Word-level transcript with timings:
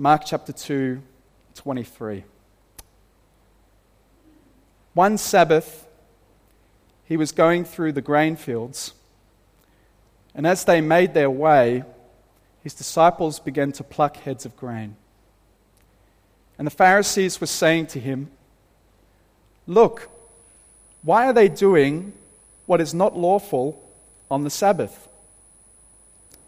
Mark 0.00 0.22
chapter 0.24 0.52
2, 0.52 1.02
23. 1.56 2.22
One 4.94 5.18
Sabbath, 5.18 5.88
he 7.06 7.16
was 7.16 7.32
going 7.32 7.64
through 7.64 7.90
the 7.90 8.00
grain 8.00 8.36
fields, 8.36 8.92
and 10.36 10.46
as 10.46 10.64
they 10.64 10.80
made 10.80 11.14
their 11.14 11.28
way, 11.28 11.82
his 12.62 12.74
disciples 12.74 13.40
began 13.40 13.72
to 13.72 13.82
pluck 13.82 14.18
heads 14.18 14.46
of 14.46 14.56
grain. 14.56 14.94
And 16.58 16.66
the 16.68 16.70
Pharisees 16.70 17.40
were 17.40 17.48
saying 17.48 17.88
to 17.88 17.98
him, 17.98 18.30
Look, 19.66 20.08
why 21.02 21.26
are 21.26 21.32
they 21.32 21.48
doing 21.48 22.12
what 22.66 22.80
is 22.80 22.94
not 22.94 23.18
lawful 23.18 23.82
on 24.30 24.44
the 24.44 24.50
Sabbath? 24.50 25.08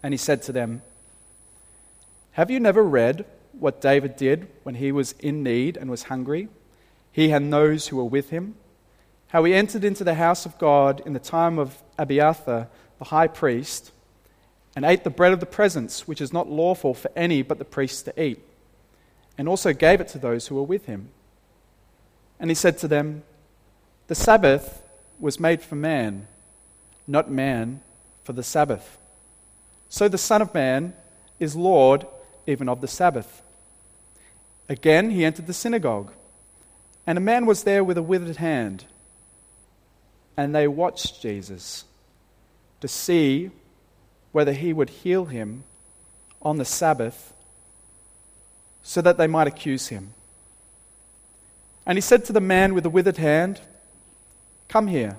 And 0.01 0.13
he 0.13 0.17
said 0.17 0.41
to 0.43 0.53
them, 0.53 0.83
Have 2.31 2.49
you 2.49 2.61
never 2.61 2.81
read 2.81 3.25
what 3.61 3.79
David 3.79 4.15
did 4.15 4.47
when 4.63 4.73
he 4.73 4.91
was 4.91 5.11
in 5.19 5.43
need 5.43 5.77
and 5.77 5.87
was 5.87 6.03
hungry? 6.03 6.49
He 7.11 7.29
and 7.29 7.53
those 7.53 7.87
who 7.87 7.97
were 7.97 8.03
with 8.03 8.31
him? 8.31 8.55
How 9.27 9.43
he 9.43 9.53
entered 9.53 9.83
into 9.83 10.03
the 10.03 10.15
house 10.15 10.47
of 10.47 10.57
God 10.57 11.03
in 11.05 11.13
the 11.13 11.19
time 11.19 11.59
of 11.59 11.77
Abiathar, 11.95 12.69
the 12.97 13.05
high 13.05 13.27
priest, 13.27 13.91
and 14.75 14.83
ate 14.83 15.03
the 15.03 15.11
bread 15.11 15.31
of 15.31 15.39
the 15.39 15.45
presence, 15.45 16.07
which 16.07 16.21
is 16.21 16.33
not 16.33 16.49
lawful 16.49 16.95
for 16.95 17.11
any 17.15 17.43
but 17.43 17.59
the 17.59 17.63
priests 17.65 18.01
to 18.01 18.19
eat, 18.21 18.39
and 19.37 19.47
also 19.47 19.73
gave 19.73 20.01
it 20.01 20.07
to 20.07 20.17
those 20.17 20.47
who 20.47 20.55
were 20.55 20.63
with 20.63 20.87
him. 20.87 21.09
And 22.39 22.49
he 22.49 22.55
said 22.55 22.79
to 22.79 22.87
them, 22.87 23.21
The 24.07 24.15
Sabbath 24.15 24.81
was 25.19 25.39
made 25.39 25.61
for 25.61 25.75
man, 25.75 26.27
not 27.05 27.29
man 27.29 27.81
for 28.23 28.33
the 28.33 28.41
Sabbath. 28.43 28.97
So 29.87 30.07
the 30.07 30.17
Son 30.17 30.41
of 30.41 30.51
Man 30.51 30.95
is 31.39 31.55
Lord 31.55 32.07
even 32.47 32.67
of 32.67 32.81
the 32.81 32.87
Sabbath. 32.87 33.43
Again, 34.71 35.09
he 35.09 35.25
entered 35.25 35.47
the 35.47 35.53
synagogue, 35.53 36.13
and 37.05 37.17
a 37.17 37.21
man 37.21 37.45
was 37.45 37.63
there 37.63 37.83
with 37.83 37.97
a 37.97 38.01
withered 38.01 38.37
hand. 38.37 38.85
And 40.37 40.55
they 40.55 40.65
watched 40.65 41.21
Jesus 41.21 41.83
to 42.79 42.87
see 42.87 43.51
whether 44.31 44.53
he 44.53 44.71
would 44.71 44.89
heal 44.89 45.25
him 45.25 45.65
on 46.41 46.55
the 46.55 46.63
Sabbath 46.63 47.33
so 48.81 49.01
that 49.01 49.17
they 49.17 49.27
might 49.27 49.45
accuse 49.45 49.89
him. 49.89 50.13
And 51.85 51.97
he 51.97 52.01
said 52.01 52.23
to 52.23 52.31
the 52.31 52.39
man 52.39 52.73
with 52.73 52.85
the 52.85 52.89
withered 52.89 53.17
hand, 53.17 53.59
Come 54.69 54.87
here. 54.87 55.17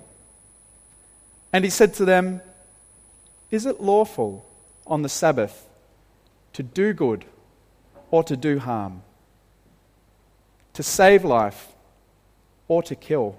And 1.52 1.62
he 1.62 1.70
said 1.70 1.92
to 1.96 2.06
them, 2.06 2.40
Is 3.50 3.66
it 3.66 3.82
lawful 3.82 4.46
on 4.86 5.02
the 5.02 5.10
Sabbath 5.10 5.68
to 6.54 6.62
do 6.62 6.94
good 6.94 7.26
or 8.10 8.24
to 8.24 8.34
do 8.34 8.58
harm? 8.58 9.02
To 10.74 10.82
save 10.82 11.24
life 11.24 11.68
or 12.68 12.82
to 12.84 12.94
kill? 12.94 13.36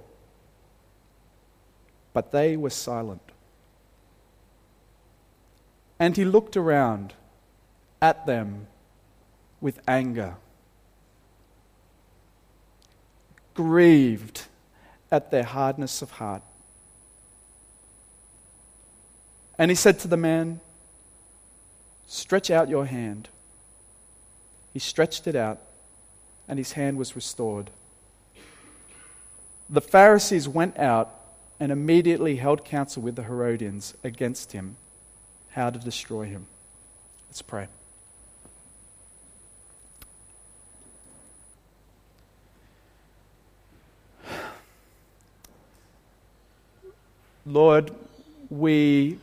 But 2.13 2.31
they 2.31 2.55
were 2.55 2.69
silent. 2.69 3.21
And 5.99 6.15
he 6.15 6.25
looked 6.25 6.57
around 6.57 7.13
at 8.01 8.25
them 8.25 8.67
with 9.61 9.79
anger, 9.87 10.35
grieved 13.53 14.43
at 15.09 15.31
their 15.31 15.43
hardness 15.43 16.01
of 16.01 16.11
heart. 16.11 16.41
And 19.57 19.71
he 19.71 19.75
said 19.75 19.99
to 19.99 20.07
the 20.07 20.17
man, 20.17 20.59
Stretch 22.05 22.51
out 22.51 22.67
your 22.67 22.85
hand. 22.85 23.29
He 24.73 24.79
stretched 24.79 25.27
it 25.27 25.35
out, 25.35 25.61
and 26.47 26.59
his 26.59 26.73
hand 26.73 26.97
was 26.97 27.15
restored. 27.15 27.69
The 29.69 29.81
Pharisees 29.81 30.47
went 30.47 30.77
out 30.77 31.19
and 31.59 31.71
immediately 31.71 32.35
held 32.35 32.65
counsel 32.65 33.01
with 33.01 33.15
the 33.15 33.23
Herodians 33.23 33.95
against 34.03 34.51
him 34.51 34.75
how 35.51 35.69
to 35.69 35.79
destroy 35.79 36.25
him. 36.25 36.47
Let's 37.29 37.41
pray. 37.41 37.67
Lord, 47.45 47.91
we 48.49 49.19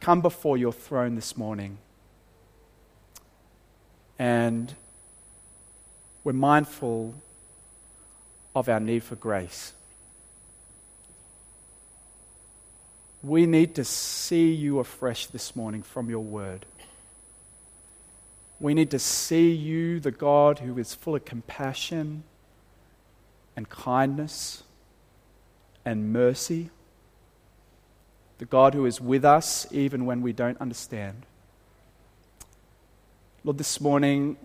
come 0.00 0.20
before 0.20 0.56
your 0.56 0.72
throne 0.72 1.16
this 1.16 1.36
morning 1.36 1.78
and 4.18 4.74
we're 6.26 6.32
mindful 6.32 7.14
of 8.52 8.68
our 8.68 8.80
need 8.80 9.04
for 9.04 9.14
grace. 9.14 9.72
We 13.22 13.46
need 13.46 13.76
to 13.76 13.84
see 13.84 14.52
you 14.52 14.80
afresh 14.80 15.26
this 15.26 15.54
morning 15.54 15.84
from 15.84 16.10
your 16.10 16.24
word. 16.24 16.66
We 18.58 18.74
need 18.74 18.90
to 18.90 18.98
see 18.98 19.52
you, 19.52 20.00
the 20.00 20.10
God 20.10 20.58
who 20.58 20.76
is 20.78 20.96
full 20.96 21.14
of 21.14 21.24
compassion 21.24 22.24
and 23.54 23.68
kindness 23.68 24.64
and 25.84 26.12
mercy, 26.12 26.70
the 28.38 28.46
God 28.46 28.74
who 28.74 28.84
is 28.84 29.00
with 29.00 29.24
us 29.24 29.68
even 29.70 30.06
when 30.06 30.22
we 30.22 30.32
don't 30.32 30.60
understand. 30.60 31.22
Lord, 33.44 33.58
this 33.58 33.80
morning, 33.80 34.36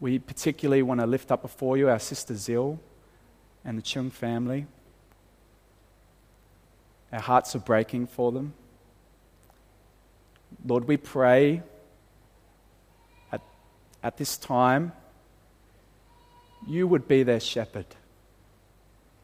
we 0.00 0.18
particularly 0.18 0.82
want 0.82 1.00
to 1.00 1.06
lift 1.06 1.30
up 1.30 1.42
before 1.42 1.76
you 1.76 1.88
our 1.88 1.98
sister 1.98 2.34
Zil 2.34 2.78
and 3.64 3.78
the 3.78 3.82
Chung 3.82 4.10
family. 4.10 4.66
Our 7.12 7.20
hearts 7.20 7.54
are 7.54 7.60
breaking 7.60 8.08
for 8.08 8.32
them. 8.32 8.54
Lord, 10.66 10.86
we 10.86 10.96
pray 10.96 11.62
at, 13.32 13.40
at 14.02 14.16
this 14.16 14.36
time 14.36 14.92
you 16.66 16.88
would 16.88 17.06
be 17.06 17.22
their 17.22 17.40
shepherd. 17.40 17.86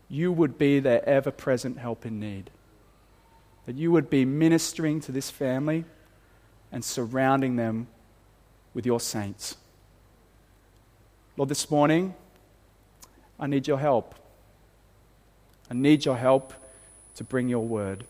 You 0.09 0.33
would 0.33 0.59
be 0.59 0.81
their 0.81 1.07
ever 1.09 1.31
present 1.31 1.79
help 1.79 2.05
in 2.05 2.21
need. 2.21 2.51
That 3.67 3.77
you 3.77 3.93
would 3.93 4.11
be 4.11 4.25
ministering 4.25 5.01
to 5.03 5.13
this 5.13 5.31
family 5.31 5.85
and 6.73 6.85
surrounding 6.85 7.57
them 7.57 7.87
with 8.75 8.87
your 8.87 9.01
saints. 9.01 9.57
Lord, 11.41 11.49
this 11.49 11.71
morning, 11.71 12.15
I 13.39 13.47
need 13.47 13.67
your 13.67 13.79
help. 13.79 14.15
I 15.71 15.75
need 15.75 16.05
your 16.05 16.19
help 16.19 16.53
to 17.15 17.25
bring 17.25 17.49
your 17.49 17.67
word. 17.67 18.05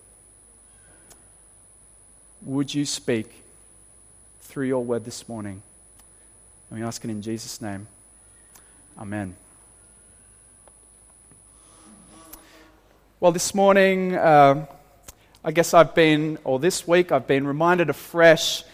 Would 2.42 2.74
you 2.74 2.84
speak 2.84 3.30
through 4.40 4.66
your 4.66 4.82
word 4.82 5.04
this 5.04 5.28
morning? 5.28 5.62
And 6.70 6.80
we 6.80 6.84
ask 6.84 7.04
it 7.04 7.08
in 7.12 7.22
Jesus' 7.22 7.62
name. 7.62 7.86
Amen. 8.98 9.36
Well, 13.20 13.30
this 13.30 13.54
morning, 13.54 14.16
uh, 14.16 14.66
I 15.44 15.52
guess 15.52 15.72
I've 15.72 15.94
been, 15.94 16.36
or 16.42 16.58
this 16.58 16.88
week, 16.88 17.12
I've 17.12 17.28
been 17.28 17.46
reminded 17.46 17.90
afresh 17.90 18.64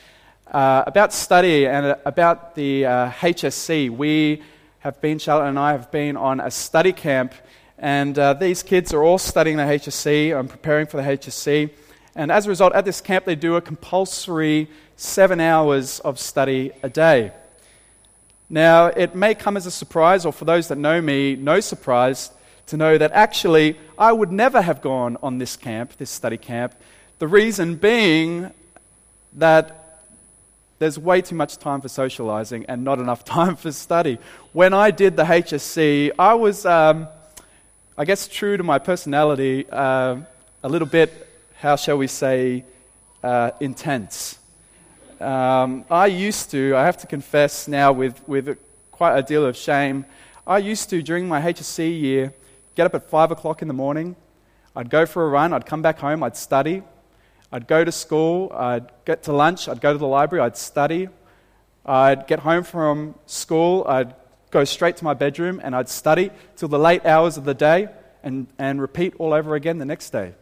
uh, 0.48 0.84
about 0.86 1.12
study 1.12 1.66
and 1.66 1.96
about 2.04 2.54
the 2.54 2.86
uh, 2.86 3.10
HSC. 3.10 3.90
We 3.90 4.42
have 4.80 5.00
been, 5.00 5.18
Charlotte 5.18 5.48
and 5.48 5.58
I 5.58 5.72
have 5.72 5.90
been 5.90 6.16
on 6.16 6.40
a 6.40 6.50
study 6.50 6.92
camp 6.92 7.34
and 7.78 8.18
uh, 8.18 8.34
these 8.34 8.62
kids 8.62 8.94
are 8.94 9.02
all 9.02 9.18
studying 9.18 9.56
the 9.56 9.64
HSC 9.64 10.38
and 10.38 10.48
preparing 10.48 10.86
for 10.86 10.96
the 10.96 11.02
HSC. 11.02 11.70
And 12.14 12.32
as 12.32 12.46
a 12.46 12.48
result, 12.48 12.74
at 12.74 12.84
this 12.84 13.00
camp, 13.00 13.26
they 13.26 13.34
do 13.34 13.56
a 13.56 13.60
compulsory 13.60 14.70
seven 14.96 15.40
hours 15.40 16.00
of 16.00 16.18
study 16.18 16.72
a 16.82 16.88
day. 16.88 17.32
Now, 18.48 18.86
it 18.86 19.14
may 19.14 19.34
come 19.34 19.56
as 19.56 19.66
a 19.66 19.70
surprise, 19.70 20.24
or 20.24 20.32
for 20.32 20.46
those 20.46 20.68
that 20.68 20.78
know 20.78 21.02
me, 21.02 21.36
no 21.36 21.60
surprise, 21.60 22.30
to 22.66 22.76
know 22.76 22.96
that 22.96 23.12
actually 23.12 23.76
I 23.98 24.12
would 24.12 24.32
never 24.32 24.62
have 24.62 24.80
gone 24.80 25.18
on 25.22 25.38
this 25.38 25.56
camp, 25.56 25.96
this 25.98 26.10
study 26.10 26.38
camp. 26.38 26.74
The 27.18 27.28
reason 27.28 27.76
being 27.76 28.50
that 29.34 29.85
there's 30.78 30.98
way 30.98 31.22
too 31.22 31.34
much 31.34 31.56
time 31.58 31.80
for 31.80 31.88
socializing 31.88 32.66
and 32.66 32.84
not 32.84 32.98
enough 32.98 33.24
time 33.38 33.56
for 33.56 33.72
study. 33.72 34.18
When 34.52 34.74
I 34.74 34.90
did 34.90 35.16
the 35.16 35.24
HSC, 35.24 36.12
I 36.18 36.34
was. 36.34 36.64
Um, 36.66 37.08
I 37.98 38.04
guess, 38.04 38.28
true 38.28 38.58
to 38.58 38.62
my 38.62 38.78
personality, 38.78 39.64
uh, 39.72 40.18
a 40.62 40.68
little 40.68 40.86
bit, 40.86 41.28
how 41.58 41.76
shall 41.76 41.96
we 41.96 42.08
say, 42.08 42.62
uh, 43.24 43.52
intense. 43.58 44.38
Um, 45.18 45.86
I 45.90 46.04
used 46.04 46.50
to, 46.50 46.76
I 46.76 46.84
have 46.84 46.98
to 46.98 47.06
confess 47.06 47.66
now 47.66 47.92
with, 47.92 48.20
with 48.28 48.58
quite 48.92 49.16
a 49.16 49.22
deal 49.22 49.46
of 49.46 49.56
shame, 49.56 50.04
I 50.46 50.58
used 50.58 50.90
to, 50.90 51.00
during 51.00 51.26
my 51.26 51.40
HSC 51.40 51.98
year, 51.98 52.34
get 52.74 52.84
up 52.84 52.94
at 52.94 53.08
5 53.08 53.30
o'clock 53.30 53.62
in 53.62 53.68
the 53.68 53.72
morning. 53.72 54.14
I'd 54.76 54.90
go 54.90 55.06
for 55.06 55.24
a 55.24 55.30
run, 55.30 55.54
I'd 55.54 55.64
come 55.64 55.80
back 55.80 55.98
home, 55.98 56.22
I'd 56.22 56.36
study. 56.36 56.82
I'd 57.52 57.66
go 57.66 57.84
to 57.84 57.92
school, 57.92 58.52
I'd 58.54 58.90
get 59.04 59.22
to 59.24 59.32
lunch, 59.32 59.68
I'd 59.68 59.80
go 59.80 59.92
to 59.92 59.98
the 59.98 60.06
library, 60.06 60.44
I'd 60.44 60.56
study. 60.56 61.08
I'd 61.86 62.26
get 62.26 62.40
home 62.40 62.64
from 62.64 63.14
school, 63.26 63.84
I'd 63.86 64.14
go 64.50 64.64
straight 64.64 64.96
to 64.96 65.04
my 65.04 65.14
bedroom, 65.14 65.60
and 65.62 65.74
I'd 65.74 65.88
study 65.88 66.30
till 66.56 66.68
the 66.68 66.80
late 66.80 67.06
hours 67.06 67.36
of 67.36 67.44
the 67.44 67.54
day 67.54 67.88
and, 68.24 68.48
and 68.58 68.80
repeat 68.80 69.14
all 69.18 69.32
over 69.32 69.54
again 69.54 69.78
the 69.78 69.84
next 69.84 70.10
day. 70.10 70.34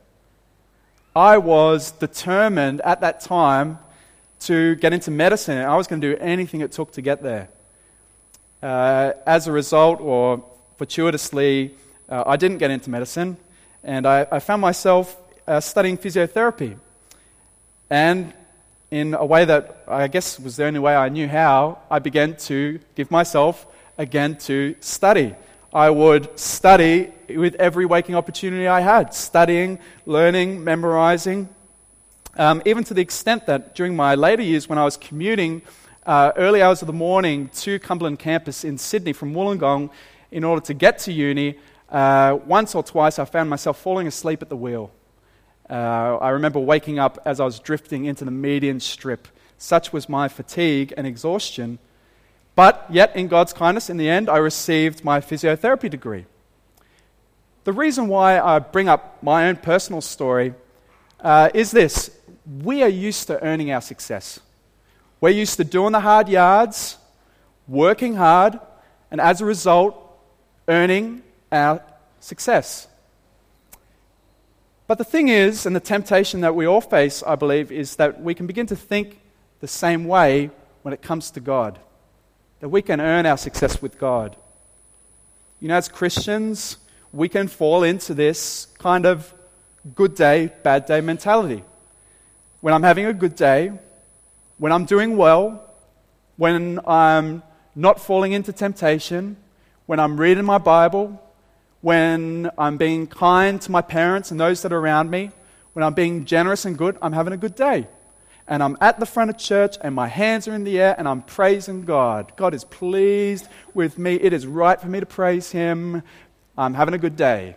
I 1.14 1.36
was 1.36 1.90
determined 1.90 2.80
at 2.80 3.02
that 3.02 3.20
time 3.20 3.78
to 4.40 4.74
get 4.76 4.94
into 4.94 5.10
medicine, 5.10 5.58
and 5.58 5.70
I 5.70 5.76
was 5.76 5.86
going 5.86 6.00
to 6.00 6.14
do 6.14 6.20
anything 6.20 6.62
it 6.62 6.72
took 6.72 6.92
to 6.92 7.02
get 7.02 7.22
there. 7.22 7.48
Uh, 8.62 9.12
as 9.26 9.46
a 9.46 9.52
result, 9.52 10.00
or 10.00 10.42
fortuitously, 10.78 11.74
uh, 12.08 12.24
I 12.26 12.36
didn't 12.36 12.58
get 12.58 12.70
into 12.70 12.88
medicine, 12.88 13.36
and 13.82 14.06
I, 14.06 14.26
I 14.32 14.38
found 14.38 14.62
myself 14.62 15.14
uh, 15.46 15.60
studying 15.60 15.98
physiotherapy. 15.98 16.78
And 17.94 18.34
in 18.90 19.14
a 19.14 19.24
way 19.24 19.44
that 19.44 19.84
I 19.86 20.08
guess 20.08 20.40
was 20.40 20.56
the 20.56 20.64
only 20.64 20.80
way 20.80 20.96
I 20.96 21.08
knew 21.08 21.28
how, 21.28 21.78
I 21.88 22.00
began 22.00 22.34
to 22.48 22.80
give 22.96 23.08
myself 23.12 23.68
again 23.96 24.36
to 24.48 24.74
study. 24.80 25.36
I 25.72 25.90
would 25.90 26.36
study 26.36 27.12
with 27.28 27.54
every 27.54 27.86
waking 27.86 28.16
opportunity 28.16 28.66
I 28.66 28.80
had, 28.80 29.14
studying, 29.14 29.78
learning, 30.06 30.64
memorizing, 30.64 31.48
um, 32.36 32.62
even 32.64 32.82
to 32.82 32.94
the 32.94 33.00
extent 33.00 33.46
that 33.46 33.76
during 33.76 33.94
my 33.94 34.16
later 34.16 34.42
years 34.42 34.68
when 34.68 34.76
I 34.76 34.84
was 34.84 34.96
commuting 34.96 35.62
uh, 36.04 36.32
early 36.34 36.62
hours 36.62 36.82
of 36.82 36.88
the 36.88 36.98
morning 37.08 37.48
to 37.62 37.78
Cumberland 37.78 38.18
campus 38.18 38.64
in 38.64 38.76
Sydney 38.76 39.12
from 39.12 39.34
Wollongong 39.34 39.90
in 40.32 40.42
order 40.42 40.62
to 40.62 40.74
get 40.74 40.98
to 41.06 41.12
uni, 41.12 41.60
uh, 41.90 42.38
once 42.44 42.74
or 42.74 42.82
twice 42.82 43.20
I 43.20 43.24
found 43.24 43.48
myself 43.48 43.80
falling 43.80 44.08
asleep 44.08 44.42
at 44.42 44.48
the 44.48 44.56
wheel. 44.56 44.90
Uh, 45.68 46.16
I 46.20 46.30
remember 46.30 46.60
waking 46.60 46.98
up 46.98 47.18
as 47.24 47.40
I 47.40 47.44
was 47.44 47.58
drifting 47.58 48.04
into 48.04 48.24
the 48.24 48.30
median 48.30 48.80
strip. 48.80 49.28
Such 49.58 49.92
was 49.92 50.08
my 50.08 50.28
fatigue 50.28 50.92
and 50.96 51.06
exhaustion 51.06 51.78
but 52.54 52.86
yet, 52.88 53.16
in 53.16 53.28
God's 53.28 53.52
kindness, 53.52 53.90
in 53.90 53.96
the 53.96 54.08
end, 54.08 54.28
I 54.28 54.36
received 54.36 55.04
my 55.04 55.20
physiotherapy 55.20 55.90
degree. 55.90 56.26
The 57.64 57.72
reason 57.72 58.08
why 58.08 58.38
I 58.38 58.58
bring 58.58 58.88
up 58.88 59.22
my 59.22 59.48
own 59.48 59.56
personal 59.56 60.00
story 60.00 60.54
uh, 61.20 61.50
is 61.54 61.70
this 61.70 62.10
we 62.62 62.82
are 62.82 62.88
used 62.88 63.26
to 63.28 63.42
earning 63.42 63.72
our 63.72 63.80
success. 63.80 64.38
We're 65.20 65.30
used 65.30 65.56
to 65.56 65.64
doing 65.64 65.92
the 65.92 66.00
hard 66.00 66.28
yards, 66.28 66.98
working 67.66 68.14
hard, 68.14 68.60
and 69.10 69.20
as 69.20 69.40
a 69.40 69.44
result, 69.44 69.96
earning 70.68 71.22
our 71.50 71.82
success. 72.20 72.86
But 74.86 74.98
the 74.98 75.04
thing 75.04 75.28
is, 75.28 75.66
and 75.66 75.74
the 75.74 75.80
temptation 75.80 76.40
that 76.42 76.54
we 76.54 76.66
all 76.66 76.80
face, 76.80 77.22
I 77.26 77.36
believe, 77.36 77.72
is 77.72 77.96
that 77.96 78.20
we 78.20 78.34
can 78.34 78.46
begin 78.46 78.66
to 78.66 78.76
think 78.76 79.20
the 79.60 79.68
same 79.68 80.04
way 80.04 80.50
when 80.82 80.92
it 80.92 81.00
comes 81.00 81.30
to 81.32 81.40
God 81.40 81.78
that 82.64 82.70
we 82.70 82.80
can 82.80 82.98
earn 82.98 83.26
our 83.26 83.36
success 83.36 83.82
with 83.82 83.98
God. 83.98 84.36
You 85.60 85.68
know, 85.68 85.76
as 85.76 85.86
Christians, 85.86 86.78
we 87.12 87.28
can 87.28 87.46
fall 87.46 87.82
into 87.82 88.14
this 88.14 88.68
kind 88.78 89.04
of 89.04 89.34
good 89.94 90.14
day, 90.14 90.50
bad 90.62 90.86
day 90.86 91.02
mentality. 91.02 91.62
When 92.62 92.72
I'm 92.72 92.82
having 92.82 93.04
a 93.04 93.12
good 93.12 93.36
day, 93.36 93.70
when 94.56 94.72
I'm 94.72 94.86
doing 94.86 95.18
well, 95.18 95.62
when 96.38 96.80
I'm 96.86 97.42
not 97.74 98.00
falling 98.00 98.32
into 98.32 98.50
temptation, 98.50 99.36
when 99.84 100.00
I'm 100.00 100.18
reading 100.18 100.46
my 100.46 100.56
Bible, 100.56 101.22
when 101.84 102.50
I'm 102.56 102.78
being 102.78 103.06
kind 103.06 103.60
to 103.60 103.70
my 103.70 103.82
parents 103.82 104.30
and 104.30 104.40
those 104.40 104.62
that 104.62 104.72
are 104.72 104.78
around 104.78 105.10
me, 105.10 105.30
when 105.74 105.82
I'm 105.84 105.92
being 105.92 106.24
generous 106.24 106.64
and 106.64 106.78
good, 106.78 106.96
I'm 107.02 107.12
having 107.12 107.34
a 107.34 107.36
good 107.36 107.54
day 107.54 107.86
and 108.48 108.62
I'm 108.62 108.78
at 108.80 108.98
the 108.98 109.04
front 109.04 109.28
of 109.28 109.36
church 109.36 109.76
and 109.82 109.94
my 109.94 110.08
hands 110.08 110.48
are 110.48 110.54
in 110.54 110.64
the 110.64 110.80
air 110.80 110.94
and 110.96 111.06
I'm 111.06 111.20
praising 111.20 111.82
God. 111.82 112.32
God 112.36 112.54
is 112.54 112.64
pleased 112.64 113.48
with 113.74 113.98
me. 113.98 114.14
It 114.14 114.32
is 114.32 114.46
right 114.46 114.80
for 114.80 114.88
me 114.88 114.98
to 114.98 115.04
praise 115.04 115.50
Him. 115.50 116.02
I'm 116.56 116.72
having 116.72 116.94
a 116.94 116.98
good 116.98 117.16
day. 117.16 117.56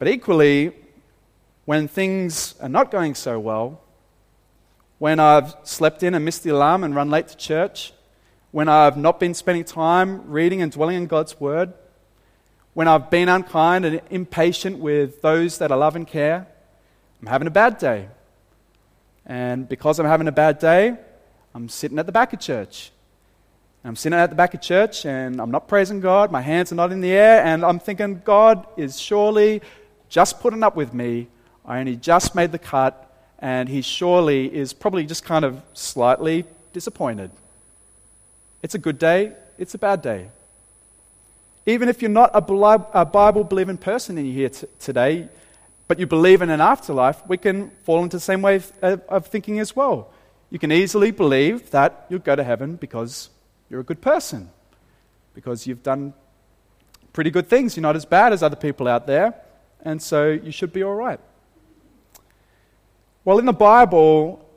But 0.00 0.08
equally, 0.08 0.72
when 1.66 1.86
things 1.86 2.56
are 2.60 2.68
not 2.68 2.90
going 2.90 3.14
so 3.14 3.38
well, 3.38 3.80
when 4.98 5.20
I've 5.20 5.54
slept 5.62 6.02
in 6.02 6.14
and 6.14 6.24
missed 6.24 6.42
the 6.42 6.50
alarm 6.50 6.82
and 6.82 6.96
run 6.96 7.10
late 7.10 7.28
to 7.28 7.36
church, 7.36 7.92
when 8.50 8.68
I've 8.68 8.96
not 8.96 9.20
been 9.20 9.34
spending 9.34 9.62
time 9.62 10.28
reading 10.28 10.62
and 10.62 10.72
dwelling 10.72 10.96
in 10.96 11.06
God's 11.06 11.38
Word, 11.38 11.72
when 12.76 12.88
I've 12.88 13.08
been 13.08 13.30
unkind 13.30 13.86
and 13.86 14.02
impatient 14.10 14.78
with 14.78 15.22
those 15.22 15.56
that 15.56 15.72
I 15.72 15.74
love 15.76 15.96
and 15.96 16.06
care, 16.06 16.46
I'm 17.22 17.26
having 17.26 17.48
a 17.48 17.50
bad 17.50 17.78
day. 17.78 18.06
And 19.24 19.66
because 19.66 19.98
I'm 19.98 20.04
having 20.04 20.28
a 20.28 20.32
bad 20.32 20.58
day, 20.58 20.94
I'm 21.54 21.70
sitting 21.70 21.98
at 21.98 22.04
the 22.04 22.12
back 22.12 22.34
of 22.34 22.38
church. 22.38 22.90
I'm 23.82 23.96
sitting 23.96 24.18
at 24.18 24.28
the 24.28 24.36
back 24.36 24.52
of 24.52 24.60
church 24.60 25.06
and 25.06 25.40
I'm 25.40 25.50
not 25.50 25.68
praising 25.68 26.00
God. 26.00 26.30
My 26.30 26.42
hands 26.42 26.70
are 26.70 26.74
not 26.74 26.92
in 26.92 27.00
the 27.00 27.12
air. 27.12 27.42
And 27.42 27.64
I'm 27.64 27.78
thinking, 27.78 28.20
God 28.22 28.66
is 28.76 29.00
surely 29.00 29.62
just 30.10 30.38
putting 30.40 30.62
up 30.62 30.76
with 30.76 30.92
me. 30.92 31.28
I 31.64 31.78
only 31.78 31.96
just 31.96 32.34
made 32.34 32.52
the 32.52 32.58
cut. 32.58 33.10
And 33.38 33.70
he 33.70 33.80
surely 33.80 34.54
is 34.54 34.74
probably 34.74 35.06
just 35.06 35.24
kind 35.24 35.46
of 35.46 35.62
slightly 35.72 36.44
disappointed. 36.74 37.30
It's 38.62 38.74
a 38.74 38.78
good 38.78 38.98
day, 38.98 39.32
it's 39.56 39.72
a 39.72 39.78
bad 39.78 40.02
day. 40.02 40.28
Even 41.66 41.88
if 41.88 42.00
you're 42.00 42.08
not 42.08 42.30
a 42.32 43.04
Bible 43.04 43.42
believing 43.42 43.76
person 43.76 44.16
in 44.16 44.24
here 44.24 44.48
t- 44.48 44.68
today, 44.78 45.28
but 45.88 45.98
you 45.98 46.06
believe 46.06 46.40
in 46.40 46.50
an 46.50 46.60
afterlife, 46.60 47.26
we 47.26 47.36
can 47.36 47.70
fall 47.82 48.02
into 48.04 48.16
the 48.16 48.20
same 48.20 48.40
way 48.40 48.56
of, 48.56 49.02
of 49.08 49.26
thinking 49.26 49.58
as 49.58 49.74
well. 49.74 50.12
You 50.50 50.60
can 50.60 50.70
easily 50.70 51.10
believe 51.10 51.70
that 51.70 52.06
you'll 52.08 52.20
go 52.20 52.36
to 52.36 52.44
heaven 52.44 52.76
because 52.76 53.30
you're 53.68 53.80
a 53.80 53.84
good 53.84 54.00
person, 54.00 54.50
because 55.34 55.66
you've 55.66 55.82
done 55.82 56.14
pretty 57.12 57.30
good 57.30 57.48
things. 57.48 57.76
You're 57.76 57.82
not 57.82 57.96
as 57.96 58.04
bad 58.04 58.32
as 58.32 58.44
other 58.44 58.56
people 58.56 58.86
out 58.86 59.08
there, 59.08 59.34
and 59.82 60.00
so 60.00 60.30
you 60.30 60.52
should 60.52 60.72
be 60.72 60.84
all 60.84 60.94
right. 60.94 61.18
Well, 63.24 63.40
in 63.40 63.44
the 63.44 63.52
Bible, 63.52 64.48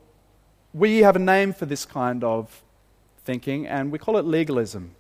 we 0.74 1.00
have 1.00 1.16
a 1.16 1.20
name 1.20 1.54
for 1.54 1.66
this 1.66 1.86
kind 1.86 2.24
of 2.24 2.62
thinking, 3.24 3.66
and 3.66 3.92
we 3.92 3.98
call 3.98 4.18
it 4.18 4.26
legalism 4.26 4.96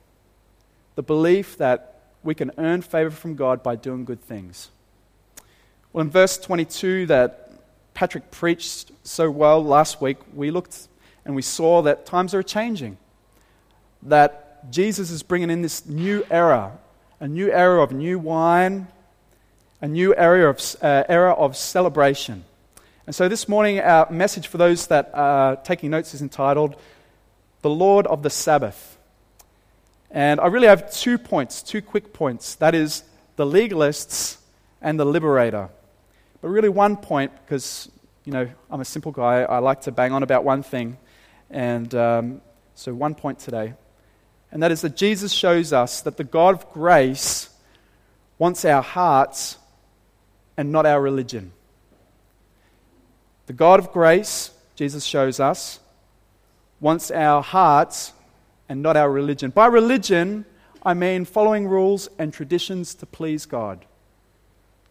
the 0.95 1.03
belief 1.03 1.57
that 1.57 1.98
we 2.23 2.35
can 2.35 2.51
earn 2.57 2.81
favor 2.81 3.11
from 3.11 3.35
God 3.35 3.63
by 3.63 3.75
doing 3.75 4.05
good 4.05 4.21
things. 4.21 4.69
Well, 5.93 6.03
in 6.03 6.09
verse 6.09 6.37
22 6.37 7.07
that 7.07 7.51
Patrick 7.93 8.29
preached 8.31 8.91
so 9.03 9.31
well 9.31 9.63
last 9.63 10.01
week, 10.01 10.17
we 10.33 10.51
looked 10.51 10.87
and 11.25 11.35
we 11.35 11.41
saw 11.41 11.81
that 11.81 12.05
times 12.05 12.33
are 12.33 12.43
changing. 12.43 12.97
That 14.03 14.71
Jesus 14.71 15.11
is 15.11 15.23
bringing 15.23 15.49
in 15.49 15.61
this 15.61 15.85
new 15.85 16.25
era, 16.29 16.77
a 17.19 17.27
new 17.27 17.51
era 17.51 17.81
of 17.81 17.91
new 17.91 18.19
wine, 18.19 18.87
a 19.81 19.87
new 19.87 20.15
era 20.15 20.49
of, 20.49 20.75
uh, 20.81 21.03
era 21.07 21.33
of 21.33 21.55
celebration. 21.55 22.45
And 23.07 23.15
so 23.15 23.27
this 23.27 23.49
morning, 23.49 23.79
our 23.79 24.09
message 24.11 24.47
for 24.47 24.59
those 24.59 24.87
that 24.87 25.09
are 25.13 25.55
taking 25.55 25.89
notes 25.89 26.13
is 26.13 26.21
entitled 26.21 26.75
The 27.63 27.69
Lord 27.69 28.05
of 28.05 28.21
the 28.21 28.29
Sabbath. 28.29 28.98
And 30.11 30.39
I 30.39 30.47
really 30.47 30.67
have 30.67 30.91
two 30.91 31.17
points, 31.17 31.61
two 31.61 31.81
quick 31.81 32.13
points. 32.13 32.55
That 32.55 32.73
is, 32.73 33.03
the 33.35 33.45
legalists 33.45 34.37
and 34.81 34.99
the 34.99 35.05
liberator. 35.05 35.69
But 36.41 36.49
really, 36.49 36.69
one 36.69 36.97
point, 36.97 37.31
because, 37.45 37.89
you 38.25 38.33
know, 38.33 38.49
I'm 38.69 38.81
a 38.81 38.85
simple 38.85 39.11
guy, 39.11 39.43
I 39.43 39.59
like 39.59 39.81
to 39.81 39.91
bang 39.91 40.11
on 40.11 40.23
about 40.23 40.43
one 40.43 40.63
thing. 40.63 40.97
And 41.49 41.93
um, 41.95 42.41
so, 42.75 42.93
one 42.93 43.15
point 43.15 43.39
today. 43.39 43.73
And 44.51 44.63
that 44.63 44.71
is 44.71 44.81
that 44.81 44.95
Jesus 44.95 45.31
shows 45.31 45.73
us 45.73 46.01
that 46.01 46.17
the 46.17 46.23
God 46.23 46.55
of 46.55 46.71
grace 46.71 47.49
wants 48.37 48.65
our 48.65 48.81
hearts 48.81 49.57
and 50.57 50.71
not 50.71 50.85
our 50.85 51.01
religion. 51.01 51.51
The 53.45 53.53
God 53.53 53.79
of 53.79 53.91
grace, 53.91 54.51
Jesus 54.75 55.03
shows 55.03 55.39
us, 55.39 55.79
wants 56.79 57.11
our 57.11 57.43
hearts 57.43 58.13
and 58.69 58.81
not 58.81 58.95
our 58.95 59.11
religion. 59.11 59.51
By 59.51 59.65
religion, 59.65 60.45
I 60.83 60.93
mean 60.93 61.25
following 61.25 61.67
rules 61.67 62.07
and 62.17 62.31
traditions 62.31 62.95
to 62.95 63.05
please 63.05 63.45
God 63.45 63.85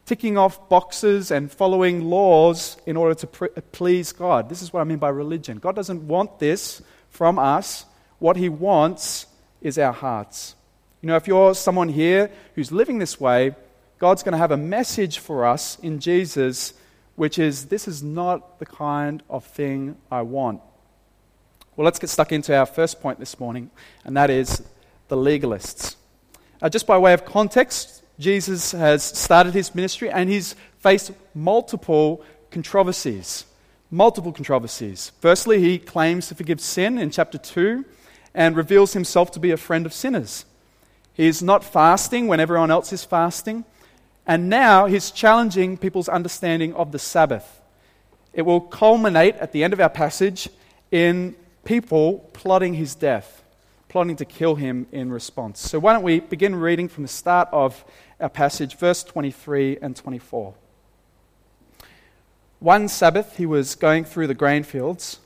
ticking 0.08 0.38
off 0.38 0.70
boxes 0.70 1.30
and 1.30 1.52
following 1.52 2.02
laws 2.08 2.78
in 2.87 2.97
order 2.97 3.14
to 3.14 3.26
please 3.26 4.11
God. 4.11 4.49
This 4.49 4.62
is 4.62 4.73
what 4.73 4.80
I 4.80 4.85
mean 4.85 4.97
by 4.97 5.11
religion. 5.11 5.58
God 5.58 5.76
doesn't 5.76 6.08
want 6.08 6.38
this 6.38 6.80
from 7.11 7.38
us. 7.38 7.85
What 8.18 8.38
He 8.38 8.49
wants 8.49 9.26
is 9.61 9.76
our 9.76 9.92
hearts. 9.92 10.54
You 11.02 11.08
know, 11.08 11.16
if 11.16 11.28
you're 11.28 11.54
someone 11.54 11.90
here 11.90 12.30
who's 12.54 12.73
living 12.73 12.99
this 12.99 13.20
way, 13.20 13.54
God's 13.99 14.23
going 14.23 14.32
to 14.32 14.38
have 14.38 14.50
a 14.50 14.56
message 14.56 15.18
for 15.18 15.44
us 15.44 15.78
in 15.80 16.00
Jesus, 16.00 16.73
which 17.14 17.38
is 17.38 17.66
this 17.66 17.87
is 17.87 18.02
not 18.02 18.58
the 18.61 18.66
kind 18.66 19.23
of 19.28 19.44
thing 19.44 19.99
I 20.11 20.23
want. 20.23 20.62
Well, 21.78 21.85
let's 21.85 22.00
get 22.00 22.11
stuck 22.11 22.32
into 22.32 22.56
our 22.56 22.66
first 22.66 23.00
point 23.00 23.20
this 23.20 23.38
morning, 23.38 23.70
and 24.04 24.16
that 24.16 24.30
is 24.30 24.64
the 25.06 25.14
legalists. 25.14 25.94
Uh, 26.61 26.68
just 26.68 26.88
by 26.88 26.99
way 26.99 27.12
of 27.12 27.25
context, 27.25 28.02
Jesus 28.18 28.73
has 28.73 29.04
started 29.04 29.54
his 29.54 29.76
ministry 29.76 30.11
and 30.11 30.28
he's 30.28 30.56
faced 30.80 31.12
multiple 31.37 32.25
controversies. 32.50 33.44
multiple 33.92 34.32
controversies. 34.32 35.12
Firstly, 35.20 35.61
he 35.61 35.78
claims 35.78 36.26
to 36.26 36.35
forgive 36.35 36.61
sin 36.61 36.99
in 36.99 37.11
chapter 37.11 37.38
2 37.38 37.85
and 38.35 38.56
reveals 38.56 38.92
himself 38.94 39.30
to 39.30 39.38
be 39.38 39.52
a 39.52 39.56
friend 39.56 39.87
of 39.87 39.94
sinners. 39.94 40.47
He 41.14 41.28
is 41.28 41.44
not 41.44 41.62
fasting 41.62 42.26
when 42.26 42.40
everyone 42.40 42.73
else 42.73 42.92
is 42.92 43.04
fasting. 43.04 43.64
And 44.26 44.49
now 44.49 44.87
he's 44.87 45.12
challenging 45.12 45.76
people's 45.76 46.08
understanding 46.08 46.75
of 46.75 46.90
the 46.90 46.99
Sabbath. 46.99 47.61
It 48.32 48.42
will 48.42 48.62
culminate 48.62 49.37
at 49.37 49.52
the 49.52 49.62
end 49.62 49.73
of 49.73 49.78
our 49.80 49.88
passage 49.88 50.49
in 50.90 51.37
people 51.68 52.20
plotting 52.32 52.72
his 52.72 52.94
death, 52.94 53.44
plotting 53.90 54.16
to 54.16 54.25
kill 54.25 54.54
him 54.54 54.87
in 54.90 55.12
response. 55.12 55.60
So 55.60 55.78
why 55.78 55.92
don't 55.92 56.02
we 56.02 56.20
begin 56.20 56.56
reading 56.56 56.88
from 56.88 57.04
the 57.04 57.08
start 57.08 57.46
of 57.52 57.84
our 58.18 58.30
passage, 58.30 58.78
verse 58.78 59.04
23 59.04 59.76
and 59.82 59.94
24. 59.94 60.54
One 62.60 62.88
Sabbath, 62.88 63.37
he 63.37 63.44
was 63.44 63.75
going 63.75 64.06
through 64.06 64.28
the 64.28 64.34
grain 64.34 64.62
fields, 64.62 65.20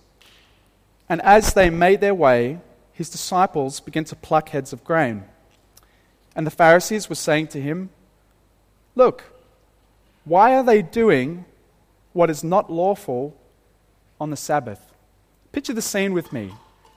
and 1.08 1.22
as 1.22 1.54
they 1.54 1.70
made 1.70 2.00
their 2.00 2.14
way, 2.14 2.58
his 2.92 3.08
disciples 3.08 3.78
began 3.78 4.02
to 4.06 4.16
pluck 4.16 4.48
heads 4.48 4.72
of 4.72 4.82
grain. 4.82 5.22
And 6.34 6.44
the 6.44 6.50
Pharisees 6.50 7.08
were 7.08 7.14
saying 7.14 7.48
to 7.48 7.60
him, 7.60 7.90
Look, 8.96 9.22
why 10.24 10.56
are 10.56 10.64
they 10.64 10.82
doing 10.82 11.44
what 12.12 12.30
is 12.30 12.42
not 12.42 12.68
lawful 12.68 13.36
on 14.20 14.30
the 14.30 14.36
Sabbath? 14.36 14.91
Picture 15.52 15.72
the 15.72 15.82
scene 15.82 16.12
with 16.12 16.32
me. 16.32 16.52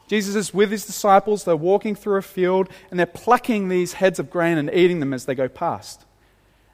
Jesus 0.07 0.35
is 0.35 0.53
with 0.53 0.71
his 0.71 0.85
disciples, 0.85 1.43
they're 1.43 1.55
walking 1.55 1.95
through 1.95 2.17
a 2.17 2.21
field, 2.21 2.69
and 2.89 2.99
they're 2.99 3.05
plucking 3.05 3.69
these 3.69 3.93
heads 3.93 4.19
of 4.19 4.29
grain 4.29 4.57
and 4.57 4.71
eating 4.71 4.99
them 4.99 5.13
as 5.13 5.25
they 5.25 5.35
go 5.35 5.47
past. 5.47 6.05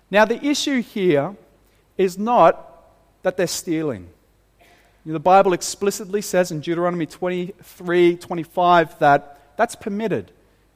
Now, 0.09 0.25
the 0.25 0.43
issue 0.45 0.81
here 0.81 1.35
is 1.97 2.17
not 2.17 2.67
that 3.23 3.38
they're 3.38 3.47
stealing. 3.47 4.09
You 5.05 5.11
know, 5.11 5.13
the 5.13 5.19
Bible 5.19 5.53
explicitly 5.53 6.21
says 6.21 6.51
in 6.51 6.59
Deuteronomy 6.59 7.05
23 7.05 8.17
25 8.17 9.00
that 9.00 9.55
that's 9.57 9.75
permitted. 9.75 10.31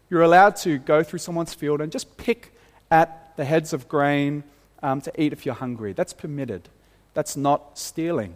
You're 0.10 0.22
allowed 0.22 0.56
to 0.58 0.78
go 0.78 1.04
through 1.04 1.20
someone's 1.20 1.54
field 1.54 1.82
and 1.82 1.92
just 1.92 2.18
pick 2.18 2.56
at 2.90 3.36
the 3.36 3.46
heads 3.46 3.74
of 3.74 3.88
grain 3.88 4.44
um, 4.82 5.02
to 5.02 5.22
eat 5.22 5.34
if 5.34 5.46
you're 5.46 5.56
hungry. 5.56 5.94
That's 5.94 6.14
permitted. 6.14 6.70
That's 7.14 7.36
not 7.36 7.78
stealing. 7.78 8.36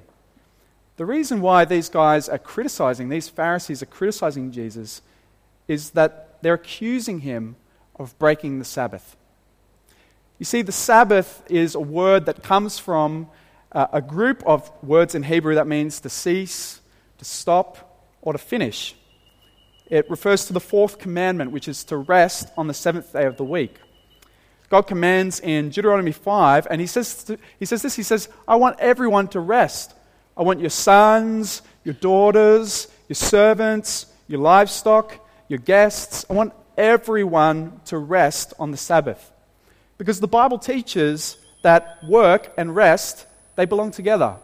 The 0.99 1.05
reason 1.05 1.39
why 1.39 1.63
these 1.63 1.87
guys 1.87 2.27
are 2.27 2.37
criticizing, 2.37 3.07
these 3.07 3.29
Pharisees 3.29 3.81
are 3.81 3.85
criticizing 3.85 4.51
Jesus, 4.51 5.01
is 5.65 5.91
that 5.91 6.39
they're 6.41 6.55
accusing 6.55 7.21
him 7.21 7.55
of 7.95 8.19
breaking 8.19 8.59
the 8.59 8.65
Sabbath. 8.65 9.15
You 10.39 10.45
see, 10.45 10.61
the 10.61 10.73
Sabbath 10.73 11.41
is 11.49 11.73
a 11.73 11.79
word 11.79 12.25
that 12.25 12.43
comes 12.43 12.79
from 12.79 13.29
uh, 13.71 13.87
a 13.93 14.01
group 14.01 14.43
of 14.45 14.69
words 14.83 15.15
in 15.15 15.23
Hebrew 15.23 15.55
that 15.55 15.67
means 15.67 16.01
to 16.01 16.09
cease, 16.09 16.81
to 17.17 17.23
stop, 17.23 18.11
or 18.21 18.33
to 18.33 18.39
finish. 18.39 18.93
It 19.85 20.09
refers 20.09 20.47
to 20.47 20.53
the 20.53 20.59
fourth 20.59 20.99
commandment, 20.99 21.51
which 21.51 21.69
is 21.69 21.85
to 21.85 21.95
rest 21.95 22.49
on 22.57 22.67
the 22.67 22.73
seventh 22.73 23.13
day 23.13 23.23
of 23.23 23.37
the 23.37 23.45
week. 23.45 23.77
God 24.67 24.81
commands 24.81 25.39
in 25.39 25.69
Deuteronomy 25.69 26.11
5, 26.11 26.67
and 26.69 26.81
he 26.81 26.87
says, 26.87 27.23
to, 27.23 27.37
he 27.57 27.65
says 27.65 27.83
this 27.83 27.95
He 27.95 28.03
says, 28.03 28.27
I 28.45 28.57
want 28.57 28.81
everyone 28.81 29.29
to 29.29 29.39
rest. 29.39 29.95
I 30.39 30.43
want 30.43 30.61
your 30.61 30.69
sons, 30.69 31.61
your 31.83 31.95
daughters, 31.95 32.87
your 33.09 33.15
servants, 33.15 34.05
your 34.29 34.39
livestock, 34.39 35.19
your 35.49 35.59
guests. 35.59 36.25
I 36.29 36.33
want 36.33 36.53
everyone 36.77 37.81
to 37.87 37.97
rest 37.97 38.53
on 38.57 38.71
the 38.71 38.77
Sabbath. 38.77 39.33
Because 39.97 40.21
the 40.21 40.29
Bible 40.29 40.57
teaches 40.57 41.35
that 41.61 42.01
work 42.07 42.53
and 42.57 42.73
rest, 42.73 43.27
they 43.57 43.65
belong 43.65 43.91
together. 43.91 44.37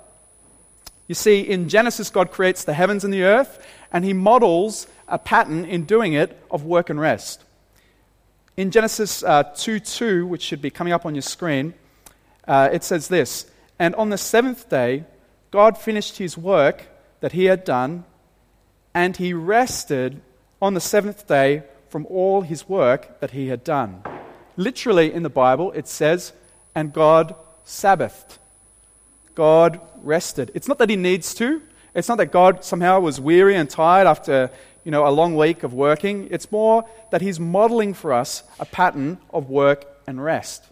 You 1.07 1.15
see, 1.15 1.39
in 1.39 1.69
Genesis, 1.69 2.09
God 2.09 2.29
creates 2.29 2.65
the 2.65 2.73
heavens 2.73 3.05
and 3.05 3.13
the 3.13 3.23
earth, 3.23 3.65
and 3.93 4.03
he 4.03 4.11
models 4.11 4.87
a 5.07 5.17
pattern 5.17 5.63
in 5.63 5.85
doing 5.85 6.11
it 6.11 6.37
of 6.51 6.65
work 6.65 6.89
and 6.89 6.99
rest. 6.99 7.41
In 8.57 8.69
Genesis 8.69 9.23
uh, 9.23 9.43
2 9.43 9.79
2, 9.79 10.27
which 10.27 10.41
should 10.41 10.61
be 10.61 10.71
coming 10.71 10.91
up 10.91 11.05
on 11.05 11.15
your 11.15 11.21
screen, 11.21 11.73
uh, 12.49 12.67
it 12.73 12.83
says 12.83 13.07
this 13.07 13.49
And 13.79 13.95
on 13.95 14.09
the 14.09 14.17
seventh 14.17 14.69
day, 14.69 15.05
God 15.55 15.77
finished 15.77 16.17
his 16.17 16.37
work 16.37 16.83
that 17.21 17.31
he 17.31 17.45
had 17.45 17.63
done, 17.63 18.03
and 18.93 19.15
he 19.15 19.31
rested 19.31 20.21
on 20.61 20.73
the 20.73 20.81
seventh 20.81 21.29
day 21.29 21.63
from 21.87 22.05
all 22.07 22.41
his 22.41 22.67
work 22.67 23.21
that 23.21 23.31
he 23.31 23.47
had 23.47 23.63
done. 23.63 24.03
Literally 24.57 25.13
in 25.13 25.23
the 25.23 25.29
Bible, 25.29 25.71
it 25.71 25.87
says, 25.87 26.33
and 26.75 26.91
God 26.91 27.35
Sabbathed. 27.65 28.37
God 29.33 29.79
rested. 30.03 30.51
It's 30.53 30.67
not 30.67 30.77
that 30.79 30.89
he 30.89 30.97
needs 30.97 31.33
to. 31.35 31.61
It's 31.93 32.09
not 32.09 32.17
that 32.17 32.33
God 32.33 32.65
somehow 32.65 32.99
was 32.99 33.21
weary 33.21 33.55
and 33.55 33.69
tired 33.69 34.07
after 34.07 34.51
you 34.83 34.91
know, 34.91 35.07
a 35.07 35.09
long 35.09 35.37
week 35.37 35.63
of 35.63 35.73
working. 35.73 36.27
It's 36.31 36.51
more 36.51 36.83
that 37.11 37.21
he's 37.21 37.39
modeling 37.39 37.93
for 37.93 38.11
us 38.11 38.43
a 38.59 38.65
pattern 38.65 39.19
of 39.29 39.49
work 39.49 39.85
and 40.05 40.21
rest. 40.21 40.65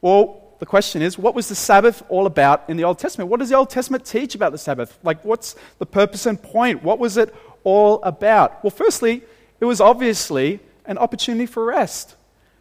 Well, 0.00 0.49
the 0.60 0.66
question 0.66 1.02
is, 1.02 1.18
what 1.18 1.34
was 1.34 1.48
the 1.48 1.54
Sabbath 1.54 2.02
all 2.08 2.26
about 2.26 2.68
in 2.68 2.76
the 2.76 2.84
Old 2.84 2.98
Testament? 2.98 3.30
What 3.30 3.40
does 3.40 3.48
the 3.48 3.56
Old 3.56 3.70
Testament 3.70 4.04
teach 4.04 4.34
about 4.34 4.52
the 4.52 4.58
Sabbath? 4.58 4.98
Like, 5.02 5.24
what's 5.24 5.56
the 5.78 5.86
purpose 5.86 6.26
and 6.26 6.40
point? 6.40 6.82
What 6.82 6.98
was 6.98 7.16
it 7.16 7.34
all 7.64 8.02
about? 8.02 8.62
Well, 8.62 8.70
firstly, 8.70 9.22
it 9.58 9.64
was 9.64 9.80
obviously 9.80 10.60
an 10.86 10.98
opportunity 10.98 11.46
for 11.46 11.64
rest 11.64 12.16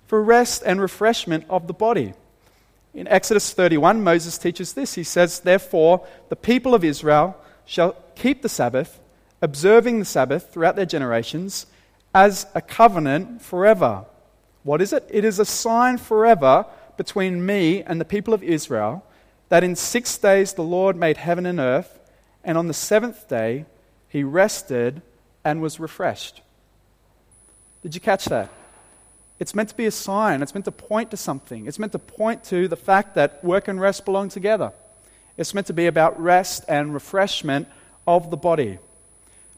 for 0.10 0.24
rest 0.24 0.64
and 0.66 0.82
refreshment 0.82 1.46
of 1.52 1.68
the 1.68 1.74
body. 1.74 2.16
In 2.96 3.08
Exodus 3.08 3.54
31, 3.54 4.04
Moses 4.04 4.40
teaches 4.40 4.74
this. 4.74 4.96
He 4.96 5.04
says, 5.04 5.42
Therefore, 5.42 6.04
the 6.30 6.36
people 6.36 6.74
of 6.74 6.84
Israel 6.84 7.38
shall 7.64 7.96
keep 8.16 8.42
the 8.42 8.50
Sabbath, 8.50 9.00
observing 9.40 10.00
the 10.00 10.06
Sabbath 10.06 10.52
throughout 10.52 10.76
their 10.76 10.88
generations, 10.88 11.68
as 12.12 12.48
a 12.56 12.62
covenant 12.62 13.44
forever. 13.44 14.06
What 14.64 14.82
is 14.82 14.94
it? 14.94 15.08
It 15.12 15.24
is 15.24 15.38
a 15.38 15.46
sign 15.46 16.00
forever 16.00 16.66
between 17.00 17.46
me 17.46 17.82
and 17.82 18.02
the 18.02 18.06
people 18.06 18.34
of 18.34 18.44
Israel 18.44 19.06
that 19.48 19.64
in 19.64 19.74
six 19.74 20.18
days 20.18 20.52
the 20.52 20.62
Lord 20.62 20.98
made 20.98 21.16
heaven 21.16 21.46
and 21.46 21.58
earth, 21.58 21.98
and 22.44 22.58
on 22.58 22.68
the 22.68 22.74
seventh 22.74 23.30
day 23.30 23.66
he 24.10 24.22
rested 24.22 25.02
and 25.46 25.62
was 25.62 25.80
refreshed. 25.80 26.42
Did 27.82 27.96
you 27.96 28.02
catch 28.02 28.26
that? 28.26 28.50
It's 29.40 29.56
meant 29.56 29.70
to 29.70 29.78
be 29.78 29.86
a 29.86 29.92
sign. 29.92 30.42
It's 30.42 30.54
meant 30.54 30.66
to 30.66 30.74
point 30.74 31.10
to 31.12 31.18
something. 31.18 31.68
It's 31.68 31.80
meant 31.80 31.94
to 31.94 32.00
point 32.00 32.44
to 32.46 32.68
the 32.68 32.76
fact 32.76 33.16
that 33.16 33.42
work 33.46 33.70
and 33.70 33.80
rest 33.80 34.04
belong 34.04 34.28
together. 34.28 34.74
It's 35.38 35.54
meant 35.54 35.68
to 35.68 35.74
be 35.74 35.88
about 35.88 36.22
rest 36.22 36.66
and 36.68 36.94
refreshment 36.94 37.70
of 38.06 38.30
the 38.30 38.36
body. 38.36 38.78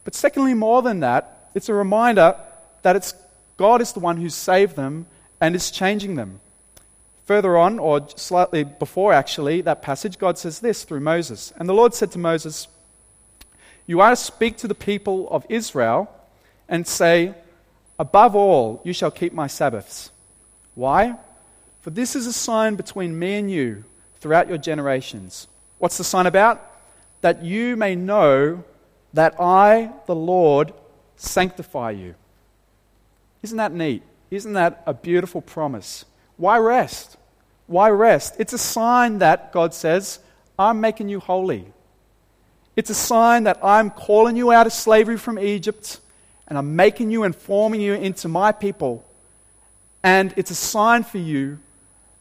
But 0.04 0.14
secondly, 0.14 0.54
more 0.54 0.84
than 0.84 1.00
that, 1.00 1.50
it's 1.56 1.70
a 1.70 1.74
reminder 1.74 2.36
that 2.84 2.96
it's 2.96 3.16
God 3.58 3.82
is 3.82 3.94
the 3.94 4.00
one 4.00 4.18
who 4.18 4.30
saved 4.30 4.76
them 4.76 5.08
and 5.42 5.56
is 5.56 5.72
changing 5.72 6.14
them. 6.14 6.40
Further 7.26 7.58
on, 7.58 7.80
or 7.80 8.08
slightly 8.16 8.64
before 8.64 9.14
actually, 9.14 9.62
that 9.62 9.82
passage, 9.82 10.18
God 10.18 10.38
says 10.38 10.60
this 10.60 10.84
through 10.84 11.00
Moses. 11.00 11.54
And 11.58 11.70
the 11.70 11.74
Lord 11.74 11.94
said 11.94 12.12
to 12.12 12.20
Moses, 12.20 12.68
You 13.86 14.02
are 14.02 14.10
to 14.10 14.16
speak 14.16 14.58
to 14.58 14.68
the 14.68 14.76
people 14.76 15.30
of 15.30 15.46
Israel 15.48 16.12
and 16.68 16.88
say, 16.88 17.36
Above 18.00 18.36
all, 18.36 18.82
you 18.84 18.94
shall 18.94 19.12
keep 19.12 19.34
my 19.34 19.48
Sabbaths. 19.48 20.12
Why? 20.74 21.16
For 21.82 21.90
this 21.92 22.16
is 22.16 22.26
a 22.26 22.34
sign 22.34 22.76
between 22.76 23.18
me 23.18 23.36
and 23.36 23.52
you 23.52 23.84
throughout 24.20 24.50
your 24.50 24.58
generations. 24.58 25.48
What's 25.78 25.98
the 25.98 26.04
sign 26.04 26.26
about? 26.26 26.66
That 27.22 27.44
you 27.44 27.76
may 27.76 27.96
know 27.96 28.64
that 29.14 29.40
I, 29.40 29.92
the 30.06 30.16
Lord, 30.16 30.74
sanctify 31.18 31.92
you. 31.92 32.16
Isn't 33.44 33.58
that 33.58 33.72
neat? 33.72 34.04
Isn't 34.30 34.54
that 34.54 34.84
a 34.86 34.94
beautiful 34.94 35.42
promise? 35.42 36.06
Why 36.42 36.58
rest? 36.58 37.18
Why 37.68 37.92
rest? 37.92 38.38
It's 38.40 38.52
a 38.52 38.58
sign 38.58 39.20
that 39.20 39.52
God 39.52 39.76
says, 39.76 40.18
I'm 40.58 40.82
making 40.82 41.08
you 41.08 41.20
holy. 41.20 41.72
It's 42.76 42.90
a 42.90 42.96
sign 42.96 43.44
that 43.44 43.60
I'm 43.64 43.92
calling 43.92 44.36
you 44.36 44.52
out 44.52 44.66
of 44.66 44.74
slavery 44.74 45.20
from 45.20 45.38
Egypt 45.38 46.00
and 46.48 46.58
I'm 46.58 46.76
making 46.76 47.12
you 47.12 47.22
and 47.22 47.36
forming 47.36 47.80
you 47.80 47.94
into 47.94 48.28
my 48.28 48.52
people. 48.52 49.06
And 50.02 50.34
it's 50.36 50.50
a 50.50 50.56
sign 50.56 51.04
for 51.04 51.20
you 51.20 51.60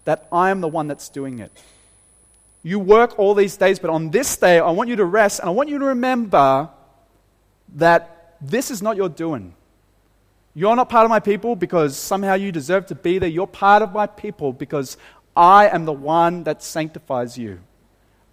that 0.05 0.29
I 0.31 0.51
am 0.51 0.61
the 0.61 0.69
one 0.69 0.87
that's 0.87 1.09
doing 1.09 1.39
it. 1.39 1.51
You 2.63 2.79
work 2.79 3.19
all 3.19 3.33
these 3.33 3.57
days, 3.57 3.79
but 3.79 3.89
on 3.89 4.11
this 4.11 4.37
day, 4.37 4.59
I 4.59 4.71
want 4.71 4.91
you 4.91 4.97
to 4.97 5.05
rest 5.07 5.41
and 5.41 5.49
I 5.49 5.53
want 5.53 5.71
you 5.71 5.79
to 5.79 5.87
remember 5.87 6.69
that 7.77 8.37
this 8.39 8.71
is 8.71 8.83
not 8.83 8.97
your 8.97 9.09
doing. 9.09 9.55
You're 10.55 10.77
not 10.77 10.89
part 10.89 11.05
of 11.05 11.11
my 11.11 11.21
people 11.21 11.55
because 11.55 11.97
somehow 11.97 12.35
you 12.35 12.51
deserve 12.51 12.87
to 12.87 12.95
be 12.95 13.19
there. 13.19 13.29
You're 13.29 13.47
part 13.47 13.83
of 13.83 13.93
my 13.93 14.07
people 14.07 14.53
because 14.53 14.97
I 15.37 15.69
am 15.69 15.85
the 15.85 15.93
one 15.93 16.45
that 16.45 16.63
sanctifies 16.63 17.39
you. 17.39 17.61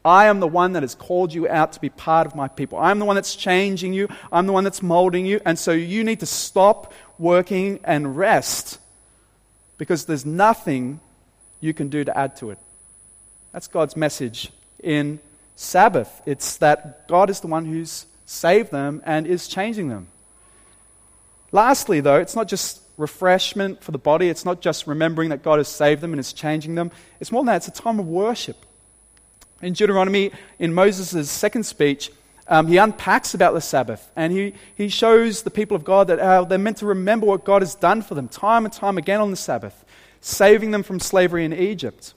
I 0.04 0.28
am 0.28 0.40
the 0.40 0.48
one 0.48 0.74
that 0.74 0.84
has 0.84 0.96
called 0.96 1.34
you 1.34 1.50
out 1.50 1.74
to 1.74 1.82
be 1.82 1.90
part 1.90 2.26
of 2.26 2.34
my 2.34 2.48
people. 2.48 2.80
I'm 2.80 2.98
the 2.98 3.06
one 3.06 3.16
that's 3.16 3.36
changing 3.36 3.94
you. 3.94 4.08
I'm 4.32 4.48
the 4.48 4.54
one 4.54 4.64
that's 4.64 4.82
molding 4.82 5.26
you. 5.26 5.42
And 5.46 5.60
so 5.60 5.72
you 5.72 6.04
need 6.04 6.22
to 6.22 6.26
stop 6.26 6.94
working 7.20 7.80
and 7.84 8.16
rest 8.16 8.80
because 9.78 10.06
there's 10.06 10.26
nothing 10.26 11.02
you 11.60 11.74
can 11.74 11.90
do 11.90 12.04
to 12.04 12.18
add 12.18 12.36
to 12.38 12.52
it. 12.52 12.58
That's 13.52 13.68
God's 13.68 13.98
message 13.98 14.52
in 14.82 15.20
Sabbath. 15.56 16.22
It's 16.26 16.58
that 16.58 17.08
God 17.08 17.30
is 17.30 17.42
the 17.42 17.48
one 17.48 17.66
who's 17.66 18.06
saved 18.26 18.72
them 18.72 19.02
and 19.06 19.28
is 19.28 19.48
changing 19.48 19.90
them. 19.90 20.08
Lastly, 21.52 22.02
though, 22.02 22.18
it's 22.18 22.36
not 22.36 22.48
just 22.48 22.82
refreshment 22.98 23.84
for 23.84 23.92
the 23.92 23.98
body, 23.98 24.30
it's 24.30 24.44
not 24.44 24.62
just 24.62 24.88
remembering 24.88 25.30
that 25.30 25.44
God 25.44 25.60
has 25.60 25.68
saved 25.68 26.02
them 26.02 26.12
and 26.12 26.20
is 26.20 26.34
changing 26.34 26.76
them. 26.76 26.92
It's 27.20 27.32
more 27.32 27.42
than 27.42 27.48
that, 27.48 27.58
it's 27.58 27.68
a 27.68 27.82
time 27.82 28.00
of 28.00 28.08
worship. 28.08 28.66
In 29.62 29.74
Deuteronomy, 29.74 30.32
in 30.60 30.74
Moses' 30.74 31.30
second 31.30 31.64
speech, 31.64 32.12
um, 32.48 32.68
he 32.68 32.78
unpacks 32.78 33.34
about 33.34 33.54
the 33.54 33.62
Sabbath 33.62 34.10
and 34.16 34.32
he, 34.32 34.54
he 34.76 34.88
shows 34.88 35.44
the 35.44 35.50
people 35.52 35.76
of 35.76 35.84
God 35.84 36.08
that 36.08 36.20
uh, 36.20 36.44
they're 36.44 36.58
meant 36.58 36.78
to 36.78 36.86
remember 36.86 37.26
what 37.26 37.44
God 37.44 37.62
has 37.62 37.76
done 37.76 38.02
for 38.02 38.16
them 38.16 38.28
time 38.28 38.66
and 38.66 38.74
time 38.74 38.98
again 38.98 39.20
on 39.20 39.32
the 39.32 39.38
Sabbath, 39.38 39.84
saving 40.22 40.72
them 40.72 40.84
from 40.84 41.00
slavery 41.00 41.44
in 41.44 41.54
Egypt. 41.54 42.14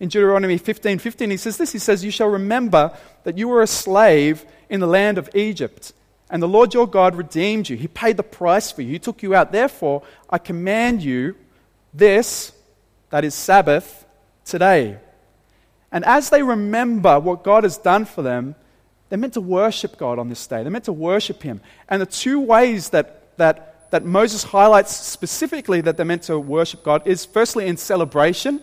In 0.00 0.08
Deuteronomy 0.08 0.58
15 0.58 0.98
15, 0.98 1.30
he 1.30 1.36
says 1.36 1.56
this 1.56 1.72
He 1.72 1.78
says, 1.78 2.04
You 2.04 2.10
shall 2.10 2.28
remember 2.28 2.96
that 3.22 3.38
you 3.38 3.48
were 3.48 3.62
a 3.62 3.66
slave 3.66 4.44
in 4.68 4.80
the 4.80 4.86
land 4.86 5.18
of 5.18 5.30
Egypt, 5.34 5.92
and 6.30 6.42
the 6.42 6.48
Lord 6.48 6.74
your 6.74 6.86
God 6.86 7.16
redeemed 7.16 7.68
you. 7.68 7.76
He 7.76 7.88
paid 7.88 8.16
the 8.16 8.22
price 8.22 8.72
for 8.72 8.82
you, 8.82 8.92
He 8.92 8.98
took 8.98 9.22
you 9.22 9.34
out. 9.34 9.52
Therefore, 9.52 10.02
I 10.28 10.38
command 10.38 11.02
you 11.02 11.36
this, 11.92 12.52
that 13.10 13.24
is 13.24 13.34
Sabbath, 13.34 14.04
today. 14.44 14.98
And 15.92 16.04
as 16.04 16.30
they 16.30 16.42
remember 16.42 17.20
what 17.20 17.44
God 17.44 17.62
has 17.62 17.78
done 17.78 18.04
for 18.04 18.22
them, 18.22 18.56
they're 19.08 19.18
meant 19.18 19.34
to 19.34 19.40
worship 19.40 19.96
God 19.96 20.18
on 20.18 20.28
this 20.28 20.44
day. 20.46 20.62
They're 20.62 20.72
meant 20.72 20.86
to 20.86 20.92
worship 20.92 21.42
Him. 21.42 21.60
And 21.88 22.02
the 22.02 22.06
two 22.06 22.40
ways 22.40 22.88
that, 22.88 23.36
that, 23.38 23.90
that 23.92 24.04
Moses 24.04 24.42
highlights 24.42 24.96
specifically 24.96 25.80
that 25.82 25.96
they're 25.96 26.04
meant 26.04 26.22
to 26.24 26.38
worship 26.38 26.82
God 26.82 27.06
is 27.06 27.24
firstly 27.24 27.68
in 27.68 27.76
celebration. 27.76 28.60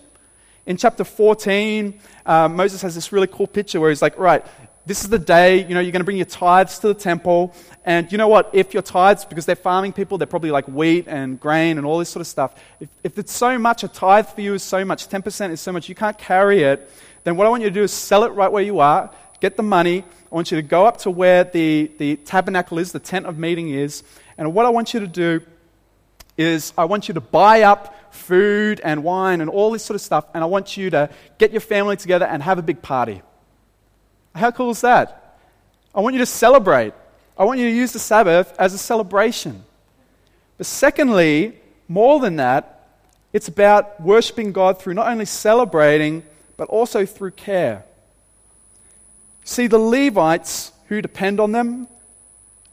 In 0.65 0.77
chapter 0.77 1.03
14, 1.03 1.99
uh, 2.25 2.49
Moses 2.49 2.81
has 2.81 2.95
this 2.95 3.11
really 3.11 3.27
cool 3.27 3.47
picture 3.47 3.79
where 3.79 3.89
he's 3.89 4.01
like, 4.01 4.17
right, 4.17 4.45
this 4.85 5.03
is 5.03 5.09
the 5.09 5.19
day, 5.19 5.63
you 5.63 5.75
know, 5.75 5.79
you're 5.79 5.91
going 5.91 6.01
to 6.01 6.05
bring 6.05 6.17
your 6.17 6.25
tithes 6.25 6.79
to 6.79 6.87
the 6.87 6.93
temple. 6.93 7.53
And 7.85 8.11
you 8.11 8.17
know 8.17 8.27
what? 8.27 8.49
If 8.53 8.73
your 8.73 8.81
tithes, 8.81 9.25
because 9.25 9.45
they're 9.45 9.55
farming 9.55 9.93
people, 9.93 10.17
they're 10.17 10.27
probably 10.27 10.51
like 10.51 10.67
wheat 10.67 11.05
and 11.07 11.39
grain 11.39 11.77
and 11.77 11.85
all 11.85 11.99
this 11.99 12.09
sort 12.09 12.21
of 12.21 12.27
stuff. 12.27 12.55
If, 12.79 12.89
if 13.03 13.17
it's 13.19 13.31
so 13.31 13.59
much, 13.59 13.83
a 13.83 13.87
tithe 13.87 14.27
for 14.27 14.41
you 14.41 14.55
is 14.55 14.63
so 14.63 14.83
much, 14.83 15.07
10% 15.07 15.51
is 15.51 15.61
so 15.61 15.71
much, 15.71 15.87
you 15.87 15.95
can't 15.95 16.17
carry 16.17 16.63
it, 16.63 16.89
then 17.23 17.37
what 17.37 17.45
I 17.45 17.49
want 17.51 17.61
you 17.61 17.69
to 17.69 17.73
do 17.73 17.83
is 17.83 17.91
sell 17.91 18.23
it 18.23 18.29
right 18.29 18.51
where 18.51 18.63
you 18.63 18.79
are, 18.79 19.11
get 19.39 19.55
the 19.55 19.63
money. 19.63 20.03
I 20.31 20.35
want 20.35 20.51
you 20.51 20.57
to 20.57 20.63
go 20.63 20.87
up 20.87 20.97
to 20.99 21.11
where 21.11 21.43
the, 21.43 21.91
the 21.99 22.15
tabernacle 22.15 22.79
is, 22.79 22.91
the 22.91 22.99
tent 22.99 23.27
of 23.27 23.37
meeting 23.37 23.69
is. 23.69 24.03
And 24.37 24.53
what 24.53 24.65
I 24.65 24.69
want 24.69 24.93
you 24.93 24.99
to 25.01 25.07
do 25.07 25.41
is 26.37 26.73
I 26.75 26.85
want 26.85 27.07
you 27.07 27.13
to 27.13 27.21
buy 27.21 27.61
up 27.61 28.13
food 28.13 28.81
and 28.83 29.03
wine 29.03 29.41
and 29.41 29.49
all 29.49 29.71
this 29.71 29.85
sort 29.85 29.95
of 29.95 30.01
stuff, 30.01 30.25
and 30.33 30.43
I 30.43 30.47
want 30.47 30.75
you 30.75 30.89
to 30.89 31.09
get 31.37 31.51
your 31.51 31.61
family 31.61 31.97
together 31.97 32.25
and 32.25 32.41
have 32.41 32.57
a 32.57 32.63
big 32.63 32.81
party. 32.81 33.21
How 34.35 34.51
cool 34.51 34.71
is 34.71 34.81
that? 34.81 35.37
I 35.93 35.99
want 36.01 36.13
you 36.13 36.19
to 36.19 36.25
celebrate. 36.25 36.93
I 37.37 37.43
want 37.43 37.59
you 37.59 37.69
to 37.69 37.75
use 37.75 37.91
the 37.91 37.99
Sabbath 37.99 38.53
as 38.57 38.73
a 38.73 38.77
celebration. 38.77 39.63
But 40.57 40.65
secondly, 40.65 41.59
more 41.87 42.19
than 42.19 42.37
that, 42.37 42.87
it's 43.33 43.47
about 43.47 43.99
worshiping 44.01 44.51
God 44.51 44.79
through 44.79 44.93
not 44.93 45.07
only 45.07 45.25
celebrating, 45.25 46.23
but 46.57 46.69
also 46.69 47.05
through 47.05 47.31
care. 47.31 47.83
See, 49.43 49.67
the 49.67 49.79
Levites 49.79 50.71
who 50.87 51.01
depend 51.01 51.39
on 51.39 51.51
them 51.51 51.87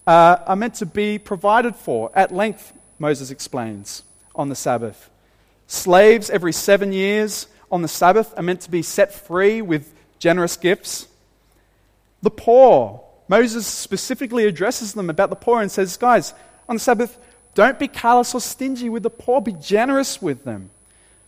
uh, 0.06 0.38
are 0.46 0.56
meant 0.56 0.74
to 0.74 0.86
be 0.86 1.18
provided 1.18 1.76
for 1.76 2.10
at 2.14 2.32
length, 2.32 2.72
Moses 2.98 3.30
explains, 3.30 4.02
on 4.34 4.48
the 4.48 4.54
Sabbath. 4.54 5.10
Slaves 5.66 6.30
every 6.30 6.52
seven 6.52 6.92
years 6.92 7.46
on 7.70 7.82
the 7.82 7.88
Sabbath 7.88 8.34
are 8.36 8.42
meant 8.42 8.62
to 8.62 8.70
be 8.70 8.82
set 8.82 9.12
free 9.12 9.62
with 9.62 9.94
generous 10.18 10.56
gifts. 10.56 11.06
The 12.22 12.30
poor, 12.30 13.04
Moses 13.28 13.66
specifically 13.66 14.46
addresses 14.46 14.94
them 14.94 15.10
about 15.10 15.30
the 15.30 15.36
poor 15.36 15.60
and 15.60 15.70
says, 15.70 15.96
Guys, 15.96 16.34
on 16.68 16.76
the 16.76 16.80
Sabbath, 16.80 17.18
don't 17.54 17.78
be 17.78 17.88
callous 17.88 18.34
or 18.34 18.40
stingy 18.40 18.88
with 18.88 19.02
the 19.02 19.10
poor, 19.10 19.40
be 19.40 19.52
generous 19.52 20.20
with 20.20 20.44
them. 20.44 20.70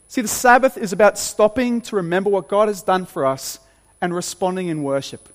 See, 0.09 0.21
the 0.21 0.29
Sabbath 0.29 0.77
is 0.77 0.93
about 0.93 1.19
stopping 1.19 1.81
to 1.83 1.97
remember 1.97 2.31
what 2.31 2.49
God 2.49 2.69
has 2.69 2.83
done 2.83 3.07
for 3.07 3.25
us 3.25 3.61
and 4.01 4.15
responding 4.15 4.69
in 4.69 4.83
worship. 4.83 5.29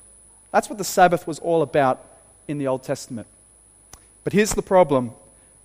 That's 0.52 0.70
what 0.70 0.78
the 0.78 0.84
Sabbath 0.84 1.28
was 1.28 1.40
all 1.40 1.62
about 1.62 2.04
in 2.48 2.58
the 2.58 2.68
Old 2.68 2.84
Testament. 2.84 3.28
But 4.24 4.34
here's 4.34 4.54
the 4.54 4.62
problem 4.62 5.12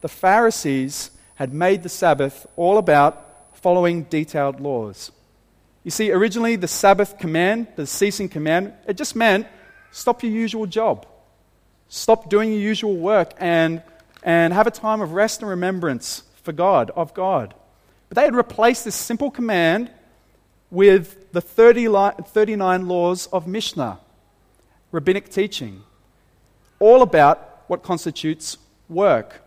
the 0.00 0.08
Pharisees 0.08 1.10
had 1.34 1.52
made 1.52 1.82
the 1.82 1.88
Sabbath 1.88 2.46
all 2.56 2.78
about 2.78 3.26
following 3.54 4.04
detailed 4.04 4.60
laws. 4.60 5.10
You 5.84 5.90
see, 5.90 6.10
originally 6.10 6.56
the 6.56 6.68
Sabbath 6.68 7.18
command, 7.18 7.68
the 7.76 7.86
ceasing 7.86 8.28
command, 8.28 8.72
it 8.86 8.96
just 8.96 9.16
meant 9.16 9.46
stop 9.90 10.22
your 10.22 10.32
usual 10.32 10.66
job, 10.66 11.06
stop 11.88 12.28
doing 12.28 12.50
your 12.50 12.60
usual 12.60 12.96
work, 12.96 13.32
and, 13.38 13.82
and 14.22 14.52
have 14.52 14.66
a 14.66 14.70
time 14.70 15.00
of 15.00 15.12
rest 15.12 15.40
and 15.40 15.50
remembrance 15.50 16.22
for 16.42 16.52
God, 16.52 16.90
of 16.96 17.14
God. 17.14 17.54
But 18.08 18.16
they 18.16 18.24
had 18.24 18.34
replaced 18.34 18.84
this 18.84 18.94
simple 18.94 19.30
command 19.30 19.90
with 20.70 21.32
the 21.32 21.40
30 21.40 21.88
li- 21.88 22.10
39 22.24 22.88
laws 22.88 23.26
of 23.28 23.46
Mishnah, 23.46 23.98
rabbinic 24.92 25.30
teaching, 25.30 25.82
all 26.78 27.02
about 27.02 27.64
what 27.66 27.82
constitutes 27.82 28.56
work. 28.88 29.42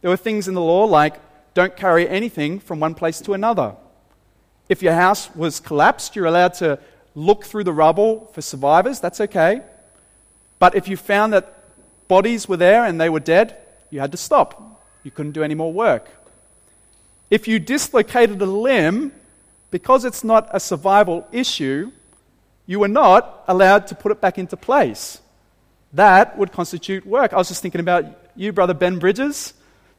There 0.00 0.10
were 0.10 0.16
things 0.16 0.48
in 0.48 0.54
the 0.54 0.60
law 0.60 0.84
like 0.84 1.20
don't 1.54 1.76
carry 1.76 2.08
anything 2.08 2.58
from 2.58 2.80
one 2.80 2.94
place 2.94 3.20
to 3.22 3.32
another. 3.32 3.76
If 4.68 4.82
your 4.82 4.94
house 4.94 5.34
was 5.34 5.60
collapsed, 5.60 6.16
you're 6.16 6.26
allowed 6.26 6.54
to 6.54 6.78
look 7.14 7.44
through 7.44 7.64
the 7.64 7.72
rubble 7.72 8.30
for 8.34 8.42
survivors, 8.42 9.00
that's 9.00 9.20
okay. 9.20 9.62
But 10.64 10.74
if 10.74 10.88
you 10.88 10.96
found 10.96 11.34
that 11.34 11.44
bodies 12.08 12.48
were 12.48 12.56
there 12.56 12.86
and 12.86 12.98
they 12.98 13.10
were 13.10 13.20
dead, 13.20 13.54
you 13.90 14.00
had 14.00 14.12
to 14.12 14.16
stop. 14.16 14.80
You 15.02 15.10
couldn't 15.10 15.32
do 15.32 15.42
any 15.42 15.54
more 15.54 15.70
work. 15.70 16.08
If 17.28 17.46
you 17.46 17.58
dislocated 17.58 18.40
a 18.40 18.46
limb, 18.46 19.12
because 19.70 20.06
it's 20.06 20.24
not 20.24 20.48
a 20.52 20.58
survival 20.58 21.28
issue, 21.32 21.92
you 22.64 22.80
were 22.80 22.88
not 22.88 23.44
allowed 23.46 23.88
to 23.88 23.94
put 23.94 24.10
it 24.10 24.22
back 24.22 24.38
into 24.38 24.56
place. 24.56 25.20
That 25.92 26.38
would 26.38 26.50
constitute 26.50 27.04
work. 27.04 27.34
I 27.34 27.36
was 27.36 27.48
just 27.48 27.60
thinking 27.60 27.82
about 27.82 28.06
you, 28.34 28.50
brother 28.50 28.72
Ben 28.72 28.98
Bridges. 28.98 29.52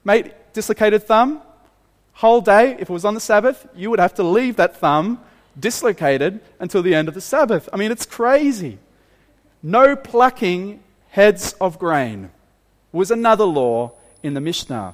Mate, 0.03 0.33
dislocated 0.53 1.03
thumb. 1.03 1.43
Whole 2.13 2.41
day, 2.41 2.75
if 2.79 2.89
it 2.89 2.93
was 2.99 3.05
on 3.05 3.13
the 3.13 3.19
Sabbath, 3.19 3.67
you 3.75 3.91
would 3.91 3.99
have 3.99 4.15
to 4.15 4.23
leave 4.23 4.55
that 4.55 4.77
thumb 4.77 5.19
dislocated 5.59 6.39
until 6.59 6.81
the 6.81 6.95
end 6.95 7.07
of 7.07 7.13
the 7.13 7.21
Sabbath. 7.21 7.69
I 7.71 7.77
mean, 7.77 7.91
it's 7.91 8.07
crazy. 8.07 8.79
No 9.67 9.95
plucking 9.95 10.83
heads 11.09 11.53
of 11.53 11.79
grain 11.79 12.29
was 12.91 13.09
another 13.09 13.45
law 13.45 13.93
in 14.21 14.35
the 14.35 14.39
Mishnah 14.39 14.93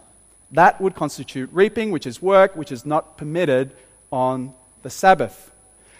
that 0.53 0.79
would 0.79 0.95
constitute 0.95 1.49
reaping, 1.51 1.91
which 1.91 2.07
is 2.07 2.21
work, 2.21 2.55
which 2.55 2.71
is 2.71 2.85
not 2.85 3.17
permitted 3.17 3.73
on 4.13 4.53
the 4.81 4.89
Sabbath. 4.89 5.51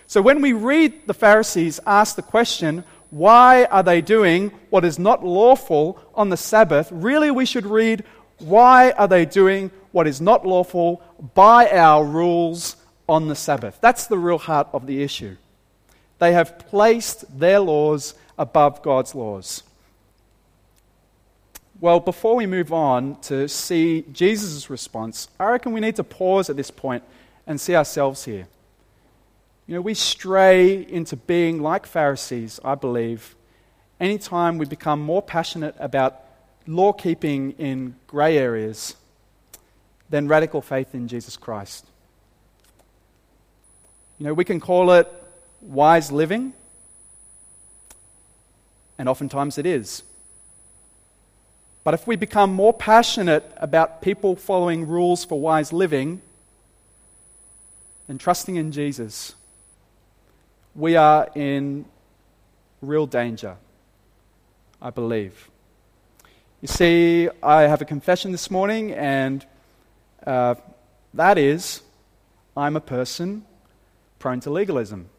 So 0.08 0.22
when 0.22 0.42
we 0.42 0.54
read 0.54 1.06
the 1.06 1.14
Pharisees 1.14 1.82
ask 1.86 2.16
the 2.16 2.22
question, 2.22 2.86
why 3.10 3.66
are 3.66 3.84
they 3.84 4.00
doing 4.00 4.52
what 4.70 4.86
is 4.86 4.98
not 4.98 5.22
lawful 5.22 6.00
on 6.16 6.30
the 6.30 6.38
Sabbath? 6.38 6.88
Really, 6.94 7.30
we 7.30 7.46
should 7.46 7.66
read, 7.66 8.06
why 8.40 8.92
are 8.92 9.10
they 9.10 9.26
doing 9.26 9.70
what 9.92 10.08
is 10.08 10.22
not 10.22 10.48
lawful 10.48 11.02
by 11.34 11.70
our 11.72 12.06
rules 12.06 12.78
on 13.10 13.28
the 13.28 13.36
Sabbath? 13.36 13.80
That's 13.82 14.08
the 14.08 14.18
real 14.18 14.38
heart 14.38 14.70
of 14.72 14.88
the 14.88 15.04
issue. 15.04 15.36
They 16.20 16.32
have 16.32 16.58
placed 16.58 17.38
their 17.38 17.60
laws 17.60 18.14
above 18.42 18.82
God's 18.82 19.14
laws. 19.14 19.62
Well, 21.80 22.00
before 22.00 22.36
we 22.36 22.48
move 22.48 22.74
on 22.74 23.18
to 23.22 23.48
see 23.48 24.04
Jesus' 24.12 24.68
response, 24.68 25.30
I 25.40 25.52
reckon 25.52 25.74
we 25.74 25.80
need 25.80 25.96
to 25.98 26.04
pause 26.04 26.50
at 26.50 26.56
this 26.56 26.72
point 26.72 27.04
and 27.46 27.62
see 27.62 27.76
ourselves 27.76 28.26
here. 28.26 28.48
You 29.68 29.76
know, 29.76 29.82
we 29.82 29.94
stray 29.94 30.84
into 30.88 31.16
being 31.16 31.62
like 31.62 31.86
Pharisees, 31.86 32.60
I 32.66 32.74
believe, 32.74 33.36
anytime 34.00 34.58
we 34.58 34.66
become 34.66 35.02
more 35.02 35.22
passionate 35.22 35.76
about 35.78 36.20
law 36.66 36.94
keeping 36.94 37.52
in 37.60 37.96
grey 38.08 38.40
areas 38.40 38.96
than 40.10 40.28
radical 40.28 40.62
faith 40.62 40.96
in 40.96 41.08
Jesus 41.08 41.38
Christ. 41.38 41.86
You 44.18 44.26
know, 44.26 44.34
we 44.34 44.46
can 44.46 44.60
call 44.60 44.92
it 44.94 45.08
wise 45.62 46.12
living, 46.12 46.54
and 49.02 49.10
oftentimes 49.10 49.58
it 49.58 49.66
is. 49.66 50.04
But 51.84 51.96
if 51.96 52.06
we 52.06 52.16
become 52.16 52.54
more 52.54 52.72
passionate 52.72 53.52
about 53.58 54.04
people 54.04 54.36
following 54.36 54.88
rules 54.88 55.26
for 55.26 55.42
wise 55.42 55.74
living 55.74 56.22
and 58.08 58.20
trusting 58.20 58.58
in 58.58 58.72
Jesus, 58.72 59.34
we 60.76 60.96
are 60.96 61.28
in 61.34 61.86
real 62.80 63.08
danger, 63.08 63.58
I 64.80 64.92
believe. 64.92 65.50
You 66.62 66.68
see, 66.68 67.28
I 67.42 67.64
have 67.64 67.82
a 67.82 67.86
confession 67.86 68.32
this 68.32 68.52
morning, 68.52 68.92
and 68.92 69.44
uh, 70.28 70.54
that 71.16 71.40
is, 71.40 71.82
I'm 72.56 72.76
a 72.76 72.82
person 72.82 73.46
prone 74.20 74.42
to 74.42 74.52
legalism. 74.52 75.10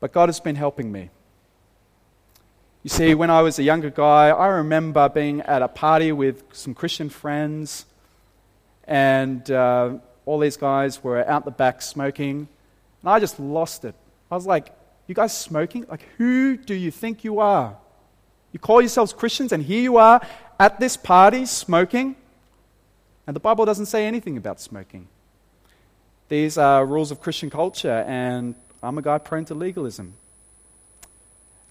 but 0.00 0.12
God 0.12 0.28
has 0.28 0.38
been 0.38 0.56
helping 0.56 0.92
me. 0.92 1.08
You 2.84 2.90
see, 2.90 3.14
when 3.14 3.30
I 3.30 3.40
was 3.40 3.58
a 3.58 3.62
younger 3.62 3.88
guy, 3.88 4.28
I 4.28 4.46
remember 4.48 5.08
being 5.08 5.40
at 5.40 5.62
a 5.62 5.68
party 5.68 6.12
with 6.12 6.44
some 6.52 6.74
Christian 6.74 7.08
friends, 7.08 7.86
and 8.86 9.50
uh, 9.50 9.94
all 10.26 10.38
these 10.38 10.58
guys 10.58 11.02
were 11.02 11.26
out 11.26 11.46
the 11.46 11.50
back 11.50 11.80
smoking, 11.80 12.46
and 13.00 13.10
I 13.10 13.20
just 13.20 13.40
lost 13.40 13.86
it. 13.86 13.94
I 14.30 14.34
was 14.34 14.46
like, 14.46 14.68
You 15.06 15.14
guys 15.14 15.34
smoking? 15.34 15.86
Like, 15.88 16.06
who 16.18 16.58
do 16.58 16.74
you 16.74 16.90
think 16.90 17.24
you 17.24 17.40
are? 17.40 17.74
You 18.52 18.58
call 18.60 18.82
yourselves 18.82 19.14
Christians, 19.14 19.52
and 19.52 19.62
here 19.62 19.80
you 19.80 19.96
are 19.96 20.20
at 20.60 20.78
this 20.78 20.94
party 20.94 21.46
smoking? 21.46 22.16
And 23.26 23.34
the 23.34 23.40
Bible 23.40 23.64
doesn't 23.64 23.86
say 23.86 24.06
anything 24.06 24.36
about 24.36 24.60
smoking. 24.60 25.08
These 26.28 26.58
are 26.58 26.84
rules 26.84 27.10
of 27.10 27.22
Christian 27.22 27.48
culture, 27.48 28.04
and 28.06 28.54
I'm 28.82 28.98
a 28.98 29.02
guy 29.02 29.16
prone 29.16 29.46
to 29.46 29.54
legalism. 29.54 30.16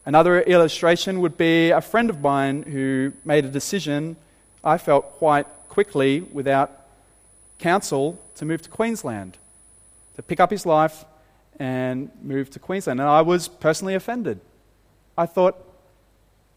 Another 0.05 0.41
illustration 0.41 1.21
would 1.21 1.37
be 1.37 1.69
a 1.69 1.79
friend 1.79 2.09
of 2.09 2.19
mine 2.19 2.63
who 2.63 3.13
made 3.23 3.45
a 3.45 3.49
decision, 3.49 4.17
I 4.63 4.77
felt 4.77 5.13
quite 5.13 5.47
quickly, 5.69 6.21
without 6.21 6.71
counsel, 7.59 8.19
to 8.35 8.45
move 8.45 8.61
to 8.63 8.69
Queensland, 8.69 9.37
to 10.15 10.21
pick 10.21 10.41
up 10.41 10.51
his 10.51 10.65
life 10.65 11.05
and 11.57 12.11
move 12.21 12.49
to 12.51 12.59
Queensland. 12.59 12.99
And 12.99 13.09
I 13.09 13.21
was 13.21 13.47
personally 13.47 13.95
offended. 13.95 14.41
I 15.17 15.25
thought, 15.25 15.55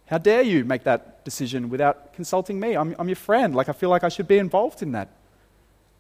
how 0.07 0.19
dare 0.19 0.43
you 0.43 0.65
make 0.65 0.83
that 0.85 1.25
decision 1.25 1.69
without 1.69 2.15
consulting 2.15 2.59
me? 2.59 2.77
I'm, 2.77 2.97
I'm 2.99 3.09
your 3.09 3.17
friend. 3.17 3.55
Like, 3.55 3.69
I 3.69 3.73
feel 3.73 3.91
like 3.91 4.03
I 4.03 4.09
should 4.09 4.29
be 4.29 4.39
involved 4.39 4.83
in 4.83 4.93
that. 4.93 5.09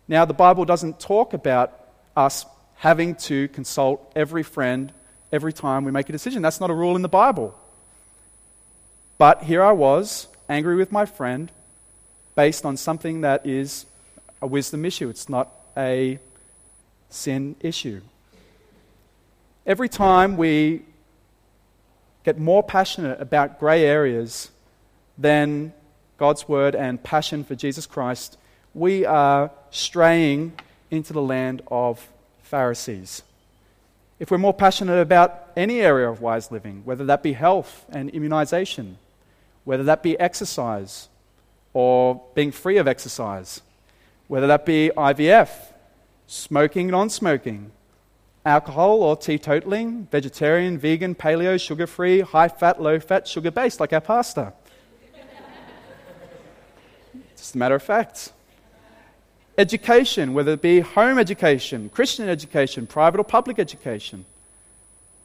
Now, 0.09 0.25
the 0.25 0.35
Bible 0.35 0.65
doesn't 0.65 0.99
talk 0.99 1.33
about 1.33 1.79
us 2.17 2.45
having 2.77 3.15
to 3.15 3.49
consult 3.49 4.13
every 4.17 4.43
friend 4.43 4.93
every 5.37 5.53
time 5.53 5.85
we 5.85 5.93
make 5.93 6.09
a 6.09 6.13
decision. 6.13 6.41
That's 6.41 6.61
not 6.61 6.71
a 6.71 6.75
rule 6.75 6.97
in 6.97 7.03
the 7.03 7.11
Bible. 7.11 7.55
But 9.19 9.43
here 9.43 9.63
I 9.63 9.73
was, 9.73 10.29
angry 10.49 10.77
with 10.77 10.91
my 10.91 11.05
friend, 11.05 11.53
based 12.35 12.65
on 12.65 12.79
something 12.79 13.21
that 13.21 13.47
is 13.47 13.85
a 14.41 14.47
wisdom 14.47 14.87
issue. 14.87 15.11
It's 15.11 15.29
not 15.29 15.53
a 15.77 16.19
sin 17.11 17.55
issue. 17.61 18.01
Every 19.67 19.91
time 19.91 20.39
we 20.39 20.83
get 22.25 22.39
more 22.39 22.63
passionate 22.63 23.21
about 23.21 23.61
grey 23.61 23.85
areas 23.85 24.51
than 25.19 25.75
God's 26.17 26.49
word 26.49 26.75
and 26.75 27.03
passion 27.03 27.45
for 27.45 27.55
Jesus 27.55 27.85
Christ, 27.85 28.39
we 28.73 29.05
are 29.05 29.51
straying 29.71 30.55
into 30.91 31.13
the 31.13 31.23
land 31.23 31.61
of 31.69 32.09
Pharisees 32.43 33.23
if 34.19 34.31
we're 34.31 34.39
more 34.39 34.55
passionate 34.55 35.01
about 35.01 35.51
any 35.57 35.81
area 35.81 36.09
of 36.09 36.21
wise 36.21 36.51
living, 36.51 36.83
whether 36.85 37.05
that 37.05 37.23
be 37.23 37.35
health 37.35 37.85
and 37.91 38.09
immunization, 38.11 38.99
whether 39.65 39.85
that 39.85 40.03
be 40.03 40.19
exercise 40.19 41.09
or 41.75 42.23
being 42.35 42.51
free 42.51 42.79
of 42.79 42.89
exercise, 42.89 43.61
whether 44.29 44.47
that 44.47 44.65
be 44.65 44.91
IVF, 44.97 45.51
smoking, 46.27 46.89
non 46.89 47.11
smoking, 47.11 47.71
alcohol 48.45 49.03
or 49.03 49.17
teetotaling, 49.17 50.11
vegetarian, 50.11 50.79
vegan, 50.79 51.15
paleo, 51.15 51.61
sugar 51.61 51.87
free, 51.87 52.21
high 52.21 52.49
fat, 52.49 52.81
low 52.81 52.99
fat, 52.99 53.29
sugar 53.29 53.51
based, 53.51 53.81
like 53.81 53.93
our 53.93 54.01
pastor. 54.01 54.53
Just 57.37 57.55
a 57.55 57.59
matter 57.59 57.75
of 57.75 57.83
fact 57.83 58.33
education, 59.59 60.35
whether 60.35 60.53
it 60.53 60.63
be 60.63 60.81
home 60.81 61.19
education, 61.19 61.89
Christian 61.89 62.29
education, 62.29 62.87
private 62.87 63.19
or 63.19 63.25
public 63.25 63.59
education, 63.59 64.25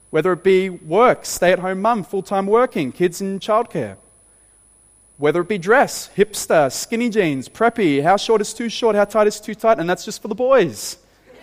whether 0.10 0.32
it 0.34 0.44
be 0.44 0.70
work, 0.70 1.26
stay 1.26 1.52
at 1.52 1.60
home 1.60 1.82
mum, 1.82 2.04
full 2.04 2.24
time 2.24 2.48
working, 2.48 2.92
kids 2.92 3.22
in 3.22 3.40
childcare, 3.40 3.98
whether 5.18 5.42
it 5.42 5.48
be 5.48 5.58
dress, 5.58 6.10
hipster, 6.16 6.72
skinny 6.72 7.10
jeans, 7.10 7.50
preppy, 7.50 8.04
how 8.04 8.18
short 8.18 8.42
is 8.42 8.54
too 8.54 8.70
short, 8.70 8.96
how 8.96 9.06
tight 9.06 9.28
is 9.28 9.40
too 9.40 9.56
tight, 9.56 9.80
and 9.80 9.90
that's 9.90 10.06
just 10.06 10.22
for 10.22 10.28
the 10.28 10.36
boys. 10.36 10.98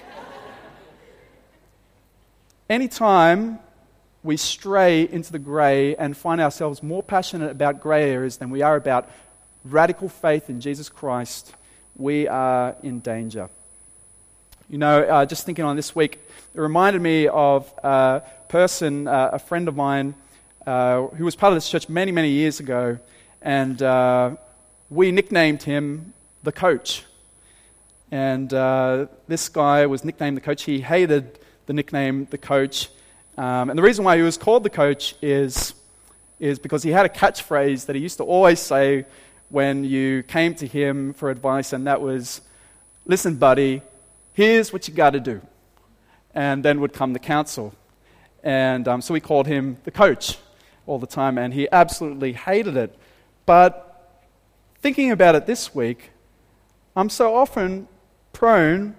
Anytime 2.70 3.59
we 4.22 4.37
stray 4.37 5.09
into 5.09 5.33
the 5.33 5.38
grey 5.38 5.94
and 5.96 6.16
find 6.16 6.40
ourselves 6.40 6.83
more 6.83 7.03
passionate 7.03 7.51
about 7.51 7.81
grey 7.81 8.11
areas 8.11 8.38
than 8.38 8.51
we 8.51 8.62
are 8.62 8.77
about 8.77 9.09
radical 9.64 10.09
faith 10.09 10.51
in 10.51 10.61
Jesus 10.61 10.88
Christ, 10.88 11.55
we 11.99 12.29
are 12.29 12.77
in 12.83 13.01
danger. 13.01 13.51
You 14.71 14.79
know, 14.79 15.03
uh, 15.03 15.27
just 15.27 15.45
thinking 15.45 15.65
on 15.65 15.75
this 15.75 15.97
week, 15.97 16.21
it 16.55 16.61
reminded 16.61 17.03
me 17.03 17.27
of 17.27 17.73
a 17.83 18.23
person, 18.49 19.09
uh, 19.09 19.31
a 19.33 19.39
friend 19.39 19.67
of 19.67 19.75
mine, 19.75 20.15
uh, 20.67 21.09
who 21.09 21.25
was 21.25 21.35
part 21.35 21.53
of 21.53 21.57
this 21.57 21.69
church 21.69 21.89
many, 21.89 22.13
many 22.13 22.31
years 22.31 22.61
ago, 22.61 22.99
and 23.43 23.83
uh, 23.83 24.37
we 24.91 25.11
nicknamed 25.11 25.65
him 25.65 26.13
the 26.45 26.53
coach. 26.53 27.05
And 28.13 28.53
uh, 28.55 29.07
this 29.27 29.49
guy 29.49 29.87
was 29.87 30.05
nicknamed 30.05 30.37
the 30.37 30.41
coach. 30.41 30.63
He 30.63 30.81
hated 30.81 31.39
the 31.67 31.73
nickname 31.73 32.27
the 32.31 32.39
coach. 32.39 32.91
Um, 33.37 33.71
and 33.71 33.79
the 33.79 33.83
reason 33.83 34.05
why 34.05 34.17
he 34.17 34.23
was 34.23 34.37
called 34.37 34.63
the 34.63 34.71
coach 34.71 35.15
is, 35.21 35.75
is 36.39 36.59
because 36.59 36.83
he 36.83 36.91
had 36.91 37.07
a 37.07 37.09
catchphrase 37.09 37.87
that 37.87 37.97
he 37.97 38.03
used 38.03 38.19
to 38.19 38.25
always 38.25 38.61
say 38.61 39.05
when 39.51 39.85
you 39.85 40.23
came 40.23 40.55
to 40.57 40.67
him 40.67 41.15
for 41.15 41.31
advice, 41.31 41.73
and 41.73 41.87
that 41.87 42.01
was, 42.01 42.41
listen, 43.07 43.37
buddy, 43.37 43.83
here's 44.33 44.73
what 44.73 44.89
you 44.89 44.95
got 44.95 45.11
to 45.11 45.21
do. 45.21 45.41
And 46.35 46.65
then 46.65 46.81
would 46.81 46.93
come 46.93 47.13
the 47.13 47.19
counsel. 47.19 47.75
And 48.43 48.87
um, 48.87 49.01
so 49.01 49.15
we 49.15 49.21
called 49.21 49.47
him 49.47 49.79
the 49.85 49.91
coach 49.91 50.39
all 50.87 50.99
the 50.99 51.07
time, 51.07 51.39
and 51.39 51.53
he 51.53 51.69
absolutely 51.73 52.33
hated 52.33 52.77
it. 52.77 52.97
But 53.47 54.21
thinking 54.81 55.11
about 55.11 55.35
it 55.35 55.47
this 55.47 55.75
week, 55.75 56.11
I'm 56.95 57.09
so 57.09 57.35
often 57.35 57.89
prone 58.33 58.95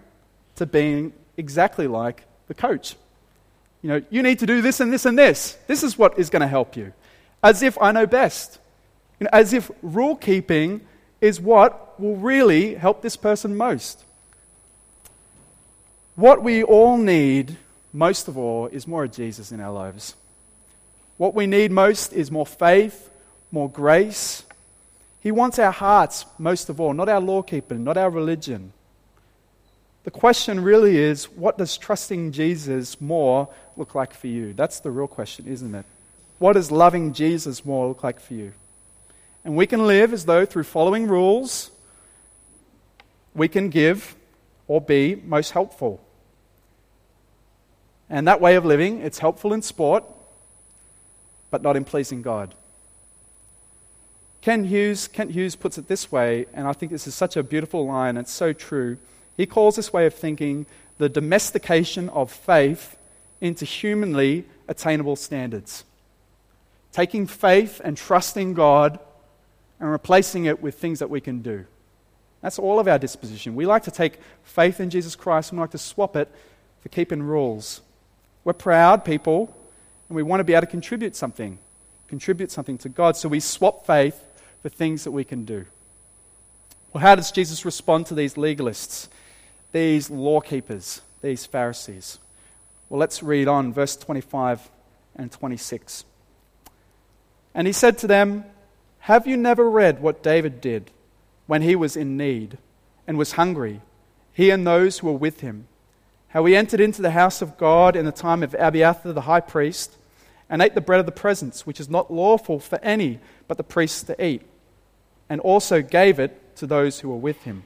to 0.55 0.65
being 0.65 1.13
exactly 1.37 1.87
like 1.87 2.23
the 2.47 2.53
coach. 2.53 2.95
You 3.81 3.89
know, 3.89 4.01
you 4.09 4.23
need 4.23 4.39
to 4.39 4.45
do 4.45 4.61
this 4.61 4.79
and 4.79 4.91
this 4.91 5.05
and 5.05 5.17
this. 5.17 5.57
This 5.67 5.83
is 5.83 5.97
what 5.97 6.19
is 6.19 6.29
going 6.29 6.41
to 6.41 6.47
help 6.47 6.75
you. 6.75 6.93
As 7.41 7.63
if 7.63 7.81
I 7.81 7.91
know 7.91 8.05
best. 8.05 8.59
You 9.19 9.25
know, 9.25 9.29
as 9.33 9.53
if 9.53 9.69
rule 9.81 10.15
keeping 10.15 10.81
is 11.21 11.41
what 11.41 11.99
will 11.99 12.15
really 12.15 12.75
help 12.75 13.01
this 13.01 13.17
person 13.17 13.57
most. 13.57 14.03
What 16.15 16.43
we 16.43 16.63
all 16.63 16.97
need, 16.97 17.57
most 17.93 18.27
of 18.27 18.37
all, 18.37 18.67
is 18.67 18.87
more 18.87 19.05
of 19.05 19.11
Jesus 19.11 19.51
in 19.51 19.59
our 19.59 19.71
lives. 19.71 20.15
What 21.17 21.33
we 21.33 21.47
need 21.47 21.71
most 21.71 22.13
is 22.13 22.31
more 22.31 22.45
faith, 22.45 23.09
more 23.51 23.69
grace. 23.69 24.43
He 25.21 25.31
wants 25.31 25.59
our 25.59 25.71
hearts, 25.71 26.25
most 26.37 26.69
of 26.69 26.79
all, 26.79 26.93
not 26.93 27.09
our 27.09 27.19
law 27.19 27.41
keeping, 27.41 27.83
not 27.83 27.97
our 27.97 28.09
religion. 28.09 28.73
The 30.03 30.11
question 30.11 30.61
really 30.61 30.97
is 30.97 31.25
what 31.29 31.57
does 31.57 31.77
trusting 31.77 32.31
Jesus 32.31 32.99
more 33.01 33.49
look 33.75 33.95
like 33.95 34.13
for 34.13 34.27
you? 34.27 34.53
That's 34.53 34.79
the 34.79 34.91
real 34.91 35.07
question, 35.07 35.45
isn't 35.45 35.75
it? 35.75 35.85
What 36.37 36.53
does 36.53 36.71
loving 36.71 37.13
Jesus 37.13 37.65
more 37.65 37.89
look 37.89 38.03
like 38.03 38.19
for 38.19 38.33
you? 38.33 38.53
And 39.49 39.57
we 39.57 39.65
can 39.65 39.87
live 39.87 40.13
as 40.13 40.25
though 40.25 40.45
through 40.45 40.65
following 40.65 41.07
rules, 41.07 41.71
we 43.33 43.47
can 43.47 43.69
give 43.69 44.15
or 44.67 44.79
be 44.79 45.15
most 45.15 45.49
helpful. 45.53 45.99
And 48.11 48.27
that 48.27 48.41
way 48.41 48.53
of 48.57 48.63
living, 48.63 49.01
it's 49.01 49.17
helpful 49.17 49.51
in 49.51 49.63
sport, 49.63 50.03
but 51.49 51.63
not 51.63 51.75
in 51.75 51.83
pleasing 51.83 52.21
God. 52.21 52.53
Ken 54.41 54.65
Hughes, 54.65 55.07
Kent 55.07 55.31
Hughes 55.31 55.55
puts 55.55 55.79
it 55.79 55.87
this 55.87 56.11
way, 56.11 56.45
and 56.53 56.67
I 56.67 56.73
think 56.73 56.91
this 56.91 57.07
is 57.07 57.15
such 57.15 57.35
a 57.35 57.41
beautiful 57.41 57.87
line, 57.87 58.17
it's 58.17 58.31
so 58.31 58.53
true. 58.53 58.99
He 59.35 59.47
calls 59.47 59.77
this 59.77 59.91
way 59.91 60.05
of 60.05 60.13
thinking 60.13 60.67
the 60.99 61.09
domestication 61.09 62.07
of 62.09 62.31
faith 62.31 62.97
into 63.41 63.65
humanly 63.65 64.45
attainable 64.67 65.15
standards. 65.15 65.85
Taking 66.91 67.25
faith 67.25 67.81
and 67.83 67.97
trusting 67.97 68.53
God 68.53 68.99
and 69.79 69.91
replacing 69.91 70.45
it 70.45 70.61
with 70.61 70.75
things 70.75 70.99
that 70.99 71.09
we 71.09 71.21
can 71.21 71.41
do. 71.41 71.65
That's 72.41 72.59
all 72.59 72.79
of 72.79 72.87
our 72.87 72.99
disposition. 72.99 73.55
We 73.55 73.65
like 73.65 73.83
to 73.83 73.91
take 73.91 74.19
faith 74.43 74.79
in 74.79 74.89
Jesus 74.89 75.15
Christ 75.15 75.51
and 75.51 75.59
we 75.59 75.61
like 75.61 75.71
to 75.71 75.77
swap 75.77 76.15
it 76.15 76.29
for 76.81 76.89
keeping 76.89 77.21
rules. 77.21 77.81
We're 78.43 78.53
proud 78.53 79.03
people 79.03 79.55
and 80.07 80.15
we 80.15 80.23
want 80.23 80.39
to 80.39 80.43
be 80.43 80.53
able 80.53 80.61
to 80.61 80.67
contribute 80.67 81.15
something, 81.15 81.59
contribute 82.07 82.51
something 82.51 82.77
to 82.79 82.89
God. 82.89 83.17
So 83.17 83.29
we 83.29 83.39
swap 83.39 83.85
faith 83.85 84.23
for 84.61 84.69
things 84.69 85.03
that 85.03 85.11
we 85.11 85.23
can 85.23 85.45
do. 85.45 85.65
Well, 86.93 87.01
how 87.01 87.15
does 87.15 87.31
Jesus 87.31 87.65
respond 87.65 88.07
to 88.07 88.15
these 88.15 88.33
legalists, 88.33 89.09
these 89.71 90.09
law 90.09 90.39
keepers, 90.39 91.01
these 91.21 91.45
Pharisees? 91.45 92.19
Well, 92.89 92.99
let's 92.99 93.21
read 93.21 93.47
on 93.47 93.73
verse 93.73 93.95
25 93.95 94.69
and 95.15 95.31
26. 95.31 96.05
And 97.53 97.67
he 97.67 97.73
said 97.73 97.97
to 97.99 98.07
them, 98.07 98.45
have 98.99 99.25
you 99.25 99.37
never 99.37 99.69
read 99.69 100.01
what 100.01 100.23
David 100.23 100.61
did 100.61 100.91
when 101.47 101.61
he 101.61 101.75
was 101.75 101.95
in 101.95 102.17
need 102.17 102.57
and 103.07 103.17
was 103.17 103.33
hungry, 103.33 103.81
he 104.33 104.49
and 104.49 104.65
those 104.65 104.99
who 104.99 105.07
were 105.07 105.13
with 105.13 105.41
him? 105.41 105.67
How 106.29 106.45
he 106.45 106.55
entered 106.55 106.79
into 106.79 107.01
the 107.01 107.11
house 107.11 107.41
of 107.41 107.57
God 107.57 107.95
in 107.95 108.05
the 108.05 108.11
time 108.11 108.43
of 108.43 108.55
Abiathar 108.57 109.13
the 109.13 109.21
high 109.21 109.39
priest 109.39 109.97
and 110.49 110.61
ate 110.61 110.75
the 110.75 110.81
bread 110.81 110.99
of 110.99 111.05
the 111.05 111.11
presence, 111.11 111.65
which 111.65 111.79
is 111.79 111.89
not 111.89 112.11
lawful 112.11 112.59
for 112.59 112.79
any 112.83 113.19
but 113.47 113.57
the 113.57 113.63
priests 113.63 114.03
to 114.03 114.23
eat, 114.23 114.43
and 115.29 115.41
also 115.41 115.81
gave 115.81 116.19
it 116.19 116.55
to 116.57 116.67
those 116.67 116.99
who 116.99 117.09
were 117.09 117.15
with 117.15 117.43
him. 117.43 117.63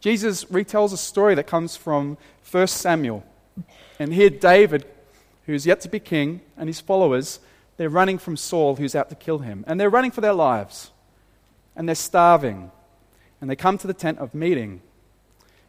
Jesus 0.00 0.44
retells 0.44 0.92
a 0.92 0.96
story 0.96 1.34
that 1.34 1.46
comes 1.46 1.76
from 1.76 2.16
1 2.50 2.66
Samuel. 2.68 3.24
And 3.98 4.14
here, 4.14 4.30
David, 4.30 4.86
who's 5.46 5.66
yet 5.66 5.80
to 5.80 5.88
be 5.88 5.98
king, 5.98 6.40
and 6.56 6.68
his 6.68 6.80
followers, 6.80 7.40
they're 7.78 7.88
running 7.88 8.18
from 8.18 8.36
Saul, 8.36 8.76
who's 8.76 8.94
out 8.94 9.08
to 9.08 9.14
kill 9.14 9.38
him. 9.38 9.64
And 9.66 9.80
they're 9.80 9.88
running 9.88 10.10
for 10.10 10.20
their 10.20 10.34
lives. 10.34 10.90
And 11.74 11.88
they're 11.88 11.94
starving. 11.94 12.70
And 13.40 13.48
they 13.48 13.56
come 13.56 13.78
to 13.78 13.86
the 13.86 13.94
tent 13.94 14.18
of 14.18 14.34
meeting. 14.34 14.70
And 14.70 14.80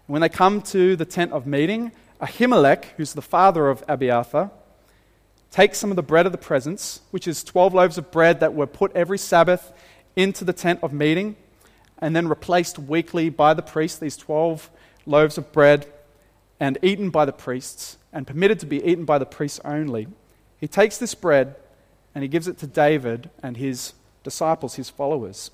when 0.08 0.22
they 0.22 0.30
come 0.30 0.62
to 0.64 0.96
the 0.96 1.06
tent 1.06 1.32
of 1.32 1.46
meeting, 1.46 1.92
Ahimelech, 2.20 2.86
who's 2.98 3.14
the 3.14 3.22
father 3.22 3.70
of 3.70 3.84
Abiathar, 3.88 4.50
takes 5.52 5.78
some 5.78 5.92
of 5.92 5.96
the 5.96 6.04
bread 6.04 6.26
of 6.26 6.32
the 6.32 6.38
presence, 6.40 7.02
which 7.12 7.28
is 7.28 7.44
12 7.44 7.76
loaves 7.76 8.00
of 8.00 8.12
bread 8.12 8.40
that 8.40 8.56
were 8.56 8.68
put 8.68 8.92
every 8.96 9.20
Sabbath 9.20 9.72
into 10.16 10.44
the 10.44 10.54
tent 10.54 10.80
of 10.82 10.92
meeting, 10.92 11.36
and 12.00 12.16
then 12.16 12.28
replaced 12.28 12.80
weekly 12.80 13.30
by 13.30 13.54
the 13.54 13.62
priest, 13.62 14.00
these 14.00 14.18
12 14.18 14.70
loaves 15.06 15.38
of 15.38 15.52
bread, 15.52 15.86
and 16.60 16.80
eaten 16.82 17.12
by 17.12 17.26
the 17.26 17.32
priests, 17.32 17.98
and 18.12 18.26
permitted 18.26 18.60
to 18.60 18.66
be 18.66 18.84
eaten 18.84 19.06
by 19.06 19.20
the 19.20 19.26
priests 19.28 19.60
only. 19.64 20.08
He 20.60 20.68
takes 20.68 20.98
this 20.98 21.14
bread 21.14 21.56
and 22.14 22.24
he 22.24 22.28
gives 22.28 22.48
it 22.48 22.58
to 22.60 22.68
David 22.68 23.30
and 23.42 23.58
his 23.58 23.94
disciples, 24.24 24.76
his 24.76 24.90
followers. 24.90 25.52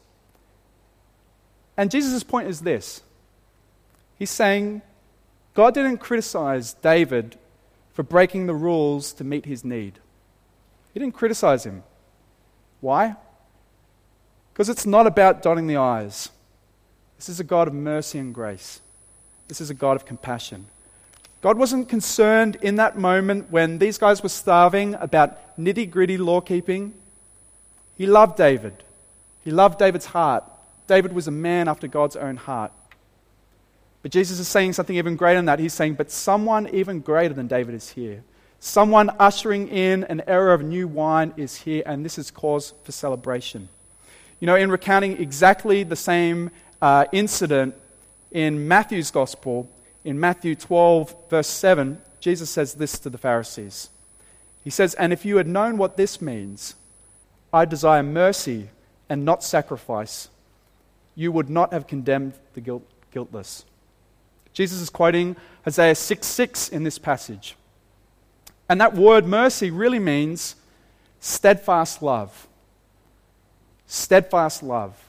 And 1.78 1.92
Jesus' 1.92 2.24
point 2.24 2.48
is 2.48 2.62
this 2.62 3.02
He's 4.18 4.32
saying, 4.32 4.82
God 5.54 5.74
didn't 5.74 5.98
criticize 5.98 6.74
David 6.74 7.38
for 7.94 8.04
breaking 8.04 8.48
the 8.48 8.54
rules 8.54 9.14
to 9.14 9.24
meet 9.24 9.46
his 9.46 9.64
need. 9.64 10.00
He 10.94 11.00
didn't 11.00 11.16
criticize 11.16 11.66
him. 11.66 11.84
Why? 12.82 13.16
Because 14.54 14.70
it's 14.70 14.86
not 14.86 15.08
about 15.08 15.42
dotting 15.42 15.68
the 15.68 15.78
I's. 15.78 16.30
This 17.18 17.30
is 17.30 17.40
a 17.40 17.44
God 17.44 17.68
of 17.68 17.74
mercy 17.74 18.20
and 18.20 18.34
grace. 18.34 18.82
This 19.48 19.62
is 19.62 19.70
a 19.70 19.74
God 19.74 19.96
of 19.96 20.06
compassion. 20.06 20.68
God 21.42 21.58
wasn't 21.58 21.90
concerned 21.90 22.58
in 22.62 22.76
that 22.78 22.98
moment 22.98 23.52
when 23.52 23.78
these 23.78 23.98
guys 23.98 24.24
were 24.24 24.30
starving 24.30 24.96
about 24.96 25.58
nitty 25.60 25.90
gritty 25.90 26.18
law 26.18 26.42
keeping. 26.42 26.94
He 27.98 28.08
loved 28.08 28.38
David. 28.38 28.84
He 29.44 29.52
loved 29.52 29.78
David's 29.78 30.08
heart. 30.08 30.44
David 30.88 31.14
was 31.14 31.28
a 31.28 31.32
man 31.32 31.68
after 31.68 31.88
God's 31.88 32.16
own 32.16 32.36
heart. 32.36 32.72
But 34.02 34.12
Jesus 34.12 34.40
is 34.40 34.48
saying 34.48 34.74
something 34.74 34.96
even 34.96 35.16
greater 35.16 35.38
than 35.38 35.46
that. 35.46 35.60
He's 35.60 35.74
saying, 35.74 35.96
But 35.96 36.12
someone 36.12 36.68
even 36.70 37.00
greater 37.00 37.34
than 37.34 37.48
David 37.48 37.74
is 37.76 37.90
here. 37.90 38.24
Someone 38.60 39.12
ushering 39.20 39.68
in 39.68 40.04
an 40.06 40.24
era 40.28 40.54
of 40.54 40.64
new 40.64 40.88
wine 40.88 41.34
is 41.38 41.56
here, 41.56 41.84
and 41.86 42.04
this 42.04 42.18
is 42.18 42.32
cause 42.32 42.74
for 42.84 42.92
celebration. 42.92 43.70
You 44.40 44.48
know, 44.48 44.56
in 44.56 44.70
recounting 44.72 45.22
exactly 45.22 45.84
the 45.84 45.96
same 45.96 46.52
uh, 46.82 47.06
incident 47.12 47.76
in 48.32 48.68
Matthew's 48.68 49.12
Gospel, 49.12 49.70
in 50.06 50.20
Matthew 50.20 50.56
12, 50.56 51.30
verse 51.30 51.48
7, 51.48 52.00
Jesus 52.20 52.50
says 52.50 52.76
this 52.76 53.00
to 53.00 53.10
the 53.10 53.18
Pharisees. 53.18 53.90
He 54.64 54.70
says, 54.70 54.94
And 54.94 55.12
if 55.12 55.26
you 55.26 55.38
had 55.38 55.48
known 55.48 55.78
what 55.78 55.98
this 55.98 56.22
means, 56.22 56.76
I 57.52 57.66
desire 57.66 58.04
mercy 58.04 58.70
and 59.10 59.26
not 59.26 59.44
sacrifice, 59.44 60.30
you 61.16 61.32
would 61.32 61.50
not 61.50 61.74
have 61.74 61.88
condemned 61.88 62.34
the 62.54 62.62
guilt, 62.62 62.84
guiltless. 63.12 63.66
Jesus 64.54 64.80
is 64.80 64.90
quoting 64.90 65.36
Isaiah 65.68 65.96
6 65.96 66.26
6 66.26 66.70
in 66.70 66.84
this 66.84 67.00
passage. 67.00 67.56
And 68.70 68.80
that 68.82 68.94
word 68.94 69.26
mercy 69.26 69.72
really 69.72 70.00
means 70.00 70.56
steadfast 71.20 72.02
love. 72.02 72.48
Steadfast 73.88 74.62
love. 74.62 75.05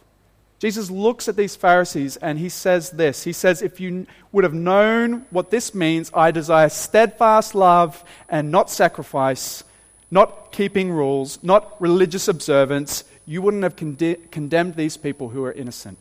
Jesus 0.67 0.91
looks 0.91 1.29
at 1.29 1.37
these 1.37 1.55
Pharisees 1.55 2.17
and 2.17 2.41
he 2.41 2.49
says 2.49 2.91
this 2.91 3.23
He 3.23 3.33
says, 3.33 3.63
If 3.63 3.79
you 3.79 4.05
would 4.33 4.43
have 4.43 4.53
known 4.53 5.25
what 5.31 5.53
this 5.53 5.73
means, 5.77 6.11
I 6.13 6.33
desire 6.33 6.69
steadfast 6.69 7.55
love 7.55 8.03
and 8.29 8.51
not 8.51 8.69
sacrifice, 8.69 9.63
not 10.11 10.51
keeping 10.51 10.91
rules, 10.91 11.41
not 11.41 11.81
religious 11.81 12.27
observance, 12.27 13.05
you 13.27 13.43
wouldn't 13.43 13.63
have 13.63 13.77
conde- 13.77 14.33
condemned 14.33 14.75
these 14.75 14.97
people 14.97 15.29
who 15.29 15.45
are 15.45 15.53
innocent. 15.53 15.99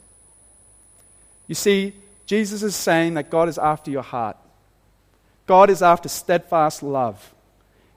You 1.46 1.54
see, 1.54 1.94
Jesus 2.26 2.64
is 2.64 2.76
saying 2.76 3.14
that 3.14 3.30
God 3.30 3.48
is 3.50 3.60
after 3.60 3.92
your 3.92 4.02
heart. 4.02 4.36
God 5.46 5.70
is 5.70 5.84
after 5.84 6.10
steadfast 6.10 6.82
love. 6.82 7.36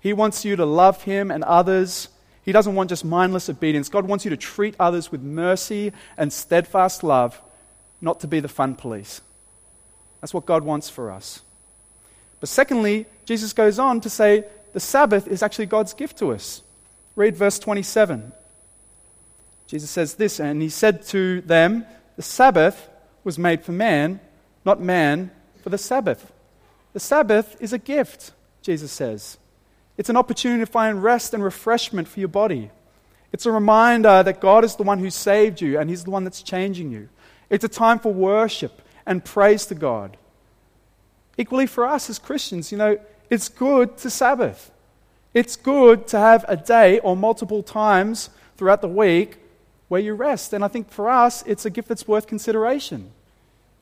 He 0.01 0.13
wants 0.13 0.45
you 0.45 0.55
to 0.57 0.67
love 0.67 1.05
Him 1.05 1.31
and 1.31 1.43
others. 1.45 2.11
He 2.49 2.53
doesn't 2.53 2.75
want 2.75 2.89
just 2.89 3.05
mindless 3.05 3.51
obedience. 3.51 3.91
God 3.91 4.07
wants 4.07 4.25
you 4.25 4.31
to 4.31 4.37
treat 4.39 4.75
others 4.81 5.13
with 5.13 5.21
mercy 5.21 5.93
and 6.17 6.33
steadfast 6.33 7.05
love, 7.05 7.43
not 8.01 8.21
to 8.21 8.27
be 8.27 8.41
the 8.41 8.49
fun 8.49 8.75
police. 8.75 9.21
That's 10.23 10.33
what 10.33 10.47
God 10.47 10.65
wants 10.65 10.89
for 10.89 11.11
us. 11.11 11.43
But 12.41 12.49
secondly, 12.49 13.05
Jesus 13.27 13.53
goes 13.53 13.79
on 13.79 14.01
to 14.01 14.09
say 14.09 14.47
the 14.73 14.81
Sabbath 14.81 15.29
is 15.29 15.43
actually 15.43 15.67
God's 15.67 15.93
gift 15.93 16.21
to 16.21 16.33
us. 16.33 16.63
Read 17.17 17.37
verse 17.37 17.59
27. 17.59 18.33
Jesus 19.67 19.91
says 19.91 20.15
this, 20.15 20.41
and 20.41 20.63
he 20.63 20.71
said 20.71 21.03
to 21.09 21.43
them, 21.43 21.85
The 22.17 22.23
Sabbath 22.23 22.89
was 23.25 23.39
made 23.39 23.63
for 23.63 23.73
man, 23.73 24.21
not 24.65 24.81
man 24.81 25.33
for 25.63 25.69
the 25.69 25.77
Sabbath. 25.77 26.33
The 26.95 27.01
Sabbath 27.01 27.59
is 27.61 27.75
a 27.75 27.79
gift, 27.79 28.33
Jesus 28.63 28.91
says. 28.91 29.37
It's 29.99 30.09
an 30.09 30.17
opportunity 30.17 30.61
to 30.61 30.71
find 30.71 31.03
rest 31.03 31.35
and 31.35 31.43
refreshment 31.43 32.09
for 32.09 32.21
your 32.21 32.29
body. 32.29 32.71
It's 33.33 33.45
a 33.45 33.53
reminder 33.53 34.23
that 34.23 34.41
God 34.41 34.65
is 34.65 34.77
the 34.77 34.85
one 34.85 35.01
who 35.01 35.11
saved 35.11 35.61
you 35.61 35.79
and 35.79 35.91
He's 35.91 36.05
the 36.05 36.11
one 36.11 36.25
that's 36.25 36.43
changing 36.43 36.91
you. 36.91 37.09
It's 37.51 37.65
a 37.65 37.69
time 37.69 37.99
for 37.99 38.15
worship 38.15 38.81
and 39.05 39.25
praise 39.25 39.67
to 39.67 39.75
God. 39.75 40.17
Equally 41.37 41.67
for 41.67 41.87
us 41.87 42.09
as 42.09 42.19
Christians, 42.19 42.73
you 42.73 42.79
know, 42.79 42.99
it's 43.29 43.49
good 43.49 43.99
to 43.99 44.09
Sabbath. 44.09 44.71
It's 45.35 45.57
good 45.57 46.07
to 46.09 46.19
have 46.19 46.45
a 46.49 46.57
day 46.57 47.01
or 47.01 47.17
multiple 47.17 47.63
times 47.63 48.31
throughout 48.57 48.81
the 48.81 48.89
week 48.89 49.37
where 49.89 50.01
you 50.01 50.15
rest. 50.15 50.53
And 50.53 50.65
I 50.65 50.69
think 50.69 50.91
for 50.91 51.11
us, 51.11 51.43
it's 51.47 51.67
a 51.67 51.71
gift 51.71 51.89
that's 51.89 52.09
worth 52.09 52.27
consideration. 52.27 53.13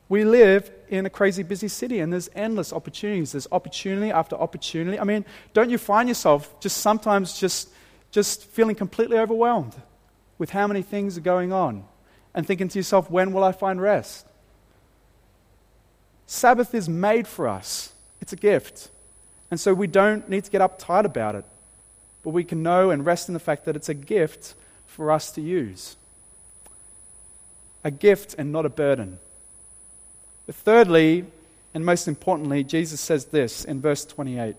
We 0.09 0.25
live 0.25 0.71
in 0.89 1.05
a 1.05 1.11
crazy 1.11 1.43
busy 1.43 1.69
city 1.69 1.99
and 1.99 2.13
there's 2.13 2.31
endless 2.35 2.73
opportunities. 2.73 3.33
There's 3.33 3.49
opportunity 3.51 4.11
after 4.13 4.37
opportunity. 4.37 5.01
I 5.01 5.05
mean, 5.05 5.25
don't 5.53 5.71
you 5.71 5.79
find 5.79 6.09
yourself 6.09 6.61
just 6.61 6.79
sometimes 6.79 7.39
just, 7.39 7.69
just 8.13 8.45
feeling 8.45 8.77
completely 8.77 9.19
overwhelmed 9.19 9.75
with 10.39 10.51
how 10.51 10.67
many 10.67 10.83
things 10.83 11.19
are 11.19 11.23
going 11.23 11.53
on 11.53 11.85
and 12.35 12.47
thinking 12.47 12.69
to 12.69 12.79
yourself, 12.79 13.11
when 13.11 13.33
will 13.33 13.43
I 13.43 13.53
find 13.53 13.81
rest? 13.81 14.27
Sabbath 16.27 16.75
is 16.75 16.89
made 16.89 17.27
for 17.27 17.49
us, 17.49 17.93
it's 18.21 18.33
a 18.33 18.37
gift. 18.37 18.91
And 19.51 19.61
so 19.61 19.73
we 19.75 19.87
don't 19.87 20.29
need 20.29 20.45
to 20.45 20.51
get 20.51 20.61
uptight 20.61 21.05
about 21.05 21.37
it, 21.37 21.45
but 22.25 22.31
we 22.31 22.45
can 22.45 22.63
know 22.63 22.91
and 22.91 23.07
rest 23.07 23.29
in 23.29 23.35
the 23.35 23.41
fact 23.41 23.65
that 23.65 23.77
it's 23.77 23.89
a 23.89 23.95
gift 23.95 24.55
for 24.87 25.11
us 25.11 25.31
to 25.33 25.41
use. 25.41 25.97
A 27.85 27.91
gift 27.91 28.35
and 28.37 28.51
not 28.51 28.67
a 28.67 28.69
burden. 28.69 29.19
But 30.47 30.55
thirdly, 30.55 31.27
and 31.75 31.85
most 31.85 32.09
importantly, 32.09 32.65
Jesus 32.65 33.01
says 33.01 33.27
this 33.27 33.65
in 33.65 33.81
verse 33.81 34.05
28 34.05 34.57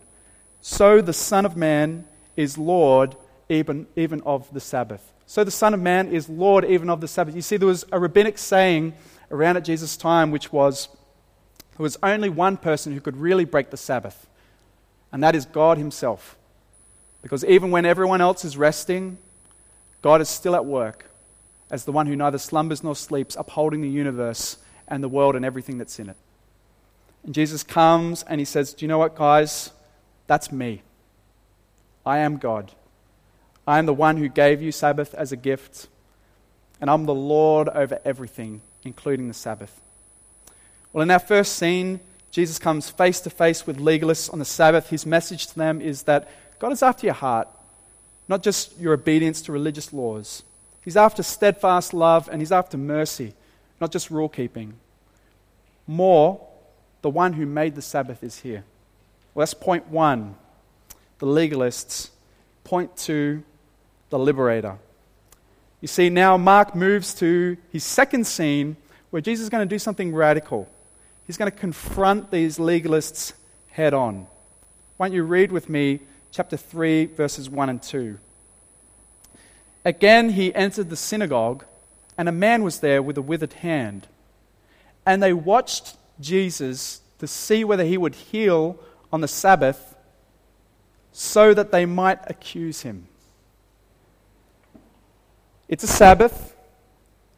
So 0.62 1.02
the 1.02 1.14
Son 1.14 1.46
of 1.46 1.58
Man 1.58 2.06
is 2.36 2.58
Lord 2.58 3.16
even, 3.50 3.88
even 3.96 4.22
of 4.22 4.52
the 4.54 4.60
Sabbath. 4.60 5.14
So 5.26 5.44
the 5.44 5.52
Son 5.52 5.74
of 5.74 5.82
Man 5.82 6.10
is 6.10 6.30
Lord 6.30 6.66
even 6.66 6.90
of 6.90 7.02
the 7.02 7.08
Sabbath. 7.08 7.36
You 7.36 7.42
see, 7.42 7.58
there 7.58 7.68
was 7.68 7.86
a 7.92 8.00
rabbinic 8.00 8.38
saying 8.38 8.94
around 9.32 9.58
at 9.58 9.66
Jesus' 9.66 9.98
time 9.98 10.32
which 10.32 10.52
was 10.52 10.90
there 11.78 11.84
was 11.84 11.98
only 12.02 12.30
one 12.30 12.58
person 12.58 12.94
who 12.94 13.02
could 13.02 13.18
really 13.18 13.46
break 13.46 13.70
the 13.70 13.78
Sabbath, 13.78 14.28
and 15.12 15.24
that 15.24 15.36
is 15.36 15.46
God 15.46 15.78
Himself. 15.78 16.38
Because 17.22 17.44
even 17.46 17.72
when 17.72 17.86
everyone 17.86 18.22
else 18.22 18.46
is 18.46 18.58
resting, 18.58 19.18
God 20.02 20.22
is 20.22 20.30
still 20.30 20.56
at 20.56 20.66
work 20.66 21.10
as 21.70 21.84
the 21.84 21.92
one 21.92 22.08
who 22.08 22.16
neither 22.16 22.38
slumbers 22.38 22.84
nor 22.84 22.96
sleeps, 22.96 23.36
upholding 23.36 23.82
the 23.82 23.90
universe 23.90 24.58
and 24.88 25.04
the 25.04 25.10
world 25.10 25.36
and 25.36 25.44
everything 25.44 25.78
that's 25.78 26.00
in 26.00 26.10
it. 26.10 26.18
And 27.24 27.36
Jesus 27.36 27.64
comes 27.64 28.24
and 28.24 28.40
he 28.40 28.46
says, 28.46 28.74
Do 28.74 28.86
you 28.86 28.88
know 28.88 28.98
what, 28.98 29.16
guys? 29.16 29.72
That's 30.28 30.52
me. 30.52 30.82
I 32.06 32.20
am 32.20 32.38
God. 32.38 32.72
I 33.68 33.80
am 33.80 33.86
the 33.86 33.94
one 33.94 34.18
who 34.18 34.30
gave 34.30 34.62
you 34.62 34.72
Sabbath 34.72 35.14
as 35.14 35.32
a 35.34 35.36
gift, 35.36 35.88
and 36.80 36.90
I'm 36.90 37.06
the 37.06 37.14
Lord 37.14 37.68
over 37.70 38.00
everything, 38.06 38.62
including 38.84 39.28
the 39.28 39.34
Sabbath. 39.34 39.82
Well, 40.94 41.02
in 41.02 41.12
our 41.12 41.20
first 41.20 41.58
scene, 41.58 42.00
Jesus 42.32 42.60
comes 42.60 42.90
face 42.90 43.20
to 43.22 43.30
face 43.30 43.68
with 43.68 43.78
legalists 43.78 44.32
on 44.32 44.40
the 44.40 44.46
Sabbath. 44.46 44.90
His 44.90 45.06
message 45.06 45.48
to 45.48 45.56
them 45.56 45.82
is 45.82 46.04
that 46.04 46.30
God 46.60 46.72
is 46.72 46.82
after 46.82 47.06
your 47.06 47.14
heart, 47.14 47.50
not 48.30 48.42
just 48.42 48.80
your 48.80 48.94
obedience 48.94 49.42
to 49.44 49.52
religious 49.52 49.92
laws. 49.92 50.44
He's 50.82 50.98
after 50.98 51.22
steadfast 51.22 51.94
love 51.94 52.30
and 52.32 52.42
he's 52.42 52.52
after 52.54 52.78
mercy 52.78 53.34
not 53.80 53.92
just 53.92 54.10
rule 54.10 54.30
keeping. 54.30 54.74
More, 55.86 56.46
the 57.02 57.10
one 57.10 57.34
who 57.34 57.46
made 57.46 57.76
the 57.76 57.82
Sabbath 57.82 58.24
is 58.24 58.40
here. 58.40 58.64
Well, 59.34 59.44
that's 59.44 59.54
point 59.54 59.88
one. 59.88 60.36
The 61.20 61.28
legalists 61.28 62.10
point 62.64 62.96
to 62.98 63.44
the 64.10 64.20
liberator. 64.20 64.78
You 65.82 65.88
see, 65.88 66.10
now 66.10 66.38
Mark 66.38 66.76
moves 66.76 67.14
to 67.16 67.58
his 67.72 67.84
second 67.84 68.26
scene 68.26 68.78
where 69.10 69.22
Jesus 69.22 69.44
is 69.44 69.50
going 69.50 69.68
to 69.68 69.74
do 69.74 69.80
something 69.80 70.14
radical. 70.14 70.68
He's 71.26 71.38
going 71.38 71.52
to 71.52 71.58
confront 71.58 72.32
these 72.32 72.58
legalists 72.58 73.34
head 73.70 73.94
on. 73.94 74.28
Why 74.98 75.08
don't 75.08 75.16
you 75.16 75.24
read 75.24 75.52
with 75.52 75.70
me 75.70 76.00
chapter 76.32 76.58
3, 76.58 77.06
verses 77.06 77.50
1 77.50 77.70
and 77.70 77.82
2? 77.82 78.18
Again, 79.86 80.30
he 80.30 80.54
entered 80.54 80.90
the 80.90 80.96
synagogue, 80.96 81.64
and 82.18 82.28
a 82.28 82.32
man 82.32 82.64
was 82.64 82.80
there 82.80 83.02
with 83.02 83.18
a 83.18 83.22
withered 83.22 83.54
hand. 83.54 84.08
And 85.06 85.22
they 85.22 85.34
watched 85.34 85.96
Jesus 86.20 87.02
to 87.20 87.28
see 87.28 87.64
whether 87.64 87.84
he 87.84 87.98
would 87.98 88.16
heal 88.16 88.80
on 89.12 89.22
the 89.22 89.28
Sabbath 89.28 89.96
so 91.12 91.54
that 91.54 91.72
they 91.72 91.86
might 91.86 92.20
accuse 92.28 92.82
him. 92.82 93.08
It's 95.68 95.84
a 95.84 95.88
Sabbath, 95.88 96.56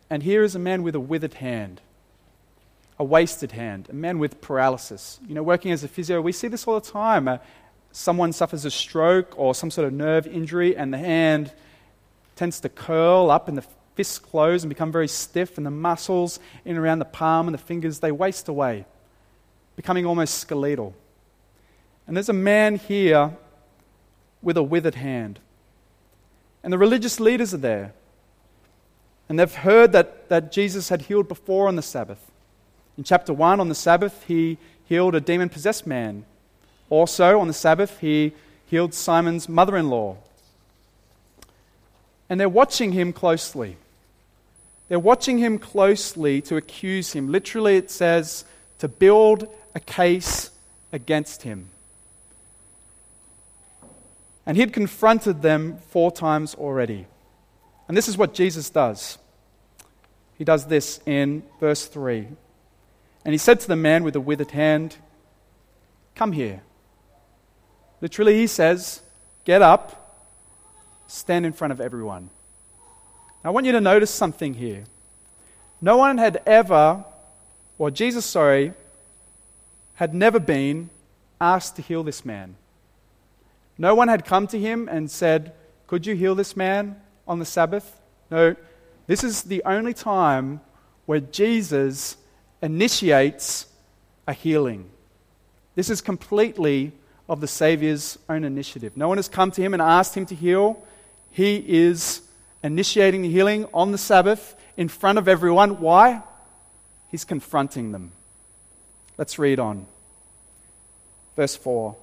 and 0.10 0.22
here 0.22 0.44
is 0.44 0.56
a 0.56 0.60
man 0.60 0.84
with 0.84 0.96
a 0.96 1.00
withered 1.00 1.36
hand, 1.36 1.82
a 3.00 3.04
wasted 3.04 3.54
hand, 3.54 3.88
a 3.90 3.94
man 3.94 4.20
with 4.20 4.42
paralysis. 4.42 5.20
You 5.28 5.34
know, 5.34 5.44
working 5.44 5.72
as 5.72 5.84
a 5.84 5.88
physio, 5.88 6.22
we 6.22 6.32
see 6.32 6.48
this 6.48 6.68
all 6.68 6.80
the 6.80 6.92
time. 6.92 7.28
Uh, 7.28 7.38
someone 7.92 8.34
suffers 8.34 8.66
a 8.66 8.72
stroke 8.72 9.34
or 9.38 9.56
some 9.56 9.72
sort 9.72 9.88
of 9.88 9.94
nerve 9.94 10.28
injury, 10.28 10.76
and 10.76 10.94
the 10.94 10.98
hand 10.98 11.52
tends 12.36 12.60
to 12.60 12.70
curl 12.70 13.32
up, 13.32 13.48
and 13.48 13.58
the 13.58 13.66
fists 14.00 14.18
close 14.18 14.64
and 14.64 14.70
become 14.70 14.94
very 14.94 15.10
stiff, 15.10 15.58
and 15.58 15.66
the 15.66 15.72
muscles 15.72 16.40
in 16.64 16.78
and 16.78 16.80
around 16.80 17.00
the 17.00 17.06
palm 17.06 17.50
and 17.50 17.54
the 17.54 17.58
fingers 17.58 18.00
they 18.00 18.14
waste 18.14 18.48
away, 18.48 18.86
becoming 19.76 20.06
almost 20.06 20.36
skeletal. 20.36 20.96
And 22.08 22.16
there's 22.16 22.30
a 22.30 22.34
man 22.34 22.78
here 22.78 23.36
with 24.42 24.56
a 24.56 24.64
withered 24.64 24.96
hand. 24.96 25.42
And 26.64 26.72
the 26.72 26.78
religious 26.78 27.20
leaders 27.20 27.54
are 27.54 27.58
there. 27.58 27.94
And 29.28 29.38
they've 29.38 29.54
heard 29.54 29.92
that, 29.92 30.30
that 30.30 30.54
Jesus 30.54 30.88
had 30.88 31.02
healed 31.02 31.28
before 31.28 31.68
on 31.68 31.76
the 31.76 31.82
Sabbath. 31.82 32.32
In 32.98 33.04
chapter 33.04 33.34
1, 33.34 33.60
on 33.60 33.68
the 33.68 33.76
Sabbath, 33.76 34.24
he 34.30 34.58
healed 34.86 35.14
a 35.14 35.20
demon 35.20 35.50
possessed 35.50 35.86
man. 35.86 36.24
Also, 36.90 37.38
on 37.38 37.48
the 37.48 37.54
Sabbath, 37.54 38.00
he 38.00 38.32
healed 38.66 38.94
Simon's 38.94 39.50
mother 39.50 39.76
in 39.76 39.90
law. 39.90 40.16
And 42.30 42.40
they're 42.40 42.48
watching 42.48 42.94
him 42.94 43.12
closely. 43.12 43.76
They're 44.90 45.00
watching 45.00 45.38
him 45.38 45.60
closely 45.60 46.42
to 46.42 46.58
accuse 46.58 47.14
him. 47.14 47.32
Literally, 47.32 47.78
it 47.78 47.92
says 47.92 48.44
to 48.80 48.88
build 48.88 49.48
a 49.76 49.80
case 49.80 50.50
against 50.92 51.44
him. 51.44 51.70
And 54.46 54.58
he'd 54.58 54.74
confronted 54.74 55.44
them 55.44 55.78
four 55.90 56.12
times 56.12 56.56
already. 56.56 57.06
And 57.88 57.96
this 57.96 58.08
is 58.08 58.18
what 58.18 58.34
Jesus 58.34 58.72
does. 58.72 59.20
He 60.40 60.44
does 60.44 60.66
this 60.66 61.00
in 61.06 61.44
verse 61.60 61.86
3. 61.86 62.28
And 63.26 63.34
he 63.34 63.38
said 63.38 63.60
to 63.60 63.68
the 63.68 63.76
man 63.76 64.04
with 64.04 64.14
the 64.14 64.22
withered 64.22 64.52
hand, 64.52 64.98
Come 66.16 66.32
here. 66.32 66.64
Literally, 68.02 68.38
he 68.38 68.48
says, 68.48 69.02
Get 69.46 69.62
up, 69.62 70.26
stand 71.08 71.46
in 71.46 71.54
front 71.54 71.74
of 71.74 71.80
everyone. 71.80 72.32
I 73.44 73.50
want 73.52 73.66
you 73.66 73.72
to 73.72 73.82
notice 73.82 74.12
something 74.12 74.54
here. 74.54 74.84
No 75.82 75.98
one 75.98 76.18
had 76.18 76.42
ever, 76.46 77.04
or 77.78 77.90
Jesus, 77.92 78.26
sorry, 78.26 78.74
had 79.96 80.14
never 80.14 80.40
been 80.40 80.90
asked 81.40 81.76
to 81.78 81.82
heal 81.82 82.04
this 82.04 82.26
man. 82.26 82.56
No 83.78 83.96
one 83.96 84.10
had 84.10 84.26
come 84.26 84.48
to 84.48 84.60
him 84.60 84.90
and 84.90 85.10
said, 85.10 85.54
Could 85.88 86.06
you 86.06 86.16
heal 86.16 86.36
this 86.36 86.58
man? 86.58 86.98
on 87.30 87.38
the 87.40 87.46
Sabbath? 87.46 88.02
No, 88.32 88.56
this 89.08 89.24
is 89.24 89.44
the 89.44 89.64
only 89.64 89.94
time 89.94 90.60
where 91.06 91.20
Jesus 91.20 92.18
initiates 92.62 93.68
a 94.28 94.34
healing. 94.34 94.90
This 95.76 95.90
is 95.90 96.02
completely 96.02 96.92
of 97.30 97.40
the 97.40 97.48
Savior's 97.48 98.18
own 98.28 98.44
initiative. 98.44 98.98
No 98.98 99.08
one 99.08 99.18
has 99.18 99.30
come 99.30 99.52
to 99.52 99.62
him 99.62 99.74
and 99.74 99.82
asked 99.82 100.18
him 100.18 100.26
to 100.26 100.36
heal. 100.36 100.84
He 101.30 101.64
is 101.68 102.22
initiating 102.64 103.22
the 103.22 103.30
healing 103.30 103.68
on 103.74 103.92
the 103.92 103.98
Sabbath 103.98 104.56
in 104.76 104.88
front 104.88 105.18
of 105.18 105.28
everyone. 105.28 105.80
Why? 105.80 106.24
He's 107.10 107.26
confronting 107.26 107.92
them. 107.92 108.12
Let's 109.18 109.40
read 109.40 109.60
on. 109.60 109.86
Verse 111.36 111.56
4. 111.56 111.96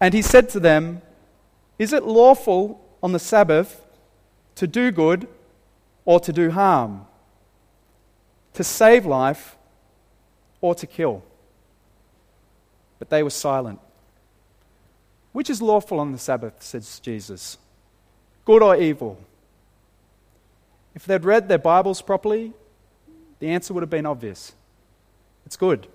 And 0.00 0.14
he 0.14 0.22
said 0.22 0.48
to 0.50 0.60
them, 0.60 1.02
is 1.78 1.92
it 1.92 2.04
lawful 2.04 2.80
on 3.02 3.12
the 3.12 3.18
Sabbath 3.18 3.82
to 4.56 4.66
do 4.66 4.90
good 4.90 5.28
or 6.04 6.20
to 6.20 6.32
do 6.32 6.50
harm? 6.50 7.06
To 8.54 8.64
save 8.64 9.04
life 9.04 9.56
or 10.60 10.74
to 10.74 10.86
kill? 10.86 11.22
But 12.98 13.10
they 13.10 13.22
were 13.22 13.30
silent. 13.30 13.80
Which 15.36 15.50
is 15.50 15.60
lawful 15.60 16.00
on 16.00 16.12
the 16.12 16.18
Sabbath, 16.18 16.62
says 16.62 16.98
Jesus? 16.98 17.58
Good 18.46 18.62
or 18.62 18.74
evil? 18.74 19.18
If 20.94 21.04
they'd 21.04 21.22
read 21.22 21.46
their 21.46 21.58
Bibles 21.58 22.00
properly, 22.00 22.54
the 23.38 23.48
answer 23.50 23.74
would 23.74 23.82
have 23.82 23.90
been 23.90 24.06
obvious. 24.06 24.54
It's 25.44 25.58
good. 25.58 25.88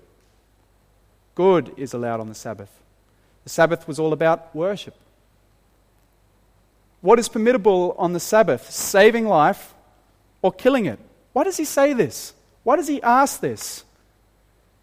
Good 1.34 1.74
is 1.76 1.92
allowed 1.92 2.20
on 2.20 2.28
the 2.28 2.36
Sabbath. 2.36 2.70
The 3.42 3.50
Sabbath 3.50 3.88
was 3.88 3.98
all 3.98 4.12
about 4.12 4.54
worship. 4.54 4.94
What 7.00 7.18
is 7.18 7.28
permissible 7.28 7.96
on 7.98 8.12
the 8.12 8.20
Sabbath? 8.20 8.70
Saving 8.70 9.26
life 9.26 9.74
or 10.40 10.52
killing 10.52 10.86
it? 10.86 11.00
Why 11.32 11.42
does 11.42 11.56
he 11.56 11.64
say 11.64 11.94
this? 11.94 12.32
Why 12.62 12.76
does 12.76 12.86
he 12.86 13.02
ask 13.02 13.40
this? 13.40 13.82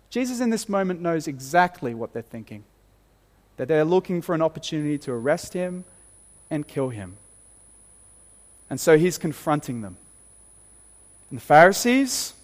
Jesus, 0.10 0.42
in 0.42 0.50
this 0.50 0.68
moment, 0.68 1.00
knows 1.00 1.30
exactly 1.30 1.94
what 1.94 2.12
they're 2.12 2.22
thinking 2.22 2.66
that 3.60 3.68
they're 3.68 3.84
looking 3.84 4.22
for 4.22 4.34
an 4.34 4.42
opportunity 4.42 4.98
to 4.98 5.12
arrest 5.12 5.52
him 5.52 5.84
and 6.50 6.66
kill 6.66 6.88
him. 6.88 7.18
And 8.70 8.80
so 8.80 8.98
he's 8.98 9.18
confronting 9.18 9.82
them. 9.82 9.98
And 11.30 11.38
the 11.40 11.44
Pharisees, 11.44 12.36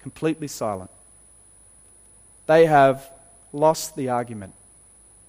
completely 0.00 0.46
silent. 0.46 0.92
They 2.46 2.66
have 2.66 3.10
lost 3.52 3.96
the 3.96 4.10
argument. 4.10 4.54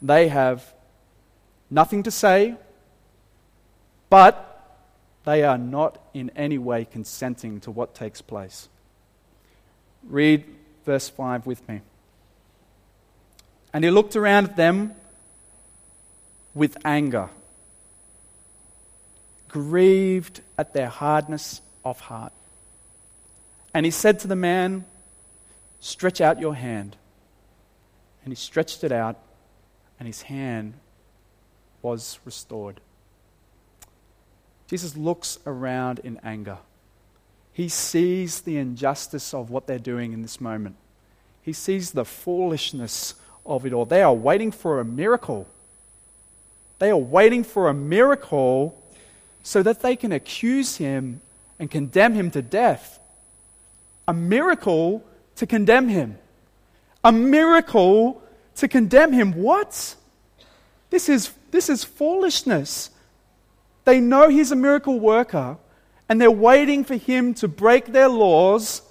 They 0.03 0.27
have 0.27 0.71
nothing 1.71 2.03
to 2.03 2.11
say 2.11 2.57
but 4.11 4.77
they 5.23 5.41
are 5.43 5.57
not 5.57 5.97
in 6.13 6.29
any 6.35 6.57
way 6.57 6.83
consenting 6.83 7.61
to 7.61 7.71
what 7.71 7.95
takes 7.95 8.21
place. 8.21 8.67
Read 10.03 10.43
verse 10.85 11.07
5 11.07 11.47
with 11.47 11.67
me. 11.69 11.79
And 13.73 13.83
he 13.83 13.91
looked 13.91 14.15
around 14.15 14.45
at 14.45 14.55
them 14.55 14.93
with 16.53 16.77
anger, 16.83 17.29
grieved 19.47 20.41
at 20.57 20.73
their 20.73 20.89
hardness 20.89 21.61
of 21.85 21.99
heart. 22.01 22.33
And 23.73 23.85
he 23.85 23.91
said 23.91 24.19
to 24.19 24.27
the 24.27 24.35
man, 24.35 24.85
Stretch 25.79 26.21
out 26.21 26.39
your 26.39 26.55
hand. 26.55 26.95
And 28.23 28.31
he 28.31 28.35
stretched 28.35 28.83
it 28.83 28.91
out, 28.91 29.17
and 29.99 30.07
his 30.07 30.23
hand 30.23 30.73
was 31.81 32.19
restored. 32.23 32.79
Jesus 34.67 34.95
looks 34.95 35.39
around 35.45 35.99
in 35.99 36.19
anger. 36.23 36.59
He 37.51 37.67
sees 37.67 38.41
the 38.41 38.57
injustice 38.57 39.33
of 39.33 39.49
what 39.49 39.67
they're 39.67 39.79
doing 39.79 40.13
in 40.13 40.21
this 40.21 40.39
moment. 40.39 40.75
He 41.41 41.51
sees 41.51 41.91
the 41.91 42.05
foolishness 42.05 43.15
of 43.45 43.65
it 43.65 43.73
all. 43.73 43.85
They 43.85 44.01
are 44.01 44.13
waiting 44.13 44.51
for 44.51 44.79
a 44.79 44.85
miracle. 44.85 45.47
They 46.79 46.89
are 46.89 46.97
waiting 46.97 47.43
for 47.43 47.69
a 47.69 47.73
miracle 47.73 48.77
so 49.43 49.63
that 49.63 49.81
they 49.81 49.95
can 49.95 50.11
accuse 50.11 50.77
him 50.77 51.21
and 51.59 51.69
condemn 51.69 52.13
him 52.13 52.31
to 52.31 52.41
death. 52.41 52.99
A 54.07 54.13
miracle 54.13 55.03
to 55.35 55.45
condemn 55.45 55.89
him. 55.89 56.17
A 57.03 57.11
miracle 57.11 58.21
to 58.55 58.67
condemn 58.67 59.13
him. 59.13 59.33
What? 59.33 59.95
This 60.89 61.09
is, 61.09 61.31
this 61.51 61.69
is 61.69 61.83
foolishness. 61.83 62.89
They 63.85 63.99
know 63.99 64.29
he's 64.29 64.51
a 64.51 64.55
miracle 64.55 64.99
worker, 64.99 65.57
and 66.07 66.21
they're 66.21 66.29
waiting 66.29 66.83
for 66.83 66.95
him 66.95 67.33
to 67.35 67.47
break 67.47 67.87
their 67.87 68.09
laws 68.09 68.81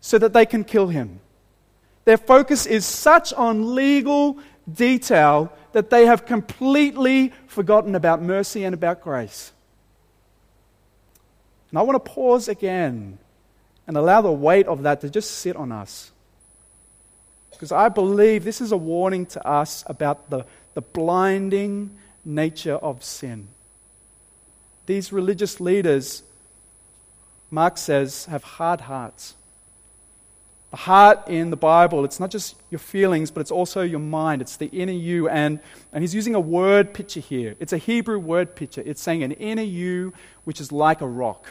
so 0.00 0.18
that 0.18 0.32
they 0.32 0.46
can 0.46 0.64
kill 0.64 0.88
him. 0.88 1.20
Their 2.04 2.16
focus 2.16 2.66
is 2.66 2.84
such 2.84 3.32
on 3.32 3.74
legal 3.74 4.38
detail 4.72 5.52
that 5.72 5.90
they 5.90 6.06
have 6.06 6.26
completely 6.26 7.32
forgotten 7.46 7.94
about 7.94 8.22
mercy 8.22 8.64
and 8.64 8.74
about 8.74 9.02
grace. 9.02 9.52
And 11.70 11.78
I 11.78 11.82
want 11.82 12.04
to 12.04 12.10
pause 12.10 12.48
again 12.48 13.18
and 13.86 13.96
allow 13.96 14.20
the 14.20 14.32
weight 14.32 14.66
of 14.66 14.82
that 14.82 15.00
to 15.02 15.10
just 15.10 15.30
sit 15.30 15.56
on 15.56 15.70
us. 15.72 16.10
Because 17.50 17.72
I 17.72 17.88
believe 17.88 18.44
this 18.44 18.60
is 18.60 18.72
a 18.72 18.76
warning 18.76 19.26
to 19.26 19.46
us 19.46 19.84
about 19.86 20.30
the, 20.30 20.46
the 20.74 20.80
blinding 20.80 21.96
nature 22.24 22.76
of 22.76 23.04
sin. 23.04 23.48
These 24.86 25.12
religious 25.12 25.60
leaders, 25.60 26.22
Mark 27.50 27.78
says, 27.78 28.24
have 28.26 28.42
hard 28.42 28.82
hearts. 28.82 29.34
The 30.70 30.76
heart 30.76 31.26
in 31.26 31.50
the 31.50 31.56
Bible, 31.56 32.04
it's 32.04 32.20
not 32.20 32.30
just 32.30 32.54
your 32.70 32.78
feelings, 32.78 33.30
but 33.30 33.40
it's 33.40 33.50
also 33.50 33.82
your 33.82 33.98
mind. 33.98 34.40
It's 34.40 34.56
the 34.56 34.66
inner 34.66 34.92
you. 34.92 35.28
And, 35.28 35.58
and 35.92 36.02
he's 36.02 36.14
using 36.14 36.36
a 36.36 36.40
word 36.40 36.94
picture 36.94 37.18
here. 37.20 37.56
It's 37.58 37.72
a 37.72 37.78
Hebrew 37.78 38.20
word 38.20 38.54
picture. 38.54 38.82
It's 38.86 39.02
saying 39.02 39.24
an 39.24 39.32
inner 39.32 39.62
you 39.62 40.12
which 40.44 40.60
is 40.60 40.70
like 40.70 41.00
a 41.00 41.08
rock. 41.08 41.48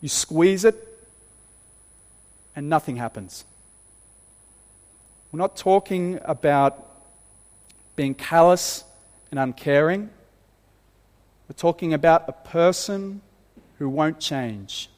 You 0.00 0.08
squeeze 0.08 0.64
it, 0.64 0.76
and 2.54 2.68
nothing 2.68 2.96
happens. 2.96 3.44
We're 5.32 5.38
not 5.38 5.56
talking 5.56 6.20
about 6.24 6.86
being 7.96 8.14
callous 8.14 8.84
and 9.30 9.40
uncaring. 9.40 10.10
We're 11.48 11.56
talking 11.56 11.92
about 11.92 12.28
a 12.28 12.32
person 12.32 13.20
who 13.78 13.88
won't 13.88 14.20
change. 14.20 14.90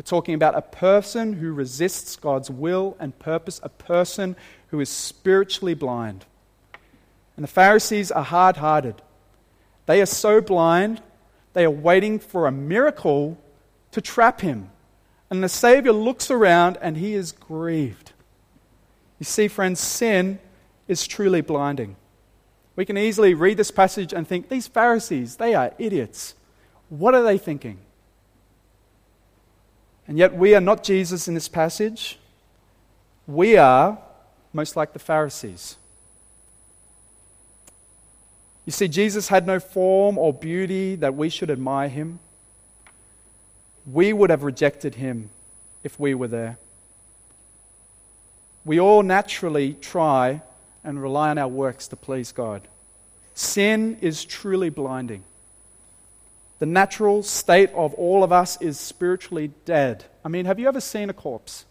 We're 0.00 0.04
talking 0.04 0.34
about 0.34 0.54
a 0.54 0.62
person 0.62 1.34
who 1.34 1.52
resists 1.52 2.16
God's 2.16 2.50
will 2.50 2.96
and 2.98 3.18
purpose, 3.18 3.60
a 3.62 3.68
person 3.68 4.34
who 4.68 4.80
is 4.80 4.88
spiritually 4.88 5.74
blind. 5.74 6.24
And 7.36 7.44
the 7.44 7.48
Pharisees 7.48 8.10
are 8.10 8.24
hard 8.24 8.56
hearted. 8.56 9.02
They 9.84 10.00
are 10.00 10.06
so 10.06 10.40
blind, 10.40 11.02
they 11.52 11.66
are 11.66 11.70
waiting 11.70 12.18
for 12.18 12.46
a 12.46 12.50
miracle 12.50 13.36
to 13.90 14.00
trap 14.00 14.40
him. 14.40 14.70
And 15.28 15.44
the 15.44 15.50
Savior 15.50 15.92
looks 15.92 16.30
around 16.30 16.78
and 16.80 16.96
he 16.96 17.12
is 17.12 17.32
grieved. 17.32 18.12
You 19.18 19.24
see, 19.26 19.48
friends, 19.48 19.80
sin 19.80 20.38
is 20.88 21.06
truly 21.06 21.42
blinding. 21.42 21.96
We 22.74 22.86
can 22.86 22.96
easily 22.96 23.34
read 23.34 23.58
this 23.58 23.70
passage 23.70 24.14
and 24.14 24.26
think, 24.26 24.48
these 24.48 24.66
Pharisees, 24.66 25.36
they 25.36 25.54
are 25.54 25.74
idiots. 25.78 26.36
What 26.88 27.14
are 27.14 27.22
they 27.22 27.36
thinking? 27.36 27.80
And 30.10 30.18
yet, 30.18 30.34
we 30.34 30.56
are 30.56 30.60
not 30.60 30.82
Jesus 30.82 31.28
in 31.28 31.34
this 31.34 31.46
passage. 31.46 32.18
We 33.28 33.56
are 33.56 33.96
most 34.52 34.74
like 34.74 34.92
the 34.92 34.98
Pharisees. 34.98 35.76
You 38.66 38.72
see, 38.72 38.88
Jesus 38.88 39.28
had 39.28 39.46
no 39.46 39.60
form 39.60 40.18
or 40.18 40.34
beauty 40.34 40.96
that 40.96 41.14
we 41.14 41.28
should 41.28 41.48
admire 41.48 41.88
him. 41.88 42.18
We 43.86 44.12
would 44.12 44.30
have 44.30 44.42
rejected 44.42 44.96
him 44.96 45.30
if 45.84 46.00
we 46.00 46.12
were 46.14 46.26
there. 46.26 46.58
We 48.64 48.80
all 48.80 49.04
naturally 49.04 49.74
try 49.74 50.42
and 50.82 51.00
rely 51.00 51.30
on 51.30 51.38
our 51.38 51.46
works 51.46 51.86
to 51.86 51.94
please 51.94 52.32
God. 52.32 52.66
Sin 53.34 53.96
is 54.00 54.24
truly 54.24 54.70
blinding. 54.70 55.22
The 56.60 56.66
natural 56.66 57.22
state 57.22 57.70
of 57.72 57.94
all 57.94 58.22
of 58.22 58.32
us 58.32 58.60
is 58.60 58.78
spiritually 58.78 59.50
dead. 59.64 60.04
I 60.22 60.28
mean, 60.28 60.44
have 60.44 60.60
you 60.60 60.68
ever 60.68 60.80
seen 60.80 61.08
a 61.08 61.14
corpse? 61.14 61.64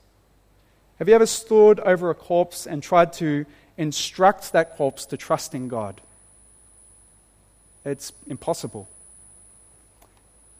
Have 0.98 1.08
you 1.08 1.14
ever 1.14 1.28
stood 1.28 1.80
over 1.80 2.10
a 2.10 2.16
corpse 2.16 2.66
and 2.66 2.82
tried 2.82 3.14
to 3.14 3.46
instruct 3.78 4.52
that 4.52 4.76
corpse 4.76 5.06
to 5.06 5.18
trust 5.18 5.54
in 5.54 5.68
God? 5.68 6.02
It's 7.86 8.12
impossible. 8.28 8.90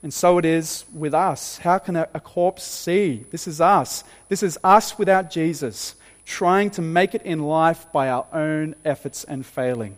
And 0.04 0.14
so 0.14 0.38
it 0.38 0.46
is 0.46 0.86
with 0.94 1.16
us. 1.16 1.58
How 1.58 1.80
can 1.80 1.96
a, 1.96 2.08
a, 2.14 2.20
corpse 2.20 2.64
see? 2.64 3.26
This 3.32 3.48
is 3.48 3.60
us. 3.60 4.04
This 4.30 4.44
is 4.44 4.58
us 4.64 4.98
without 4.98 5.32
Jesus, 5.32 5.96
trying 6.24 6.70
to 6.72 6.82
make 6.84 7.16
it 7.16 7.24
in 7.24 7.40
life 7.40 7.92
by 7.92 8.10
our 8.10 8.28
own 8.32 8.76
efforts 8.86 9.24
and 9.24 9.44
failing. 9.44 9.98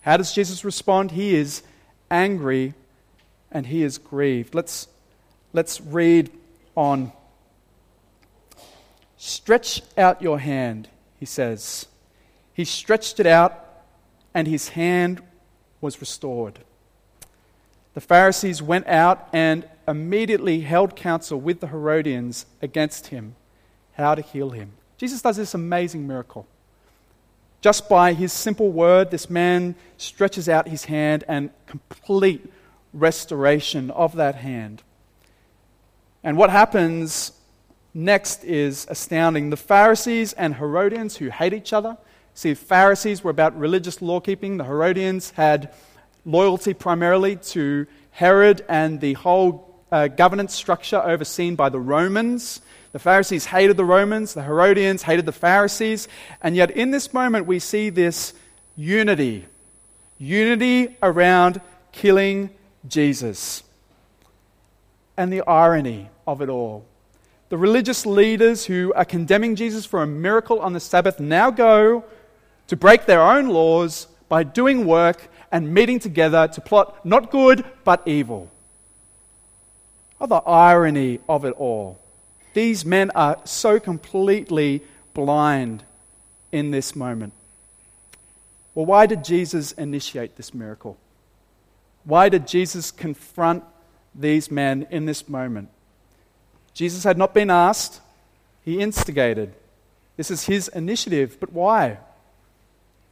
How 0.00 0.16
does 0.16 0.32
Jesus 0.32 0.64
respond? 0.64 1.12
He 1.12 1.36
is 1.36 1.62
angry 2.10 2.72
and 3.54 3.66
he 3.66 3.84
is 3.84 3.96
grieved. 3.96 4.54
Let's, 4.54 4.88
let's 5.52 5.80
read 5.80 6.30
on. 6.76 7.12
Stretch 9.16 9.80
out 9.96 10.20
your 10.20 10.40
hand, 10.40 10.88
he 11.18 11.24
says. 11.24 11.86
He 12.52 12.64
stretched 12.64 13.20
it 13.20 13.26
out, 13.26 13.64
and 14.34 14.46
his 14.46 14.70
hand 14.70 15.22
was 15.80 16.00
restored. 16.00 16.58
The 17.94 18.00
Pharisees 18.00 18.60
went 18.60 18.88
out 18.88 19.28
and 19.32 19.66
immediately 19.86 20.60
held 20.60 20.96
counsel 20.96 21.40
with 21.40 21.60
the 21.60 21.68
Herodians 21.68 22.46
against 22.60 23.08
him, 23.08 23.36
how 23.92 24.16
to 24.16 24.22
heal 24.22 24.50
him. 24.50 24.72
Jesus 24.98 25.22
does 25.22 25.36
this 25.36 25.54
amazing 25.54 26.06
miracle. 26.06 26.46
Just 27.60 27.88
by 27.88 28.12
his 28.12 28.32
simple 28.32 28.70
word, 28.70 29.10
this 29.10 29.30
man 29.30 29.74
stretches 29.96 30.48
out 30.48 30.68
his 30.68 30.86
hand 30.86 31.24
and 31.28 31.50
complete 31.66 32.52
restoration 32.94 33.90
of 33.90 34.16
that 34.16 34.36
hand. 34.36 34.82
And 36.22 36.38
what 36.38 36.48
happens 36.48 37.32
next 37.92 38.44
is 38.44 38.86
astounding. 38.88 39.50
The 39.50 39.56
Pharisees 39.56 40.32
and 40.32 40.54
Herodians, 40.54 41.16
who 41.16 41.28
hate 41.28 41.52
each 41.52 41.72
other, 41.72 41.98
see, 42.32 42.54
Pharisees 42.54 43.22
were 43.22 43.30
about 43.30 43.58
religious 43.58 44.00
law 44.00 44.20
keeping, 44.20 44.56
the 44.56 44.64
Herodians 44.64 45.30
had 45.30 45.72
loyalty 46.24 46.72
primarily 46.72 47.36
to 47.36 47.86
Herod 48.12 48.64
and 48.68 49.00
the 49.00 49.12
whole 49.14 49.82
uh, 49.92 50.08
governance 50.08 50.54
structure 50.54 51.00
overseen 51.02 51.56
by 51.56 51.68
the 51.68 51.78
Romans. 51.78 52.60
The 52.92 52.98
Pharisees 52.98 53.46
hated 53.46 53.76
the 53.76 53.84
Romans, 53.84 54.34
the 54.34 54.42
Herodians 54.42 55.02
hated 55.02 55.26
the 55.26 55.32
Pharisees, 55.32 56.08
and 56.42 56.56
yet 56.56 56.70
in 56.70 56.90
this 56.90 57.12
moment 57.12 57.46
we 57.46 57.58
see 57.58 57.90
this 57.90 58.32
unity 58.76 59.46
unity 60.18 60.96
around 61.02 61.60
killing 61.92 62.50
Jesus. 62.88 63.62
And 65.16 65.32
the 65.32 65.42
irony 65.42 66.08
of 66.26 66.40
it 66.40 66.48
all. 66.48 66.84
The 67.48 67.58
religious 67.58 68.04
leaders 68.04 68.64
who 68.66 68.92
are 68.94 69.04
condemning 69.04 69.54
Jesus 69.54 69.84
for 69.86 70.02
a 70.02 70.06
miracle 70.06 70.60
on 70.60 70.72
the 70.72 70.80
Sabbath 70.80 71.20
now 71.20 71.50
go 71.50 72.04
to 72.66 72.76
break 72.76 73.06
their 73.06 73.22
own 73.22 73.48
laws 73.48 74.08
by 74.28 74.42
doing 74.42 74.86
work 74.86 75.28
and 75.52 75.72
meeting 75.72 75.98
together 75.98 76.48
to 76.48 76.60
plot 76.60 77.04
not 77.06 77.30
good 77.30 77.64
but 77.84 78.02
evil. 78.06 78.50
Oh, 80.20 80.26
the 80.26 80.36
irony 80.36 81.20
of 81.28 81.44
it 81.44 81.54
all. 81.58 82.00
These 82.54 82.84
men 82.84 83.10
are 83.14 83.38
so 83.44 83.78
completely 83.78 84.82
blind 85.12 85.84
in 86.50 86.70
this 86.70 86.96
moment. 86.96 87.32
Well, 88.74 88.86
why 88.86 89.06
did 89.06 89.24
Jesus 89.24 89.72
initiate 89.72 90.36
this 90.36 90.54
miracle? 90.54 90.96
Why 92.04 92.28
did 92.28 92.46
Jesus 92.46 92.90
confront 92.90 93.64
these 94.14 94.50
men 94.50 94.86
in 94.90 95.06
this 95.06 95.28
moment? 95.28 95.68
Jesus 96.74 97.04
had 97.04 97.16
not 97.16 97.32
been 97.32 97.50
asked, 97.50 98.00
he 98.64 98.80
instigated. 98.80 99.54
This 100.16 100.30
is 100.30 100.44
his 100.44 100.68
initiative, 100.68 101.38
but 101.40 101.52
why? 101.52 101.98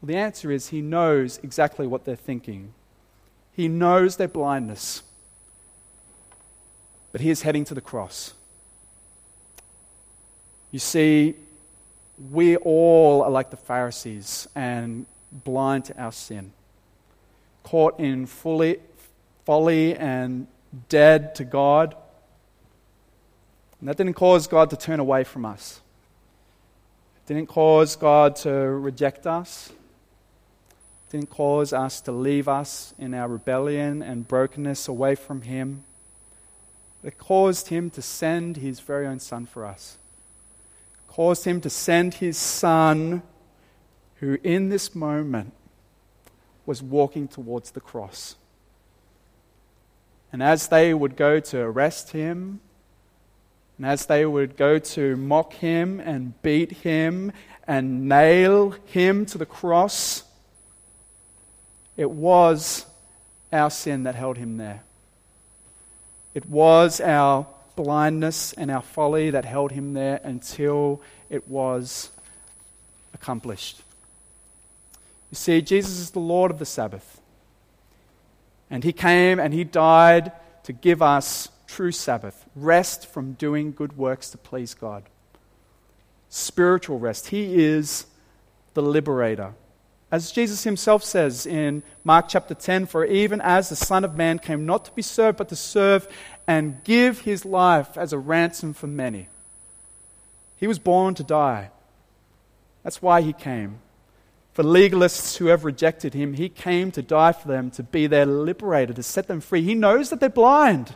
Well, 0.01 0.07
the 0.07 0.16
answer 0.16 0.51
is 0.51 0.68
he 0.68 0.82
knows 0.82 1.38
exactly 1.43 1.86
what 1.86 2.05
they're 2.05 2.16
thinking. 2.16 2.74
He 3.55 3.68
knows 3.68 4.16
their 4.16 4.28
blindness. 4.28 5.03
But 7.12 7.20
he 7.20 7.30
is 7.30 7.43
heading 7.43 7.64
to 7.66 7.74
the 7.74 7.80
cross. 7.80 8.34
You 10.70 10.78
see, 10.78 11.34
we 12.30 12.57
all 12.57 13.22
are 13.22 13.30
like 13.30 13.51
the 13.51 13.57
Pharisees 13.57 14.49
and 14.55 15.07
blind 15.30 15.86
to 15.86 16.01
our 16.01 16.12
sin, 16.12 16.53
caught 17.72 17.98
in 17.98 18.26
fully, 18.26 18.76
folly 19.46 19.96
and 19.96 20.46
dead 20.90 21.34
to 21.36 21.42
God. 21.42 21.96
And 23.80 23.88
that 23.88 23.96
didn't 23.96 24.12
cause 24.12 24.46
God 24.46 24.68
to 24.68 24.76
turn 24.76 25.00
away 25.00 25.24
from 25.24 25.46
us. 25.46 25.80
It 27.16 27.32
didn't 27.32 27.48
cause 27.48 27.96
God 27.96 28.36
to 28.36 28.50
reject 28.50 29.26
us 29.26 29.72
didn't 31.08 31.28
cause 31.28 31.74
us 31.74 32.00
to 32.00 32.10
leave 32.10 32.48
us 32.48 32.94
in 32.98 33.12
our 33.12 33.28
rebellion 33.28 34.02
and 34.02 34.26
brokenness 34.26 34.88
away 34.88 35.14
from 35.14 35.42
Him. 35.42 35.84
It 37.04 37.18
caused 37.18 37.68
Him 37.68 37.90
to 37.90 38.00
send 38.00 38.56
His 38.56 38.80
very 38.80 39.06
own 39.06 39.18
Son 39.18 39.44
for 39.44 39.66
us. 39.66 39.98
It 40.94 41.12
caused 41.12 41.44
Him 41.44 41.60
to 41.60 41.68
send 41.68 42.14
His 42.14 42.38
Son, 42.38 43.22
who 44.20 44.38
in 44.42 44.70
this 44.70 44.94
moment 44.94 45.52
was 46.66 46.82
walking 46.82 47.28
towards 47.28 47.72
the 47.72 47.80
cross. 47.80 48.36
And 50.32 50.42
as 50.42 50.68
they 50.68 50.94
would 50.94 51.16
go 51.16 51.40
to 51.40 51.58
arrest 51.60 52.12
Him, 52.12 52.60
and 53.76 53.86
as 53.86 54.06
they 54.06 54.24
would 54.24 54.56
go 54.56 54.78
to 54.78 55.16
mock 55.16 55.54
Him 55.54 56.00
and 56.00 56.40
beat 56.42 56.72
Him 56.72 57.32
and 57.66 58.08
nail 58.08 58.70
Him 58.86 59.26
to 59.26 59.38
the 59.38 59.46
cross, 59.46 60.24
it 61.96 62.10
was 62.10 62.86
our 63.52 63.70
sin 63.70 64.04
that 64.04 64.14
held 64.14 64.38
him 64.38 64.56
there. 64.56 64.82
It 66.34 66.46
was 66.46 67.00
our 67.00 67.46
blindness 67.76 68.52
and 68.54 68.70
our 68.70 68.82
folly 68.82 69.30
that 69.30 69.44
held 69.44 69.72
him 69.72 69.92
there 69.92 70.20
until 70.24 71.02
it 71.28 71.48
was 71.48 72.10
accomplished. 73.12 73.82
You 75.32 75.36
see, 75.36 75.62
Jesus 75.62 75.98
is 75.98 76.10
the 76.10 76.20
Lord 76.20 76.50
of 76.50 76.58
the 76.58 76.66
Sabbath. 76.66 77.22
And 78.70 78.84
he 78.84 78.92
came 78.92 79.40
and 79.40 79.54
he 79.54 79.64
died 79.64 80.30
to 80.64 80.74
give 80.74 81.00
us 81.00 81.48
true 81.66 81.90
Sabbath, 81.90 82.44
rest 82.54 83.06
from 83.06 83.32
doing 83.32 83.72
good 83.72 83.96
works 83.96 84.28
to 84.30 84.38
please 84.38 84.74
God, 84.74 85.04
spiritual 86.28 86.98
rest. 86.98 87.28
He 87.28 87.64
is 87.64 88.04
the 88.74 88.82
liberator. 88.82 89.54
As 90.10 90.30
Jesus 90.30 90.64
himself 90.64 91.02
says 91.02 91.46
in 91.46 91.82
Mark 92.04 92.26
chapter 92.28 92.54
10, 92.54 92.84
for 92.84 93.06
even 93.06 93.40
as 93.40 93.70
the 93.70 93.76
Son 93.76 94.04
of 94.04 94.14
Man 94.14 94.38
came 94.38 94.66
not 94.66 94.84
to 94.84 94.92
be 94.92 95.00
served, 95.00 95.38
but 95.38 95.48
to 95.48 95.56
serve 95.56 96.06
and 96.46 96.84
give 96.84 97.20
his 97.20 97.46
life 97.46 97.96
as 97.96 98.12
a 98.12 98.18
ransom 98.18 98.74
for 98.74 98.86
many. 98.86 99.28
He 100.58 100.66
was 100.66 100.78
born 100.78 101.14
to 101.14 101.24
die. 101.24 101.70
That's 102.82 103.00
why 103.00 103.22
he 103.22 103.32
came. 103.32 103.78
For 104.53 104.62
legalists 104.62 105.38
who 105.38 105.46
have 105.46 105.64
rejected 105.64 106.12
him, 106.12 106.34
he 106.34 106.48
came 106.48 106.90
to 106.92 107.03
die 107.03 107.32
for 107.32 107.48
them, 107.48 107.70
to 107.72 107.82
be 107.82 108.07
their 108.07 108.26
liberator, 108.26 108.92
to 108.92 109.03
set 109.03 109.26
them 109.26 109.40
free. 109.40 109.62
He 109.62 109.74
knows 109.74 110.11
that 110.11 110.20
they're 110.20 110.28
blind. 110.28 110.94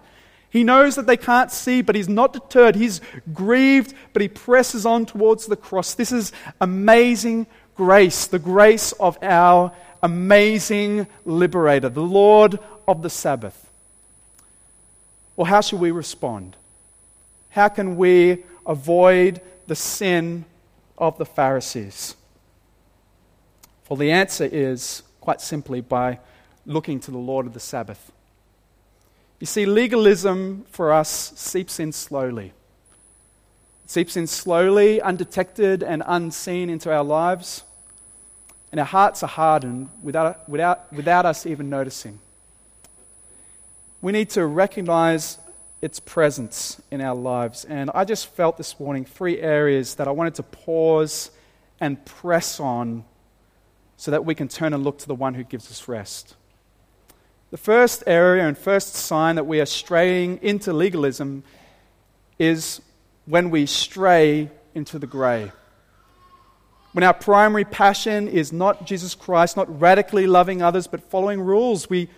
He 0.51 0.63
knows 0.63 0.95
that 0.97 1.07
they 1.07 1.17
can't 1.17 1.51
see, 1.51 1.81
but 1.81 1.95
he's 1.95 2.09
not 2.09 2.33
deterred. 2.33 2.77
He's 2.77 3.01
grieved, 3.33 3.95
but 4.13 4.21
he 4.23 4.29
presses 4.29 4.85
on 4.85 5.07
towards 5.07 5.47
the 5.47 5.57
cross. 5.57 5.95
This 5.95 6.13
is 6.13 6.33
amazing 6.61 7.47
grace, 7.77 8.27
the 8.27 8.39
grace 8.39 8.93
of 8.93 9.19
our 9.23 9.73
amazing 10.03 11.07
liberator, 11.25 11.89
the 11.89 12.03
Lord 12.03 12.59
of 12.87 13.03
the 13.03 13.11
Sabbath. 13.11 13.71
Well, 15.35 15.47
how 15.47 15.63
should 15.63 15.81
we 15.81 15.91
respond? 15.91 16.57
How 17.51 17.69
can 17.69 17.97
we 17.97 18.45
avoid 18.67 19.41
the 19.67 19.75
sin 19.75 20.45
of 20.99 21.17
the 21.19 21.27
Pharisees? 21.27 22.17
Well, 23.89 23.97
the 23.97 24.11
answer 24.11 24.49
is 24.51 25.03
quite 25.21 25.41
simply 25.41 25.81
by 25.81 26.19
looking 26.65 26.99
to 27.01 27.11
the 27.13 27.19
Lord 27.19 27.47
of 27.47 27.55
the 27.55 27.61
Sabbath. 27.61 28.11
You 29.39 29.47
see, 29.47 29.65
legalism 29.65 30.65
for 30.71 30.93
us 30.93 31.33
seeps 31.37 31.79
in 31.79 31.93
slowly. 31.93 32.53
It 33.85 33.91
seeps 33.91 34.17
in 34.17 34.27
slowly, 34.27 35.01
undetected 35.01 35.85
and 35.85 36.03
unseen 36.05 36.69
into 36.69 36.93
our 36.93 37.05
lives, 37.05 37.63
and 38.73 38.81
our 38.81 38.87
hearts 38.87 39.23
are 39.23 39.29
hardened 39.29 39.91
without, 40.03 40.49
without, 40.49 40.93
without 40.93 41.25
us 41.25 41.47
even 41.47 41.71
noticing. 41.71 42.19
We 44.03 44.11
need 44.11 44.31
to 44.31 44.45
recognize 44.47 45.39
its 45.81 46.01
presence 46.01 46.83
in 46.91 47.01
our 47.01 47.15
lives. 47.15 47.65
And 47.65 47.91
I 47.95 48.05
just 48.05 48.27
felt 48.29 48.57
this 48.57 48.81
morning 48.81 49.05
three 49.05 49.41
areas 49.41 49.95
that 49.97 50.09
I 50.09 50.11
wanted 50.11 50.35
to 50.37 50.43
pause 50.43 51.31
and 51.81 52.05
press 52.05 52.59
on 52.59 53.05
so 53.97 54.11
that 54.11 54.25
we 54.25 54.35
can 54.35 54.49
turn 54.49 54.75
and 54.75 54.85
look 54.85 54.99
to 54.99 55.09
the 55.09 55.15
one 55.15 55.35
who 55.35 55.45
gives 55.45 55.71
us 55.71 55.89
rest. 55.89 56.37
The 57.51 57.57
first 57.57 58.03
area 58.07 58.47
and 58.47 58.59
first 58.59 58.95
sign 58.95 59.37
that 59.37 59.47
we 59.47 59.61
are 59.61 59.67
straying 59.67 60.41
into 60.43 60.73
legalism 60.73 61.45
is 62.39 62.81
when 63.25 63.51
we 63.51 63.67
stray 63.67 64.51
into 64.75 64.99
the 64.99 65.07
grey. 65.07 65.53
When 66.93 67.05
our 67.05 67.15
primary 67.15 67.65
passion 67.65 68.29
is 68.29 68.53
not 68.53 68.87
Jesus 68.87 69.15
Christ, 69.15 69.57
not 69.57 69.81
radically 69.81 70.27
loving 70.27 70.63
others, 70.63 70.87
but 70.87 71.11
following 71.11 71.41
rules, 71.41 71.89
we, 71.89 72.09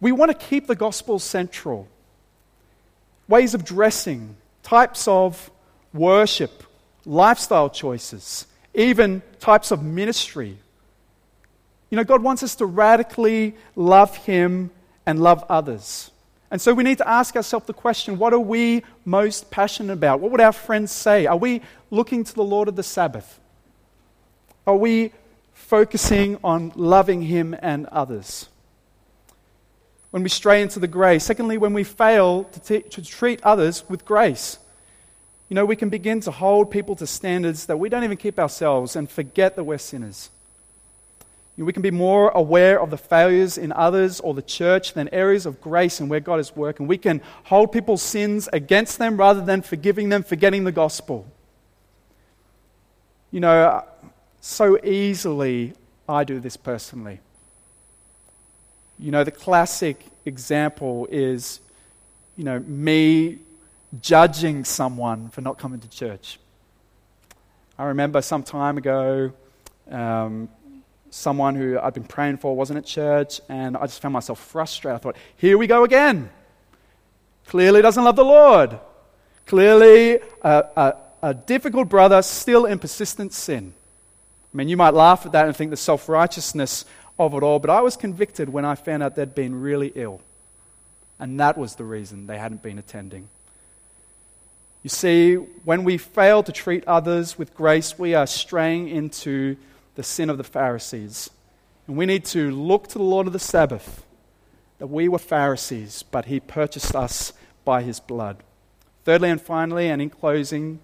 we 0.00 0.12
want 0.12 0.30
to 0.30 0.46
keep 0.46 0.66
the 0.66 0.74
gospel 0.74 1.18
central. 1.18 1.88
Ways 3.28 3.54
of 3.54 3.64
dressing, 3.64 4.36
types 4.62 5.06
of 5.06 5.50
worship, 5.92 6.62
lifestyle 7.04 7.68
choices, 7.68 8.46
even 8.74 9.22
types 9.38 9.70
of 9.70 9.82
ministry 9.82 10.58
you 11.92 11.96
know, 11.96 12.04
God 12.04 12.22
wants 12.22 12.42
us 12.42 12.54
to 12.54 12.64
radically 12.64 13.54
love 13.76 14.16
Him 14.16 14.70
and 15.04 15.20
love 15.20 15.44
others. 15.50 16.10
And 16.50 16.58
so 16.58 16.72
we 16.72 16.84
need 16.84 16.96
to 16.98 17.06
ask 17.06 17.36
ourselves 17.36 17.66
the 17.66 17.74
question 17.74 18.16
what 18.16 18.32
are 18.32 18.38
we 18.38 18.82
most 19.04 19.50
passionate 19.50 19.92
about? 19.92 20.18
What 20.20 20.30
would 20.32 20.40
our 20.40 20.52
friends 20.52 20.90
say? 20.90 21.26
Are 21.26 21.36
we 21.36 21.60
looking 21.90 22.24
to 22.24 22.34
the 22.34 22.42
Lord 22.42 22.68
of 22.68 22.76
the 22.76 22.82
Sabbath? 22.82 23.38
Are 24.66 24.74
we 24.74 25.12
focusing 25.52 26.38
on 26.42 26.72
loving 26.76 27.20
Him 27.20 27.54
and 27.60 27.84
others? 27.88 28.48
When 30.12 30.22
we 30.22 30.30
stray 30.30 30.62
into 30.62 30.80
the 30.80 30.88
grace. 30.88 31.24
Secondly, 31.24 31.58
when 31.58 31.74
we 31.74 31.84
fail 31.84 32.44
to, 32.44 32.60
t- 32.60 32.88
to 32.88 33.02
treat 33.02 33.42
others 33.42 33.86
with 33.90 34.06
grace. 34.06 34.58
You 35.50 35.56
know, 35.56 35.66
we 35.66 35.76
can 35.76 35.90
begin 35.90 36.20
to 36.20 36.30
hold 36.30 36.70
people 36.70 36.96
to 36.96 37.06
standards 37.06 37.66
that 37.66 37.78
we 37.78 37.90
don't 37.90 38.04
even 38.04 38.16
keep 38.16 38.38
ourselves 38.38 38.96
and 38.96 39.10
forget 39.10 39.56
that 39.56 39.64
we're 39.64 39.76
sinners. 39.76 40.30
We 41.58 41.72
can 41.72 41.82
be 41.82 41.90
more 41.90 42.30
aware 42.30 42.80
of 42.80 42.90
the 42.90 42.96
failures 42.96 43.58
in 43.58 43.72
others 43.72 44.20
or 44.20 44.32
the 44.32 44.42
church 44.42 44.94
than 44.94 45.08
areas 45.12 45.44
of 45.44 45.60
grace 45.60 46.00
and 46.00 46.08
where 46.08 46.20
God 46.20 46.40
is 46.40 46.56
working. 46.56 46.86
We 46.86 46.96
can 46.96 47.20
hold 47.44 47.72
people's 47.72 48.02
sins 48.02 48.48
against 48.52 48.98
them 48.98 49.18
rather 49.18 49.42
than 49.42 49.60
forgiving 49.60 50.08
them, 50.08 50.22
forgetting 50.22 50.64
the 50.64 50.72
gospel. 50.72 51.26
You 53.30 53.40
know, 53.40 53.84
so 54.40 54.78
easily 54.82 55.74
I 56.08 56.24
do 56.24 56.40
this 56.40 56.56
personally. 56.56 57.20
You 58.98 59.10
know, 59.10 59.22
the 59.22 59.30
classic 59.30 60.06
example 60.24 61.06
is, 61.10 61.60
you 62.36 62.44
know, 62.44 62.60
me 62.60 63.40
judging 64.00 64.64
someone 64.64 65.28
for 65.28 65.42
not 65.42 65.58
coming 65.58 65.80
to 65.80 65.88
church. 65.88 66.38
I 67.78 67.84
remember 67.84 68.22
some 68.22 68.42
time 68.42 68.78
ago, 68.78 69.32
um, 69.90 70.48
someone 71.12 71.54
who 71.54 71.78
I'd 71.78 71.92
been 71.92 72.04
praying 72.04 72.38
for 72.38 72.56
wasn't 72.56 72.78
at 72.78 72.86
church, 72.86 73.40
and 73.48 73.76
I 73.76 73.82
just 73.82 74.00
found 74.00 74.14
myself 74.14 74.40
frustrated. 74.40 74.96
I 74.96 74.98
thought, 74.98 75.16
here 75.36 75.58
we 75.58 75.66
go 75.66 75.84
again. 75.84 76.30
Clearly 77.46 77.82
doesn't 77.82 78.02
love 78.02 78.16
the 78.16 78.24
Lord. 78.24 78.78
Clearly 79.46 80.20
a, 80.40 80.64
a, 80.76 80.94
a 81.22 81.34
difficult 81.34 81.88
brother 81.88 82.22
still 82.22 82.64
in 82.64 82.78
persistent 82.78 83.34
sin. 83.34 83.74
I 84.52 84.56
mean, 84.56 84.68
you 84.68 84.76
might 84.76 84.94
laugh 84.94 85.26
at 85.26 85.32
that 85.32 85.46
and 85.46 85.54
think 85.54 85.70
the 85.70 85.76
self 85.76 86.08
righteousness 86.08 86.86
of 87.18 87.34
it 87.34 87.42
all, 87.42 87.58
but 87.58 87.68
I 87.68 87.82
was 87.82 87.96
convicted 87.96 88.48
when 88.48 88.64
I 88.64 88.74
found 88.74 89.02
out 89.02 89.14
they'd 89.14 89.34
been 89.34 89.60
really 89.60 89.92
ill. 89.94 90.22
And 91.18 91.38
that 91.40 91.58
was 91.58 91.76
the 91.76 91.84
reason 91.84 92.26
they 92.26 92.38
hadn't 92.38 92.62
been 92.62 92.78
attending. 92.78 93.28
You 94.82 94.90
see, 94.90 95.34
when 95.34 95.84
we 95.84 95.98
fail 95.98 96.42
to 96.42 96.52
treat 96.52 96.84
others 96.86 97.38
with 97.38 97.54
grace, 97.54 97.98
we 97.98 98.14
are 98.14 98.26
straying 98.26 98.88
into 98.88 99.56
the 99.94 100.02
sin 100.02 100.30
of 100.30 100.38
the 100.38 100.44
Pharisees. 100.44 101.30
And 101.86 101.96
we 101.96 102.06
need 102.06 102.24
to 102.26 102.50
look 102.50 102.88
to 102.88 102.98
the 102.98 103.04
Lord 103.04 103.26
of 103.26 103.32
the 103.32 103.38
Sabbath, 103.38 104.04
that 104.78 104.86
we 104.86 105.08
were 105.08 105.18
Pharisees, 105.18 106.02
but 106.02 106.26
he 106.26 106.40
purchased 106.40 106.94
us 106.94 107.32
by 107.64 107.82
his 107.82 108.00
blood. 108.00 108.38
Thirdly 109.04 109.30
and 109.30 109.40
finally, 109.40 109.88
and 109.88 110.00
in 110.00 110.10
closing, 110.10 110.80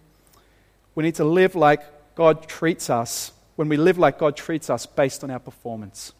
we 0.94 1.04
need 1.04 1.14
to 1.16 1.24
live 1.24 1.54
like 1.54 1.82
God 2.14 2.48
treats 2.48 2.90
us 2.90 3.32
when 3.56 3.68
we 3.68 3.76
live 3.76 3.98
like 3.98 4.18
God 4.18 4.36
treats 4.36 4.70
us 4.70 4.86
based 4.86 5.22
on 5.24 5.30
our 5.30 5.38
performance. 5.38 6.12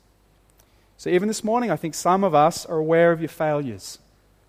So, 0.97 1.11
even 1.11 1.29
this 1.29 1.45
morning, 1.45 1.71
I 1.71 1.77
think 1.77 1.95
some 1.95 2.25
of 2.25 2.35
us 2.35 2.67
are 2.67 2.77
aware 2.77 3.13
of 3.13 3.21
your 3.21 3.29
failures. 3.29 3.99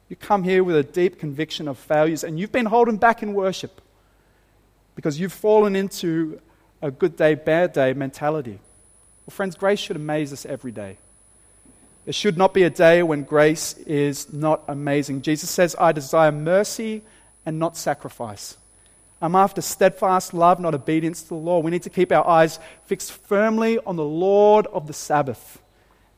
You 0.10 0.16
come 0.16 0.44
here 0.44 0.64
with 0.64 0.76
a 0.76 0.84
deep 0.84 1.20
conviction 1.20 1.68
of 1.68 1.78
failures, 1.78 2.24
and 2.24 2.40
you've 2.40 2.52
been 2.52 2.66
holding 2.66 2.98
back 2.98 3.22
in 3.22 3.34
worship 3.34 3.82
because 4.96 5.20
you've 5.20 5.34
fallen 5.34 5.76
into 5.76 6.42
a 6.82 6.92
good 6.92 7.16
day, 7.16 7.36
bad 7.36 7.74
day 7.74 7.94
mentality. 7.94 8.60
Well, 9.26 9.32
friends, 9.32 9.56
grace 9.56 9.80
should 9.80 9.96
amaze 9.96 10.34
us 10.34 10.46
every 10.46 10.72
day. 10.72 10.98
There 12.06 12.14
should 12.14 12.38
not 12.38 12.54
be 12.54 12.64
a 12.64 12.70
day 12.70 13.04
when 13.04 13.24
grace 13.24 13.74
is 13.86 14.34
not 14.34 14.64
amazing. 14.68 15.22
Jesus 15.22 15.50
says, 15.50 15.76
I 15.78 15.92
desire 15.92 16.32
mercy 16.32 17.04
and 17.46 17.60
not 17.60 17.78
sacrifice. 17.78 18.58
I'm 19.22 19.36
after 19.36 19.62
steadfast 19.62 20.34
love, 20.34 20.60
not 20.60 20.74
obedience 20.74 21.22
to 21.24 21.30
the 21.30 21.36
law. 21.36 21.60
We 21.60 21.72
need 21.72 21.84
to 21.84 21.90
keep 21.90 22.12
our 22.12 22.26
eyes 22.26 22.58
fixed 22.86 23.12
firmly 23.12 23.78
on 23.86 23.96
the 23.98 24.04
Lord 24.04 24.66
of 24.68 24.88
the 24.88 24.94
Sabbath 24.94 25.62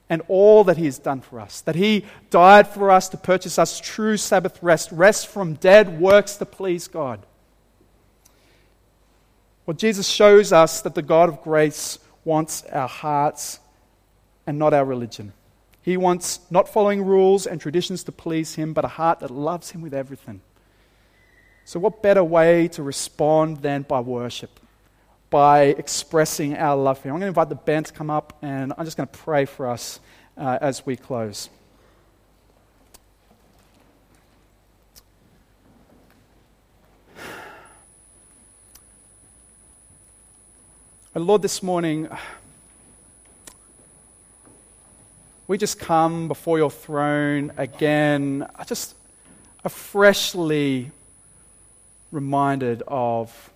and 0.08 0.22
all 0.28 0.64
that 0.66 0.78
He 0.78 0.86
has 0.86 1.00
done 1.00 1.22
for 1.22 1.40
us. 1.40 1.62
That 1.62 1.76
He 1.76 2.06
died 2.30 2.68
for 2.68 2.92
us 2.92 3.10
to 3.10 3.18
purchase 3.18 3.58
us 3.58 3.80
true 3.80 4.18
Sabbath 4.18 4.62
rest, 4.62 4.92
rest 4.92 5.28
from 5.28 5.56
dead 5.56 6.00
works 6.00 6.36
to 6.36 6.46
please 6.46 6.88
God. 6.88 7.26
Well, 9.66 9.78
Jesus 9.78 10.08
shows 10.08 10.52
us 10.52 10.82
that 10.82 10.96
the 10.96 11.02
God 11.02 11.30
of 11.30 11.42
grace 11.42 12.00
wants 12.26 12.64
our 12.64 12.88
hearts 12.88 13.60
and 14.48 14.58
not 14.58 14.74
our 14.74 14.86
religion. 14.86 15.34
He 15.84 15.98
wants 15.98 16.40
not 16.50 16.70
following 16.70 17.04
rules 17.04 17.48
and 17.48 17.60
traditions 17.60 18.04
to 18.04 18.12
please 18.12 18.56
Him, 18.56 18.74
but 18.74 18.86
a 18.86 18.90
heart 18.90 19.20
that 19.20 19.32
loves 19.32 19.72
Him 19.72 19.82
with 19.82 19.94
everything. 19.94 20.42
So, 21.66 21.80
what 21.80 22.02
better 22.02 22.24
way 22.24 22.68
to 22.70 22.84
respond 22.84 23.58
than 23.62 23.84
by 23.84 24.00
worship, 24.00 24.60
by 25.30 25.64
expressing 25.64 26.56
our 26.56 26.76
love 26.76 27.00
for 27.00 27.08
Him? 27.08 27.16
I'm 27.16 27.20
going 27.20 27.34
to 27.34 27.40
invite 27.40 27.50
the 27.50 27.56
band 27.56 27.88
to 27.88 27.94
come 27.94 28.10
up, 28.10 28.38
and 28.42 28.74
I'm 28.78 28.86
just 28.86 28.98
going 28.98 29.08
to 29.08 29.18
pray 29.18 29.46
for 29.46 29.68
us 29.68 30.00
uh, 30.38 30.58
as 30.62 30.86
we 30.86 30.96
close. 30.96 31.50
And 41.14 41.28
Lord, 41.28 41.42
this 41.42 41.62
morning, 41.62 42.08
we 45.46 45.58
just 45.58 45.78
come 45.78 46.30
before 46.30 46.58
your 46.58 46.72
throne 46.72 47.52
again, 47.58 48.48
just 48.66 48.96
freshly 49.68 50.90
reminded 52.14 52.82
of 52.88 53.52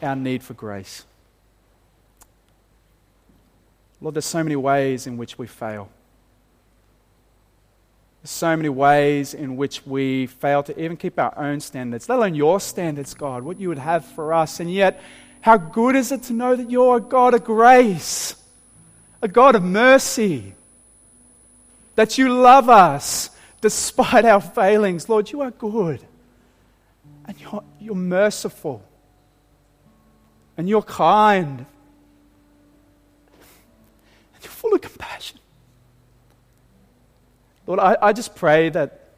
our 0.00 0.14
need 0.14 0.44
for 0.44 0.54
grace. 0.54 1.04
Lord, 4.00 4.14
there's 4.14 4.24
so 4.24 4.44
many 4.44 4.54
ways 4.54 5.08
in 5.08 5.16
which 5.16 5.36
we 5.36 5.48
fail. 5.48 5.88
There's 8.22 8.30
so 8.30 8.56
many 8.56 8.68
ways 8.68 9.34
in 9.34 9.56
which 9.56 9.84
we 9.84 10.28
fail 10.28 10.62
to 10.62 10.80
even 10.80 10.96
keep 10.96 11.18
our 11.18 11.36
own 11.36 11.58
standards, 11.58 12.08
let 12.08 12.18
alone 12.18 12.36
your 12.36 12.60
standards, 12.60 13.14
God, 13.14 13.42
what 13.42 13.58
you 13.58 13.68
would 13.68 13.78
have 13.78 14.04
for 14.04 14.32
us. 14.32 14.60
And 14.60 14.72
yet, 14.72 15.02
how 15.42 15.56
good 15.56 15.96
is 15.96 16.12
it 16.12 16.22
to 16.24 16.32
know 16.32 16.56
that 16.56 16.70
you're 16.70 16.96
a 16.96 17.00
God 17.00 17.34
of 17.34 17.44
grace, 17.44 18.36
a 19.20 19.28
God 19.28 19.56
of 19.56 19.62
mercy, 19.62 20.54
that 21.96 22.16
you 22.16 22.32
love 22.32 22.70
us 22.70 23.28
despite 23.60 24.24
our 24.24 24.40
failings. 24.40 25.08
Lord, 25.08 25.30
you 25.30 25.40
are 25.40 25.50
good, 25.50 26.00
and 27.26 27.40
you're, 27.40 27.64
you're 27.80 27.94
merciful, 27.96 28.82
and 30.56 30.68
you're 30.68 30.82
kind, 30.82 31.66
and 34.34 34.44
you're 34.44 34.50
full 34.50 34.74
of 34.74 34.80
compassion. 34.80 35.40
Lord, 37.66 37.80
I, 37.80 37.96
I 38.00 38.12
just 38.12 38.36
pray 38.36 38.68
that 38.70 39.08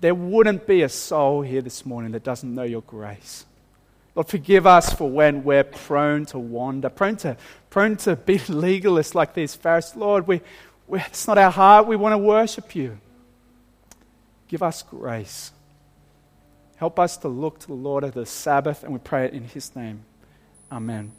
there 0.00 0.14
wouldn't 0.14 0.66
be 0.66 0.80
a 0.80 0.88
soul 0.88 1.42
here 1.42 1.60
this 1.60 1.84
morning 1.84 2.12
that 2.12 2.24
doesn't 2.24 2.54
know 2.54 2.62
your 2.62 2.82
grace. 2.82 3.44
Lord, 4.18 4.26
forgive 4.26 4.66
us 4.66 4.92
for 4.92 5.08
when 5.08 5.44
we're 5.44 5.62
prone 5.62 6.26
to 6.26 6.40
wander, 6.40 6.88
prone 6.88 7.14
to, 7.18 7.36
prone 7.70 7.96
to 7.98 8.16
be 8.16 8.36
legalists 8.38 9.14
like 9.14 9.32
these 9.32 9.54
Pharisees. 9.54 9.94
Lord, 9.94 10.26
we, 10.26 10.40
we, 10.88 10.98
it's 10.98 11.28
not 11.28 11.38
our 11.38 11.52
heart. 11.52 11.86
We 11.86 11.94
want 11.94 12.14
to 12.14 12.18
worship 12.18 12.74
you. 12.74 12.98
Give 14.48 14.60
us 14.60 14.82
grace. 14.82 15.52
Help 16.78 16.98
us 16.98 17.16
to 17.18 17.28
look 17.28 17.60
to 17.60 17.68
the 17.68 17.74
Lord 17.74 18.02
of 18.02 18.12
the 18.12 18.26
Sabbath, 18.26 18.82
and 18.82 18.92
we 18.92 18.98
pray 18.98 19.26
it 19.26 19.34
in 19.34 19.44
His 19.44 19.76
name. 19.76 20.00
Amen. 20.72 21.12